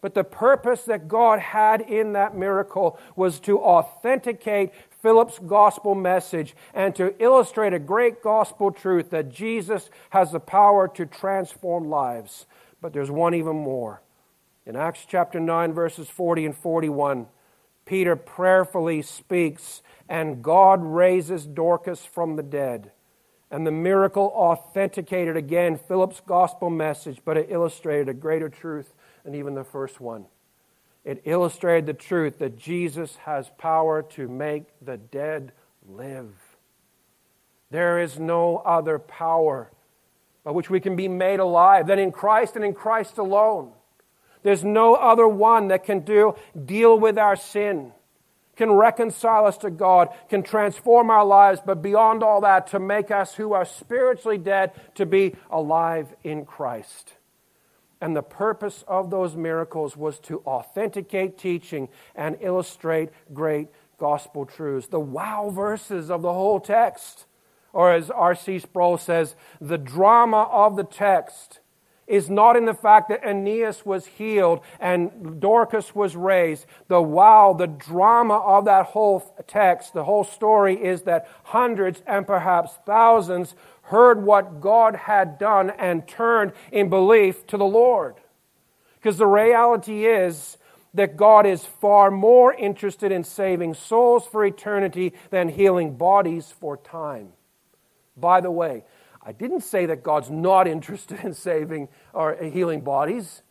But 0.00 0.14
the 0.14 0.22
purpose 0.22 0.84
that 0.84 1.08
God 1.08 1.40
had 1.40 1.80
in 1.80 2.12
that 2.12 2.36
miracle 2.36 2.96
was 3.16 3.40
to 3.40 3.58
authenticate 3.58 4.70
Philip's 5.02 5.40
gospel 5.40 5.96
message 5.96 6.54
and 6.74 6.94
to 6.94 7.12
illustrate 7.20 7.74
a 7.74 7.80
great 7.80 8.22
gospel 8.22 8.70
truth 8.70 9.10
that 9.10 9.32
Jesus 9.32 9.90
has 10.10 10.30
the 10.30 10.38
power 10.38 10.86
to 10.86 11.06
transform 11.06 11.90
lives. 11.90 12.46
But 12.80 12.92
there's 12.92 13.10
one 13.10 13.34
even 13.34 13.56
more. 13.56 14.02
In 14.66 14.76
Acts 14.76 15.06
chapter 15.08 15.40
9, 15.40 15.72
verses 15.72 16.08
40 16.08 16.46
and 16.46 16.56
41, 16.56 17.26
Peter 17.86 18.16
prayerfully 18.16 19.02
speaks, 19.02 19.82
and 20.08 20.42
God 20.42 20.84
raises 20.84 21.46
Dorcas 21.46 22.04
from 22.04 22.36
the 22.36 22.42
dead. 22.42 22.92
And 23.50 23.66
the 23.66 23.72
miracle 23.72 24.30
authenticated 24.34 25.36
again 25.36 25.78
Philip's 25.78 26.20
gospel 26.20 26.68
message, 26.68 27.22
but 27.24 27.38
it 27.38 27.46
illustrated 27.48 28.08
a 28.08 28.14
greater 28.14 28.50
truth 28.50 28.92
than 29.24 29.34
even 29.34 29.54
the 29.54 29.64
first 29.64 30.00
one. 30.00 30.26
It 31.02 31.22
illustrated 31.24 31.86
the 31.86 31.94
truth 31.94 32.38
that 32.38 32.58
Jesus 32.58 33.16
has 33.24 33.50
power 33.56 34.02
to 34.02 34.28
make 34.28 34.64
the 34.82 34.98
dead 34.98 35.52
live. 35.88 36.34
There 37.70 37.98
is 37.98 38.18
no 38.18 38.58
other 38.58 38.98
power 38.98 39.70
by 40.48 40.52
which 40.52 40.70
we 40.70 40.80
can 40.80 40.96
be 40.96 41.08
made 41.08 41.40
alive, 41.40 41.86
than 41.86 41.98
in 41.98 42.10
Christ 42.10 42.56
and 42.56 42.64
in 42.64 42.72
Christ 42.72 43.18
alone. 43.18 43.70
There's 44.42 44.64
no 44.64 44.94
other 44.94 45.28
one 45.28 45.68
that 45.68 45.84
can 45.84 46.00
do 46.00 46.36
deal 46.64 46.98
with 46.98 47.18
our 47.18 47.36
sin, 47.36 47.92
can 48.56 48.72
reconcile 48.72 49.44
us 49.44 49.58
to 49.58 49.68
God, 49.68 50.08
can 50.30 50.42
transform 50.42 51.10
our 51.10 51.26
lives, 51.26 51.60
but 51.62 51.82
beyond 51.82 52.22
all 52.22 52.40
that, 52.40 52.68
to 52.68 52.78
make 52.78 53.10
us 53.10 53.34
who 53.34 53.52
are 53.52 53.66
spiritually 53.66 54.38
dead 54.38 54.72
to 54.94 55.04
be 55.04 55.34
alive 55.50 56.14
in 56.24 56.46
Christ. 56.46 57.12
And 58.00 58.16
the 58.16 58.22
purpose 58.22 58.86
of 58.88 59.10
those 59.10 59.36
miracles 59.36 59.98
was 59.98 60.18
to 60.20 60.40
authenticate 60.46 61.36
teaching 61.36 61.90
and 62.14 62.38
illustrate 62.40 63.10
great 63.34 63.68
gospel 63.98 64.46
truths. 64.46 64.86
The 64.86 64.98
wow 64.98 65.50
verses 65.50 66.10
of 66.10 66.22
the 66.22 66.32
whole 66.32 66.58
text 66.58 67.26
or 67.72 67.92
as 67.92 68.10
R.C. 68.10 68.60
Sproul 68.60 68.98
says, 68.98 69.34
the 69.60 69.78
drama 69.78 70.42
of 70.50 70.76
the 70.76 70.84
text 70.84 71.60
is 72.08 72.30
not 72.30 72.56
in 72.56 72.64
the 72.64 72.74
fact 72.74 73.10
that 73.10 73.22
Aeneas 73.22 73.84
was 73.84 74.06
healed 74.06 74.60
and 74.80 75.40
Dorcas 75.40 75.94
was 75.94 76.16
raised. 76.16 76.64
The 76.88 77.02
wow, 77.02 77.54
the 77.56 77.66
drama 77.66 78.38
of 78.38 78.64
that 78.64 78.86
whole 78.86 79.20
text, 79.46 79.92
the 79.92 80.04
whole 80.04 80.24
story 80.24 80.82
is 80.82 81.02
that 81.02 81.28
hundreds 81.44 82.02
and 82.06 82.26
perhaps 82.26 82.72
thousands 82.86 83.54
heard 83.82 84.22
what 84.22 84.60
God 84.60 84.96
had 84.96 85.38
done 85.38 85.70
and 85.70 86.08
turned 86.08 86.52
in 86.72 86.88
belief 86.88 87.46
to 87.48 87.56
the 87.58 87.66
Lord. 87.66 88.16
Because 88.96 89.18
the 89.18 89.26
reality 89.26 90.06
is 90.06 90.56
that 90.94 91.16
God 91.16 91.46
is 91.46 91.64
far 91.64 92.10
more 92.10 92.52
interested 92.54 93.12
in 93.12 93.22
saving 93.22 93.74
souls 93.74 94.26
for 94.26 94.44
eternity 94.44 95.12
than 95.30 95.50
healing 95.50 95.96
bodies 95.96 96.52
for 96.58 96.78
time. 96.78 97.32
By 98.20 98.40
the 98.40 98.50
way, 98.50 98.84
I 99.22 99.32
didn't 99.32 99.60
say 99.60 99.86
that 99.86 100.02
God's 100.02 100.30
not 100.30 100.66
interested 100.66 101.20
in 101.24 101.34
saving 101.34 101.88
or 102.12 102.36
healing 102.36 102.80
bodies, 102.80 103.42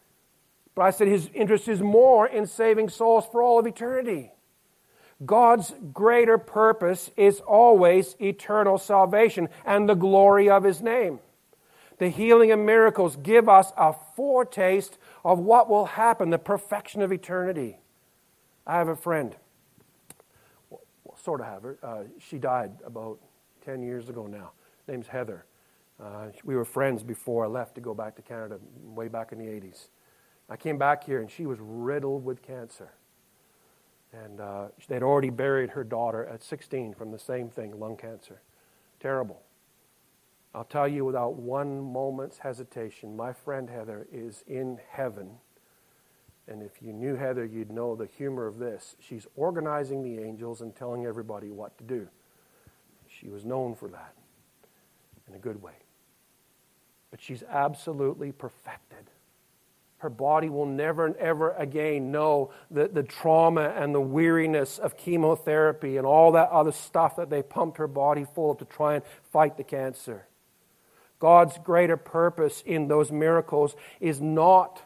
but 0.76 0.84
I 0.84 0.91
said 0.91 1.07
his 1.07 1.30
interest 1.34 1.68
is 1.68 1.82
more 1.82 2.28
in 2.28 2.45
saving 2.45 2.89
souls 2.89 3.26
for 3.32 3.41
all 3.41 3.59
of 3.59 3.68
eternity. 3.68 4.32
God's 5.26 5.74
greater 5.93 6.38
purpose 6.38 7.09
is 7.18 7.39
always 7.39 8.15
eternal 8.22 8.78
salvation 8.78 9.49
and 9.65 9.89
the 9.89 9.95
glory 9.95 10.49
of 10.49 10.63
his 10.63 10.82
name. 10.82 11.20
The 11.97 12.09
healing 12.09 12.51
and 12.51 12.65
miracles 12.65 13.15
give 13.15 13.49
us 13.49 13.72
a 13.76 13.95
foretaste 14.15 14.99
of 15.26 15.39
what 15.39 15.68
will 15.68 15.86
happen, 15.86 16.30
the 16.30 16.38
perfection 16.38 17.01
of 17.01 17.11
eternity. 17.11 17.80
I 18.68 18.78
have 18.78 18.88
a 18.88 18.95
friend, 18.95 19.36
well, 20.70 20.82
sort 21.24 21.41
of 21.41 21.47
have 21.47 21.63
her. 21.63 21.80
Uh, 21.82 22.03
she 22.20 22.38
died 22.38 22.74
about 22.86 23.20
10 23.68 23.84
years 23.84 24.09
ago 24.09 24.28
now 24.28 24.53
name's 24.88 25.07
Heather. 25.07 25.45
Uh, 26.01 26.28
we 26.45 26.55
were 26.55 26.65
friends 26.65 27.03
before 27.03 27.45
I 27.45 27.49
left 27.49 27.76
to 27.76 27.82
go 27.82 27.93
back 27.93 28.15
to 28.15 28.22
Canada, 28.22 28.59
way 28.86 29.09
back 29.09 29.34
in 29.34 29.39
the 29.39 29.45
80s. 29.45 29.89
I 30.49 30.55
came 30.55 30.78
back 30.78 31.03
here 31.03 31.20
and 31.20 31.30
she 31.30 31.45
was 31.45 31.59
riddled 31.61 32.24
with 32.24 32.41
cancer. 32.41 32.93
And 34.13 34.39
uh, 34.39 34.68
they'd 34.88 35.03
already 35.03 35.32
buried 35.32 35.72
her 35.72 35.84
daughter 35.84 36.26
at 36.26 36.43
16 36.43 36.93
from 36.95 37.11
the 37.11 37.20
same 37.20 37.49
thing, 37.49 37.78
lung 37.78 37.97
cancer. 37.97 38.41
Terrible. 39.01 39.41
I'll 40.55 40.63
tell 40.63 40.88
you 40.88 41.03
without 41.05 41.36
one 41.36 41.82
moment's 41.82 42.39
hesitation, 42.39 43.18
my 43.18 43.34
friend 43.34 43.70
Heather 43.70 44.07
is 44.11 44.43
in 44.47 44.80
heaven 44.91 45.39
And 46.47 46.63
if 46.63 46.82
you 46.82 46.93
knew 46.93 47.15
Heather, 47.15 47.45
you'd 47.45 47.72
know 47.72 47.95
the 47.95 48.07
humor 48.07 48.47
of 48.47 48.59
this. 48.59 48.95
She's 48.99 49.28
organizing 49.36 50.03
the 50.03 50.24
angels 50.24 50.61
and 50.61 50.76
telling 50.76 51.05
everybody 51.05 51.51
what 51.51 51.78
to 51.80 51.84
do. 51.84 52.07
She 53.20 53.30
was 53.30 53.45
known 53.45 53.76
for 53.76 53.88
that 53.89 54.13
in 55.28 55.34
a 55.34 55.39
good 55.39 55.61
way. 55.61 55.74
But 57.11 57.22
she's 57.22 57.43
absolutely 57.43 58.32
perfected. 58.32 59.09
Her 59.99 60.09
body 60.09 60.49
will 60.49 60.68
never 60.68 61.07
and 61.07 61.15
ever 61.15 61.51
again 61.53 62.11
know 62.11 62.51
the, 62.70 62.88
the 62.88 63.01
trauma 63.01 63.74
and 63.76 63.95
the 63.95 64.01
weariness 64.01 64.78
of 64.78 64.95
chemotherapy 64.95 65.97
and 65.97 66.05
all 66.05 66.34
that 66.34 66.49
other 66.49 66.72
stuff 66.72 67.15
that 67.15 67.32
they 67.32 67.41
pumped 67.41 67.78
her 67.78 67.88
body 67.88 68.26
full 68.36 68.51
of 68.51 68.59
to 68.59 68.65
try 68.65 68.95
and 68.95 69.03
fight 69.32 69.57
the 69.57 69.63
cancer. 69.63 70.28
God's 71.20 71.57
greater 71.57 71.97
purpose 71.97 72.61
in 72.63 72.88
those 72.88 73.11
miracles 73.11 73.76
is 73.99 74.22
not 74.22 74.84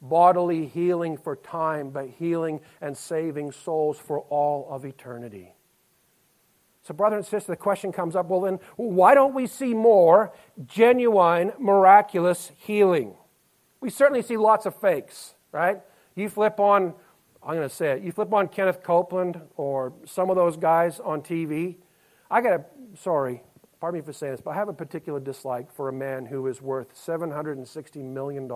bodily 0.00 0.66
healing 0.66 1.16
for 1.16 1.34
time, 1.34 1.90
but 1.90 2.08
healing 2.08 2.60
and 2.80 2.96
saving 2.96 3.50
souls 3.50 3.98
for 3.98 4.20
all 4.20 4.68
of 4.70 4.84
eternity. 4.84 5.54
So, 6.82 6.92
brother 6.92 7.16
and 7.16 7.24
sister, 7.24 7.52
the 7.52 7.56
question 7.56 7.92
comes 7.92 8.16
up 8.16 8.26
well, 8.26 8.40
then, 8.40 8.58
why 8.76 9.14
don't 9.14 9.34
we 9.34 9.46
see 9.46 9.72
more 9.72 10.32
genuine, 10.66 11.52
miraculous 11.58 12.50
healing? 12.58 13.14
We 13.80 13.88
certainly 13.88 14.22
see 14.22 14.36
lots 14.36 14.66
of 14.66 14.74
fakes, 14.74 15.34
right? 15.52 15.80
You 16.16 16.28
flip 16.28 16.58
on, 16.58 16.94
I'm 17.42 17.54
going 17.54 17.68
to 17.68 17.74
say 17.74 17.92
it, 17.92 18.02
you 18.02 18.10
flip 18.10 18.32
on 18.32 18.48
Kenneth 18.48 18.82
Copeland 18.82 19.40
or 19.56 19.92
some 20.06 20.28
of 20.28 20.36
those 20.36 20.56
guys 20.56 20.98
on 20.98 21.22
TV. 21.22 21.76
I 22.28 22.40
got 22.40 22.52
a, 22.52 22.64
sorry, 22.96 23.42
pardon 23.80 24.00
me 24.00 24.04
for 24.04 24.12
saying 24.12 24.32
this, 24.32 24.40
but 24.40 24.50
I 24.50 24.54
have 24.54 24.68
a 24.68 24.72
particular 24.72 25.20
dislike 25.20 25.72
for 25.72 25.88
a 25.88 25.92
man 25.92 26.26
who 26.26 26.48
is 26.48 26.60
worth 26.60 26.94
$760 26.94 27.96
million 27.96 28.50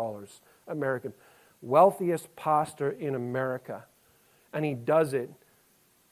American, 0.67 1.13
wealthiest 1.63 2.35
pastor 2.35 2.91
in 2.91 3.15
America. 3.15 3.85
And 4.53 4.65
he 4.65 4.75
does 4.75 5.15
it 5.15 5.31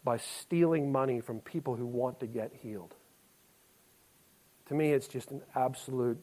by 0.04 0.18
stealing 0.18 0.92
money 0.92 1.20
from 1.20 1.40
people 1.40 1.76
who 1.76 1.86
want 1.86 2.20
to 2.20 2.26
get 2.26 2.52
healed. 2.62 2.94
To 4.66 4.74
me, 4.74 4.92
it's 4.92 5.08
just 5.08 5.30
an 5.30 5.42
absolute, 5.54 6.22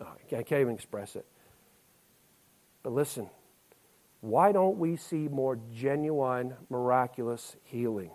oh, 0.00 0.12
I 0.32 0.42
can't 0.42 0.60
even 0.60 0.74
express 0.74 1.16
it. 1.16 1.26
But 2.82 2.92
listen, 2.92 3.30
why 4.20 4.52
don't 4.52 4.78
we 4.78 4.96
see 4.96 5.28
more 5.28 5.58
genuine, 5.72 6.54
miraculous 6.68 7.56
healing? 7.64 8.10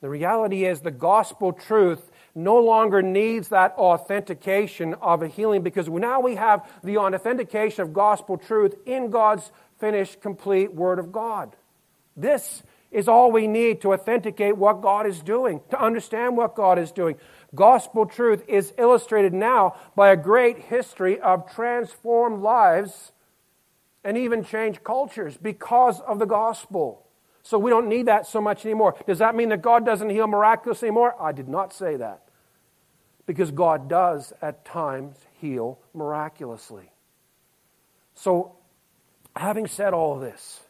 The 0.00 0.08
reality 0.08 0.64
is 0.64 0.80
the 0.80 0.90
gospel 0.90 1.52
truth 1.52 2.10
no 2.34 2.58
longer 2.58 3.02
needs 3.02 3.48
that 3.48 3.72
authentication 3.72 4.94
of 4.94 5.22
a 5.22 5.28
healing 5.28 5.62
because 5.62 5.88
now 5.88 6.18
we 6.20 6.34
have 6.34 6.68
the 6.82 6.98
authentication 6.98 7.82
of 7.82 7.92
gospel 7.92 8.36
truth 8.36 8.74
in 8.84 9.10
God's 9.10 9.52
finished, 9.78 10.20
complete 10.20 10.74
Word 10.74 10.98
of 10.98 11.12
God. 11.12 11.54
This 12.16 12.64
is 12.92 13.08
all 13.08 13.32
we 13.32 13.46
need 13.46 13.80
to 13.80 13.94
authenticate 13.94 14.56
what 14.56 14.82
God 14.82 15.06
is 15.06 15.20
doing, 15.20 15.60
to 15.70 15.82
understand 15.82 16.36
what 16.36 16.54
God 16.54 16.78
is 16.78 16.92
doing. 16.92 17.16
Gospel 17.54 18.06
truth 18.06 18.44
is 18.46 18.72
illustrated 18.78 19.32
now 19.32 19.76
by 19.96 20.10
a 20.10 20.16
great 20.16 20.58
history 20.58 21.18
of 21.18 21.50
transformed 21.52 22.42
lives 22.42 23.12
and 24.04 24.16
even 24.16 24.44
changed 24.44 24.84
cultures 24.84 25.36
because 25.36 26.00
of 26.00 26.18
the 26.18 26.26
gospel. 26.26 27.06
So 27.42 27.58
we 27.58 27.70
don't 27.70 27.88
need 27.88 28.06
that 28.06 28.26
so 28.26 28.40
much 28.40 28.64
anymore. 28.64 28.94
Does 29.06 29.18
that 29.18 29.34
mean 29.34 29.48
that 29.48 29.62
God 29.62 29.84
doesn't 29.84 30.10
heal 30.10 30.26
miraculously 30.26 30.88
anymore? 30.88 31.20
I 31.20 31.32
did 31.32 31.48
not 31.48 31.72
say 31.72 31.96
that. 31.96 32.22
Because 33.26 33.50
God 33.50 33.88
does 33.88 34.32
at 34.42 34.64
times 34.64 35.16
heal 35.40 35.78
miraculously. 35.94 36.90
So, 38.14 38.56
having 39.34 39.66
said 39.66 39.94
all 39.94 40.18
this, 40.18 40.60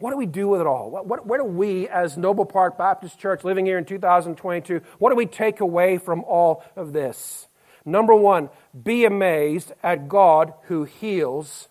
what 0.00 0.10
do 0.10 0.16
we 0.16 0.26
do 0.26 0.48
with 0.48 0.62
it 0.62 0.66
all? 0.66 0.90
What, 0.90 1.06
what, 1.06 1.26
where 1.26 1.38
do 1.38 1.44
we, 1.44 1.86
as 1.88 2.16
Noble 2.16 2.46
Park 2.46 2.78
Baptist 2.78 3.18
Church, 3.18 3.44
living 3.44 3.66
here 3.66 3.78
in 3.78 3.84
2022, 3.84 4.80
what 4.98 5.10
do 5.10 5.16
we 5.16 5.26
take 5.26 5.60
away 5.60 5.98
from 5.98 6.24
all 6.24 6.64
of 6.74 6.92
this? 6.92 7.48
Number 7.84 8.14
one, 8.14 8.48
be 8.82 9.04
amazed 9.04 9.72
at 9.82 10.08
God 10.08 10.54
who 10.64 10.84
heals 10.84 11.68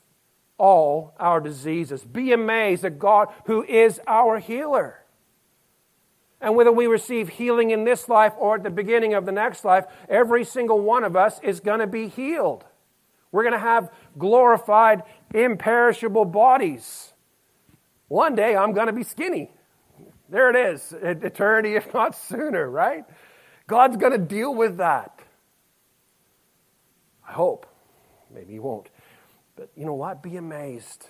all 0.59 1.15
our 1.19 1.39
diseases. 1.39 2.03
Be 2.03 2.31
amazed 2.31 2.85
at 2.85 2.99
God 2.99 3.29
who 3.45 3.63
is 3.63 3.99
our 4.05 4.37
healer. 4.37 5.03
And 6.39 6.55
whether 6.55 6.71
we 6.71 6.85
receive 6.85 7.29
healing 7.29 7.71
in 7.71 7.83
this 7.83 8.07
life 8.07 8.33
or 8.37 8.55
at 8.55 8.63
the 8.63 8.69
beginning 8.69 9.15
of 9.15 9.25
the 9.25 9.31
next 9.31 9.65
life, 9.65 9.85
every 10.07 10.45
single 10.45 10.79
one 10.79 11.03
of 11.03 11.15
us 11.15 11.39
is 11.41 11.59
going 11.59 11.79
to 11.79 11.87
be 11.87 12.07
healed. 12.07 12.63
We're 13.31 13.43
going 13.43 13.53
to 13.53 13.59
have 13.59 13.91
glorified, 14.17 15.03
imperishable 15.33 16.25
bodies. 16.25 17.08
One 18.09 18.35
day 18.35 18.55
I'm 18.55 18.73
going 18.73 18.87
to 18.87 18.93
be 18.93 19.03
skinny. 19.03 19.51
There 20.29 20.49
it 20.49 20.73
is, 20.75 20.93
eternity, 21.01 21.75
if 21.75 21.91
not 21.93 22.15
sooner, 22.15 22.69
right? 22.69 23.05
God's 23.67 23.97
going 23.97 24.11
to 24.11 24.19
deal 24.19 24.53
with 24.53 24.77
that. 24.77 25.19
I 27.27 27.31
hope. 27.31 27.65
Maybe 28.33 28.53
He 28.53 28.59
won't. 28.59 28.89
But 29.55 29.69
you 29.75 29.85
know 29.85 29.93
what? 29.93 30.21
Be 30.21 30.37
amazed. 30.37 31.07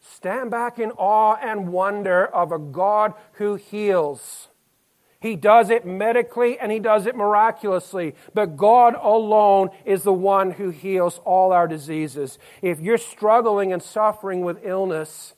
Stand 0.00 0.50
back 0.50 0.78
in 0.78 0.90
awe 0.92 1.36
and 1.40 1.72
wonder 1.72 2.26
of 2.26 2.50
a 2.50 2.58
God 2.58 3.14
who 3.34 3.54
heals. 3.54 4.48
He 5.20 5.36
does 5.36 5.70
it 5.70 5.86
medically 5.86 6.58
and 6.58 6.72
he 6.72 6.80
does 6.80 7.06
it 7.06 7.14
miraculously. 7.14 8.16
But 8.34 8.56
God 8.56 8.96
alone 9.00 9.70
is 9.84 10.02
the 10.02 10.12
one 10.12 10.50
who 10.50 10.70
heals 10.70 11.20
all 11.24 11.52
our 11.52 11.68
diseases. 11.68 12.38
If 12.60 12.80
you're 12.80 12.98
struggling 12.98 13.72
and 13.72 13.80
suffering 13.80 14.40
with 14.40 14.64
illness 14.64 15.34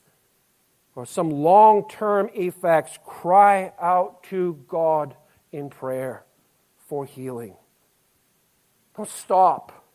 or 0.95 1.05
some 1.05 1.29
long 1.29 1.87
term 1.89 2.29
effects, 2.33 2.97
cry 3.05 3.73
out 3.79 4.23
to 4.23 4.63
God 4.67 5.15
in 5.51 5.69
prayer 5.69 6.25
for 6.87 7.05
healing. 7.05 7.55
Don't 8.95 9.09
stop. 9.09 9.85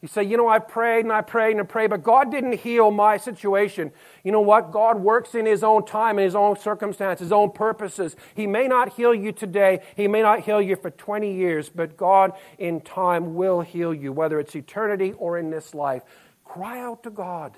You 0.00 0.06
say, 0.06 0.22
you 0.22 0.36
know, 0.36 0.48
I 0.48 0.60
prayed 0.60 1.04
and 1.04 1.12
I 1.12 1.22
prayed 1.22 1.52
and 1.52 1.60
I 1.60 1.64
prayed, 1.64 1.90
but 1.90 2.04
God 2.04 2.30
didn't 2.30 2.60
heal 2.60 2.92
my 2.92 3.16
situation. 3.16 3.90
You 4.22 4.30
know 4.30 4.40
what? 4.40 4.70
God 4.70 5.00
works 5.00 5.34
in 5.34 5.44
His 5.44 5.64
own 5.64 5.84
time, 5.84 6.20
in 6.20 6.24
His 6.24 6.36
own 6.36 6.56
circumstances, 6.56 7.26
His 7.26 7.32
own 7.32 7.50
purposes. 7.50 8.14
He 8.36 8.46
may 8.46 8.68
not 8.68 8.90
heal 8.90 9.12
you 9.12 9.32
today, 9.32 9.80
He 9.96 10.06
may 10.06 10.22
not 10.22 10.40
heal 10.40 10.62
you 10.62 10.76
for 10.76 10.90
20 10.90 11.34
years, 11.34 11.68
but 11.68 11.96
God 11.96 12.32
in 12.58 12.80
time 12.80 13.34
will 13.34 13.60
heal 13.60 13.92
you, 13.92 14.12
whether 14.12 14.38
it's 14.38 14.54
eternity 14.54 15.14
or 15.18 15.36
in 15.36 15.50
this 15.50 15.74
life. 15.74 16.02
Cry 16.44 16.78
out 16.78 17.02
to 17.02 17.10
God. 17.10 17.56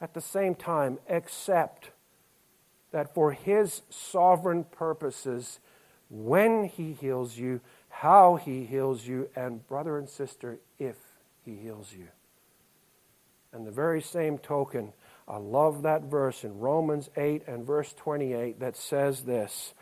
At 0.00 0.14
the 0.14 0.20
same 0.20 0.54
time, 0.54 0.98
accept 1.08 1.90
that 2.92 3.14
for 3.14 3.32
His 3.32 3.82
sovereign 3.90 4.64
purposes, 4.64 5.58
when 6.08 6.64
He 6.64 6.92
heals 6.92 7.36
you, 7.36 7.60
how 8.00 8.36
he 8.36 8.66
heals 8.66 9.06
you, 9.06 9.30
and 9.34 9.66
brother 9.66 9.96
and 9.96 10.06
sister, 10.06 10.58
if 10.78 10.96
he 11.42 11.56
heals 11.56 11.94
you. 11.96 12.08
And 13.54 13.66
the 13.66 13.70
very 13.70 14.02
same 14.02 14.36
token, 14.36 14.92
I 15.26 15.38
love 15.38 15.80
that 15.82 16.02
verse 16.02 16.44
in 16.44 16.58
Romans 16.58 17.08
8 17.16 17.44
and 17.46 17.66
verse 17.66 17.94
28 17.94 18.60
that 18.60 18.76
says 18.76 19.22
this 19.22 19.72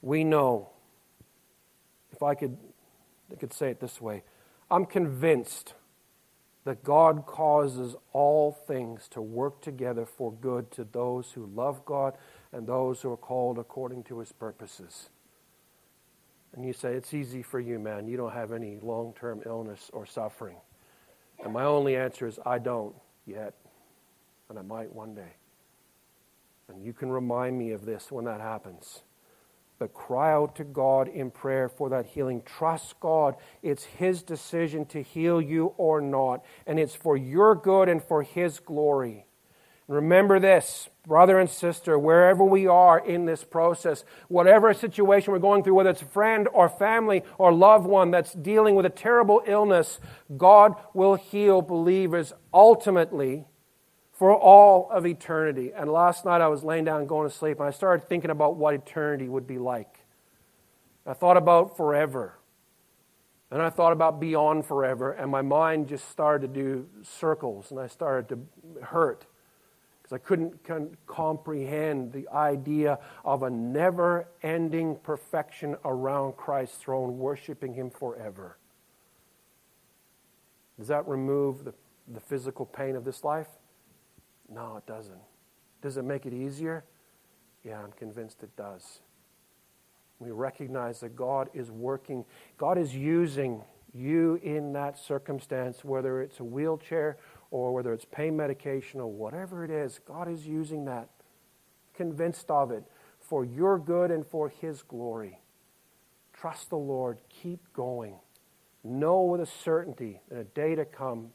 We 0.00 0.22
know, 0.22 0.70
if 2.12 2.22
I 2.22 2.36
could, 2.36 2.56
I 3.32 3.34
could 3.34 3.52
say 3.52 3.70
it 3.70 3.80
this 3.80 4.00
way, 4.00 4.22
I'm 4.70 4.86
convinced 4.86 5.74
that 6.64 6.84
God 6.84 7.26
causes 7.26 7.96
all 8.12 8.52
things 8.52 9.08
to 9.08 9.20
work 9.20 9.60
together 9.60 10.06
for 10.06 10.32
good 10.32 10.70
to 10.72 10.84
those 10.84 11.32
who 11.32 11.46
love 11.46 11.84
God 11.84 12.14
and 12.52 12.66
those 12.66 13.02
who 13.02 13.10
are 13.10 13.16
called 13.16 13.58
according 13.58 14.04
to 14.04 14.20
his 14.20 14.30
purposes. 14.32 15.08
And 16.54 16.64
you 16.64 16.72
say, 16.72 16.92
It's 16.94 17.14
easy 17.14 17.42
for 17.42 17.58
you, 17.58 17.78
man. 17.78 18.06
You 18.06 18.16
don't 18.16 18.32
have 18.32 18.52
any 18.52 18.78
long 18.80 19.14
term 19.18 19.42
illness 19.44 19.90
or 19.92 20.06
suffering. 20.06 20.56
And 21.42 21.52
my 21.52 21.64
only 21.64 21.96
answer 21.96 22.26
is, 22.26 22.38
I 22.44 22.58
don't 22.58 22.94
yet. 23.26 23.54
And 24.48 24.58
I 24.58 24.62
might 24.62 24.92
one 24.92 25.14
day. 25.14 25.32
And 26.68 26.84
you 26.84 26.92
can 26.92 27.10
remind 27.10 27.58
me 27.58 27.72
of 27.72 27.84
this 27.84 28.12
when 28.12 28.26
that 28.26 28.40
happens. 28.40 29.02
But 29.82 29.94
cry 29.94 30.32
out 30.32 30.54
to 30.54 30.62
God 30.62 31.08
in 31.08 31.32
prayer 31.32 31.68
for 31.68 31.88
that 31.88 32.06
healing. 32.06 32.42
Trust 32.46 33.00
God. 33.00 33.34
It's 33.64 33.82
His 33.82 34.22
decision 34.22 34.86
to 34.86 35.02
heal 35.02 35.40
you 35.42 35.74
or 35.76 36.00
not. 36.00 36.44
And 36.68 36.78
it's 36.78 36.94
for 36.94 37.16
your 37.16 37.56
good 37.56 37.88
and 37.88 38.00
for 38.00 38.22
His 38.22 38.60
glory. 38.60 39.26
Remember 39.88 40.38
this, 40.38 40.88
brother 41.04 41.40
and 41.40 41.50
sister, 41.50 41.98
wherever 41.98 42.44
we 42.44 42.68
are 42.68 43.04
in 43.04 43.24
this 43.24 43.42
process, 43.42 44.04
whatever 44.28 44.72
situation 44.72 45.32
we're 45.32 45.40
going 45.40 45.64
through, 45.64 45.74
whether 45.74 45.90
it's 45.90 46.02
a 46.02 46.04
friend 46.04 46.46
or 46.52 46.68
family 46.68 47.24
or 47.36 47.52
loved 47.52 47.84
one 47.84 48.12
that's 48.12 48.34
dealing 48.34 48.76
with 48.76 48.86
a 48.86 48.88
terrible 48.88 49.42
illness, 49.48 49.98
God 50.36 50.76
will 50.94 51.16
heal 51.16 51.60
believers 51.60 52.32
ultimately 52.54 53.46
for 54.22 54.36
all 54.36 54.88
of 54.92 55.04
eternity. 55.04 55.72
And 55.76 55.90
last 55.90 56.24
night 56.24 56.40
I 56.40 56.46
was 56.46 56.62
laying 56.62 56.84
down 56.84 57.06
going 57.06 57.28
to 57.28 57.36
sleep 57.36 57.58
and 57.58 57.66
I 57.66 57.72
started 57.72 58.08
thinking 58.08 58.30
about 58.30 58.54
what 58.54 58.72
eternity 58.72 59.28
would 59.28 59.48
be 59.48 59.58
like. 59.58 59.98
I 61.04 61.12
thought 61.12 61.36
about 61.36 61.76
forever. 61.76 62.38
And 63.50 63.60
I 63.60 63.68
thought 63.68 63.92
about 63.92 64.20
beyond 64.20 64.64
forever, 64.64 65.10
and 65.10 65.28
my 65.28 65.42
mind 65.42 65.88
just 65.88 66.08
started 66.08 66.54
to 66.54 66.60
do 66.60 66.88
circles, 67.02 67.72
and 67.72 67.80
I 67.80 67.88
started 67.88 68.28
to 68.28 68.84
hurt 68.84 69.26
because 70.00 70.14
I 70.14 70.18
couldn't 70.18 70.62
con- 70.62 70.96
comprehend 71.08 72.12
the 72.12 72.28
idea 72.28 73.00
of 73.24 73.42
a 73.42 73.50
never 73.50 74.28
ending 74.44 74.94
perfection 75.02 75.74
around 75.84 76.36
Christ's 76.36 76.76
throne, 76.76 77.18
worshiping 77.18 77.74
Him 77.74 77.90
forever. 77.90 78.56
Does 80.78 80.86
that 80.86 81.08
remove 81.08 81.64
the, 81.64 81.74
the 82.06 82.20
physical 82.20 82.66
pain 82.66 82.94
of 82.94 83.04
this 83.04 83.24
life? 83.24 83.48
No, 84.52 84.76
it 84.76 84.86
doesn't. 84.86 85.20
Does 85.80 85.96
it 85.96 86.04
make 86.04 86.26
it 86.26 86.32
easier? 86.32 86.84
Yeah, 87.64 87.80
I'm 87.82 87.92
convinced 87.92 88.42
it 88.42 88.54
does. 88.56 89.00
We 90.18 90.30
recognize 90.30 91.00
that 91.00 91.16
God 91.16 91.48
is 91.54 91.70
working, 91.70 92.24
God 92.58 92.78
is 92.78 92.94
using 92.94 93.62
you 93.92 94.40
in 94.42 94.72
that 94.72 94.98
circumstance, 94.98 95.84
whether 95.84 96.22
it's 96.22 96.40
a 96.40 96.44
wheelchair 96.44 97.18
or 97.50 97.74
whether 97.74 97.92
it's 97.92 98.06
pain 98.06 98.36
medication 98.36 99.00
or 99.00 99.10
whatever 99.10 99.64
it 99.64 99.70
is, 99.70 100.00
God 100.06 100.28
is 100.28 100.46
using 100.46 100.86
that, 100.86 101.08
convinced 101.94 102.50
of 102.50 102.70
it, 102.70 102.84
for 103.20 103.44
your 103.44 103.78
good 103.78 104.10
and 104.10 104.26
for 104.26 104.48
His 104.48 104.82
glory. 104.82 105.38
Trust 106.32 106.70
the 106.70 106.76
Lord, 106.76 107.18
keep 107.28 107.72
going. 107.72 108.14
Know 108.82 109.22
with 109.22 109.40
a 109.40 109.46
certainty 109.46 110.20
that 110.28 110.38
a 110.38 110.44
day 110.44 110.74
to 110.74 110.84
come, 110.84 111.30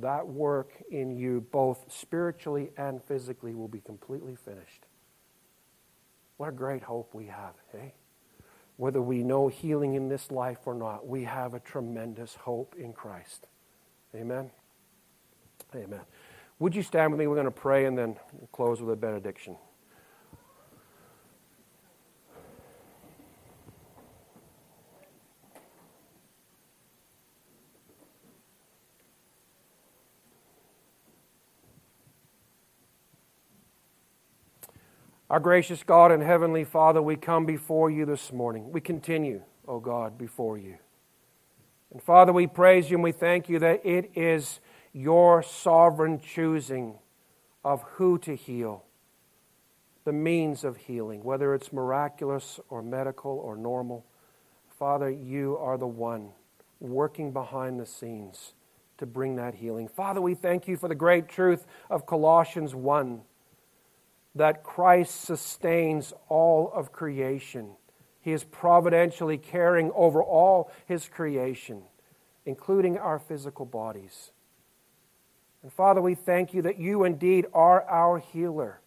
that 0.00 0.26
work 0.26 0.72
in 0.90 1.16
you, 1.16 1.46
both 1.52 1.84
spiritually 1.88 2.70
and 2.76 3.02
physically, 3.02 3.54
will 3.54 3.68
be 3.68 3.80
completely 3.80 4.36
finished. 4.36 4.86
What 6.36 6.48
a 6.48 6.52
great 6.52 6.82
hope 6.82 7.14
we 7.14 7.26
have, 7.26 7.54
hey? 7.72 7.94
Whether 8.76 9.02
we 9.02 9.24
know 9.24 9.48
healing 9.48 9.94
in 9.94 10.08
this 10.08 10.30
life 10.30 10.58
or 10.66 10.74
not, 10.74 11.06
we 11.06 11.24
have 11.24 11.54
a 11.54 11.60
tremendous 11.60 12.36
hope 12.36 12.76
in 12.78 12.92
Christ. 12.92 13.48
Amen. 14.14 14.50
Amen. 15.74 16.00
Would 16.60 16.76
you 16.76 16.82
stand 16.82 17.12
with 17.12 17.18
me? 17.18 17.26
We're 17.26 17.34
going 17.34 17.46
to 17.46 17.50
pray 17.50 17.86
and 17.86 17.98
then 17.98 18.16
close 18.52 18.80
with 18.80 18.92
a 18.92 18.96
benediction. 18.96 19.56
Our 35.30 35.40
gracious 35.40 35.82
God 35.82 36.10
and 36.10 36.22
Heavenly 36.22 36.64
Father, 36.64 37.02
we 37.02 37.14
come 37.16 37.44
before 37.44 37.90
you 37.90 38.06
this 38.06 38.32
morning. 38.32 38.72
We 38.72 38.80
continue, 38.80 39.42
O 39.66 39.74
oh 39.74 39.78
God, 39.80 40.16
before 40.16 40.56
you. 40.56 40.78
And 41.92 42.02
Father, 42.02 42.32
we 42.32 42.46
praise 42.46 42.90
you 42.90 42.96
and 42.96 43.04
we 43.04 43.12
thank 43.12 43.46
you 43.46 43.58
that 43.58 43.84
it 43.84 44.10
is 44.14 44.60
your 44.94 45.42
sovereign 45.42 46.18
choosing 46.18 46.94
of 47.62 47.82
who 47.82 48.16
to 48.20 48.34
heal, 48.34 48.84
the 50.06 50.14
means 50.14 50.64
of 50.64 50.78
healing, 50.78 51.22
whether 51.22 51.54
it's 51.54 51.74
miraculous 51.74 52.58
or 52.70 52.82
medical 52.82 53.32
or 53.32 53.54
normal. 53.54 54.06
Father, 54.78 55.10
you 55.10 55.58
are 55.58 55.76
the 55.76 55.86
one 55.86 56.30
working 56.80 57.32
behind 57.32 57.78
the 57.78 57.84
scenes 57.84 58.54
to 58.96 59.04
bring 59.04 59.36
that 59.36 59.56
healing. 59.56 59.88
Father, 59.88 60.22
we 60.22 60.34
thank 60.34 60.66
you 60.66 60.78
for 60.78 60.88
the 60.88 60.94
great 60.94 61.28
truth 61.28 61.66
of 61.90 62.06
Colossians 62.06 62.74
1 62.74 63.20
that 64.34 64.62
Christ 64.62 65.22
sustains 65.22 66.12
all 66.28 66.70
of 66.74 66.92
creation. 66.92 67.70
He 68.20 68.32
is 68.32 68.44
providentially 68.44 69.38
caring 69.38 69.90
over 69.94 70.22
all 70.22 70.70
his 70.86 71.08
creation, 71.08 71.82
including 72.44 72.98
our 72.98 73.18
physical 73.18 73.64
bodies. 73.64 74.32
And 75.62 75.72
Father, 75.72 76.00
we 76.00 76.14
thank 76.14 76.54
you 76.54 76.62
that 76.62 76.78
you 76.78 77.04
indeed 77.04 77.46
are 77.52 77.82
our 77.88 78.18
healer. 78.18 78.80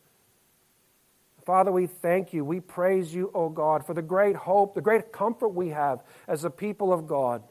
Father, 1.45 1.71
we 1.71 1.87
thank 1.87 2.33
you. 2.33 2.45
We 2.45 2.59
praise 2.59 3.13
you, 3.13 3.31
O 3.33 3.49
God, 3.49 3.85
for 3.85 3.93
the 3.93 4.01
great 4.01 4.35
hope, 4.35 4.75
the 4.75 4.81
great 4.81 5.11
comfort 5.11 5.49
we 5.49 5.69
have 5.69 6.03
as 6.27 6.43
a 6.43 6.49
people 6.49 6.93
of 6.93 7.07
God. 7.07 7.43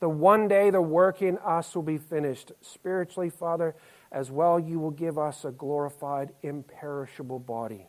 The 0.00 0.08
one 0.08 0.48
day 0.48 0.68
the 0.70 0.82
work 0.82 1.22
in 1.22 1.38
us 1.38 1.74
will 1.74 1.82
be 1.82 1.96
finished. 1.96 2.52
Spiritually, 2.60 3.30
Father, 3.30 3.74
as 4.16 4.30
well, 4.30 4.58
you 4.58 4.78
will 4.78 4.92
give 4.92 5.18
us 5.18 5.44
a 5.44 5.50
glorified, 5.50 6.32
imperishable 6.42 7.38
body. 7.38 7.86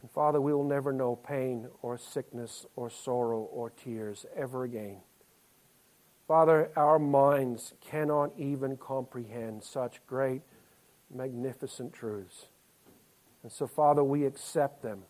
And 0.00 0.08
Father, 0.12 0.40
we 0.40 0.54
will 0.54 0.62
never 0.62 0.92
know 0.92 1.16
pain 1.16 1.66
or 1.82 1.98
sickness 1.98 2.64
or 2.76 2.88
sorrow 2.88 3.40
or 3.40 3.70
tears 3.70 4.24
ever 4.36 4.62
again. 4.62 4.98
Father, 6.28 6.70
our 6.76 7.00
minds 7.00 7.74
cannot 7.80 8.30
even 8.38 8.76
comprehend 8.76 9.64
such 9.64 10.00
great, 10.06 10.42
magnificent 11.12 11.92
truths. 11.92 12.46
And 13.42 13.50
so, 13.50 13.66
Father, 13.66 14.04
we 14.04 14.24
accept 14.24 14.84
them. 14.84 15.02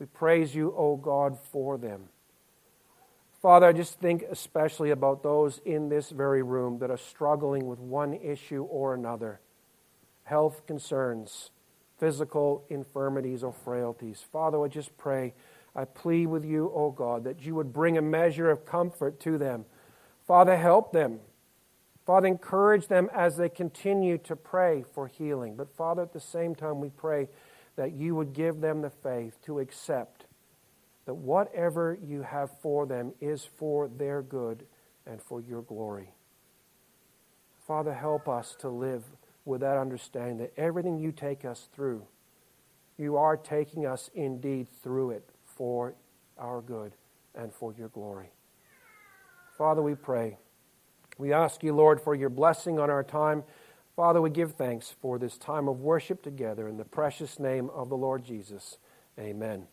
We 0.00 0.04
praise 0.04 0.54
you, 0.54 0.74
O 0.76 0.96
God, 0.96 1.38
for 1.50 1.78
them. 1.78 2.10
Father, 3.42 3.66
I 3.66 3.72
just 3.72 3.98
think 3.98 4.24
especially 4.30 4.90
about 4.90 5.24
those 5.24 5.60
in 5.64 5.88
this 5.88 6.10
very 6.10 6.44
room 6.44 6.78
that 6.78 6.92
are 6.92 6.96
struggling 6.96 7.66
with 7.66 7.80
one 7.80 8.14
issue 8.14 8.62
or 8.62 8.94
another 8.94 9.40
health 10.22 10.64
concerns, 10.64 11.50
physical 11.98 12.64
infirmities 12.70 13.42
or 13.42 13.52
frailties. 13.52 14.24
Father, 14.30 14.62
I 14.62 14.68
just 14.68 14.96
pray, 14.96 15.34
I 15.74 15.86
plead 15.86 16.26
with 16.28 16.44
you, 16.44 16.66
O 16.68 16.84
oh 16.84 16.90
God, 16.92 17.24
that 17.24 17.44
you 17.44 17.56
would 17.56 17.72
bring 17.72 17.98
a 17.98 18.02
measure 18.02 18.48
of 18.48 18.64
comfort 18.64 19.18
to 19.20 19.38
them. 19.38 19.64
Father, 20.24 20.56
help 20.56 20.92
them. 20.92 21.18
Father, 22.06 22.28
encourage 22.28 22.86
them 22.86 23.10
as 23.12 23.38
they 23.38 23.48
continue 23.48 24.18
to 24.18 24.36
pray 24.36 24.84
for 24.94 25.08
healing. 25.08 25.56
But 25.56 25.68
Father, 25.68 26.02
at 26.02 26.12
the 26.12 26.20
same 26.20 26.54
time, 26.54 26.80
we 26.80 26.90
pray 26.90 27.28
that 27.74 27.90
you 27.90 28.14
would 28.14 28.34
give 28.34 28.60
them 28.60 28.82
the 28.82 28.90
faith 28.90 29.36
to 29.46 29.58
accept 29.58 30.21
that 31.06 31.14
whatever 31.14 31.98
you 32.02 32.22
have 32.22 32.50
for 32.60 32.86
them 32.86 33.12
is 33.20 33.44
for 33.44 33.88
their 33.88 34.22
good 34.22 34.64
and 35.06 35.20
for 35.20 35.40
your 35.40 35.62
glory. 35.62 36.14
Father, 37.66 37.94
help 37.94 38.28
us 38.28 38.56
to 38.60 38.68
live 38.68 39.04
with 39.44 39.60
that 39.60 39.76
understanding 39.76 40.38
that 40.38 40.52
everything 40.56 40.98
you 40.98 41.12
take 41.12 41.44
us 41.44 41.68
through, 41.74 42.02
you 42.96 43.16
are 43.16 43.36
taking 43.36 43.86
us 43.86 44.10
indeed 44.14 44.68
through 44.82 45.10
it 45.10 45.28
for 45.44 45.94
our 46.38 46.60
good 46.60 46.92
and 47.34 47.52
for 47.52 47.72
your 47.72 47.88
glory. 47.88 48.30
Father, 49.58 49.82
we 49.82 49.94
pray. 49.94 50.38
We 51.18 51.32
ask 51.32 51.62
you, 51.62 51.74
Lord, 51.74 52.00
for 52.00 52.14
your 52.14 52.30
blessing 52.30 52.78
on 52.78 52.90
our 52.90 53.04
time. 53.04 53.44
Father, 53.94 54.20
we 54.20 54.30
give 54.30 54.54
thanks 54.54 54.94
for 55.00 55.18
this 55.18 55.36
time 55.36 55.68
of 55.68 55.80
worship 55.80 56.22
together 56.22 56.68
in 56.68 56.78
the 56.78 56.84
precious 56.84 57.38
name 57.38 57.70
of 57.70 57.88
the 57.88 57.96
Lord 57.96 58.24
Jesus. 58.24 58.78
Amen. 59.18 59.66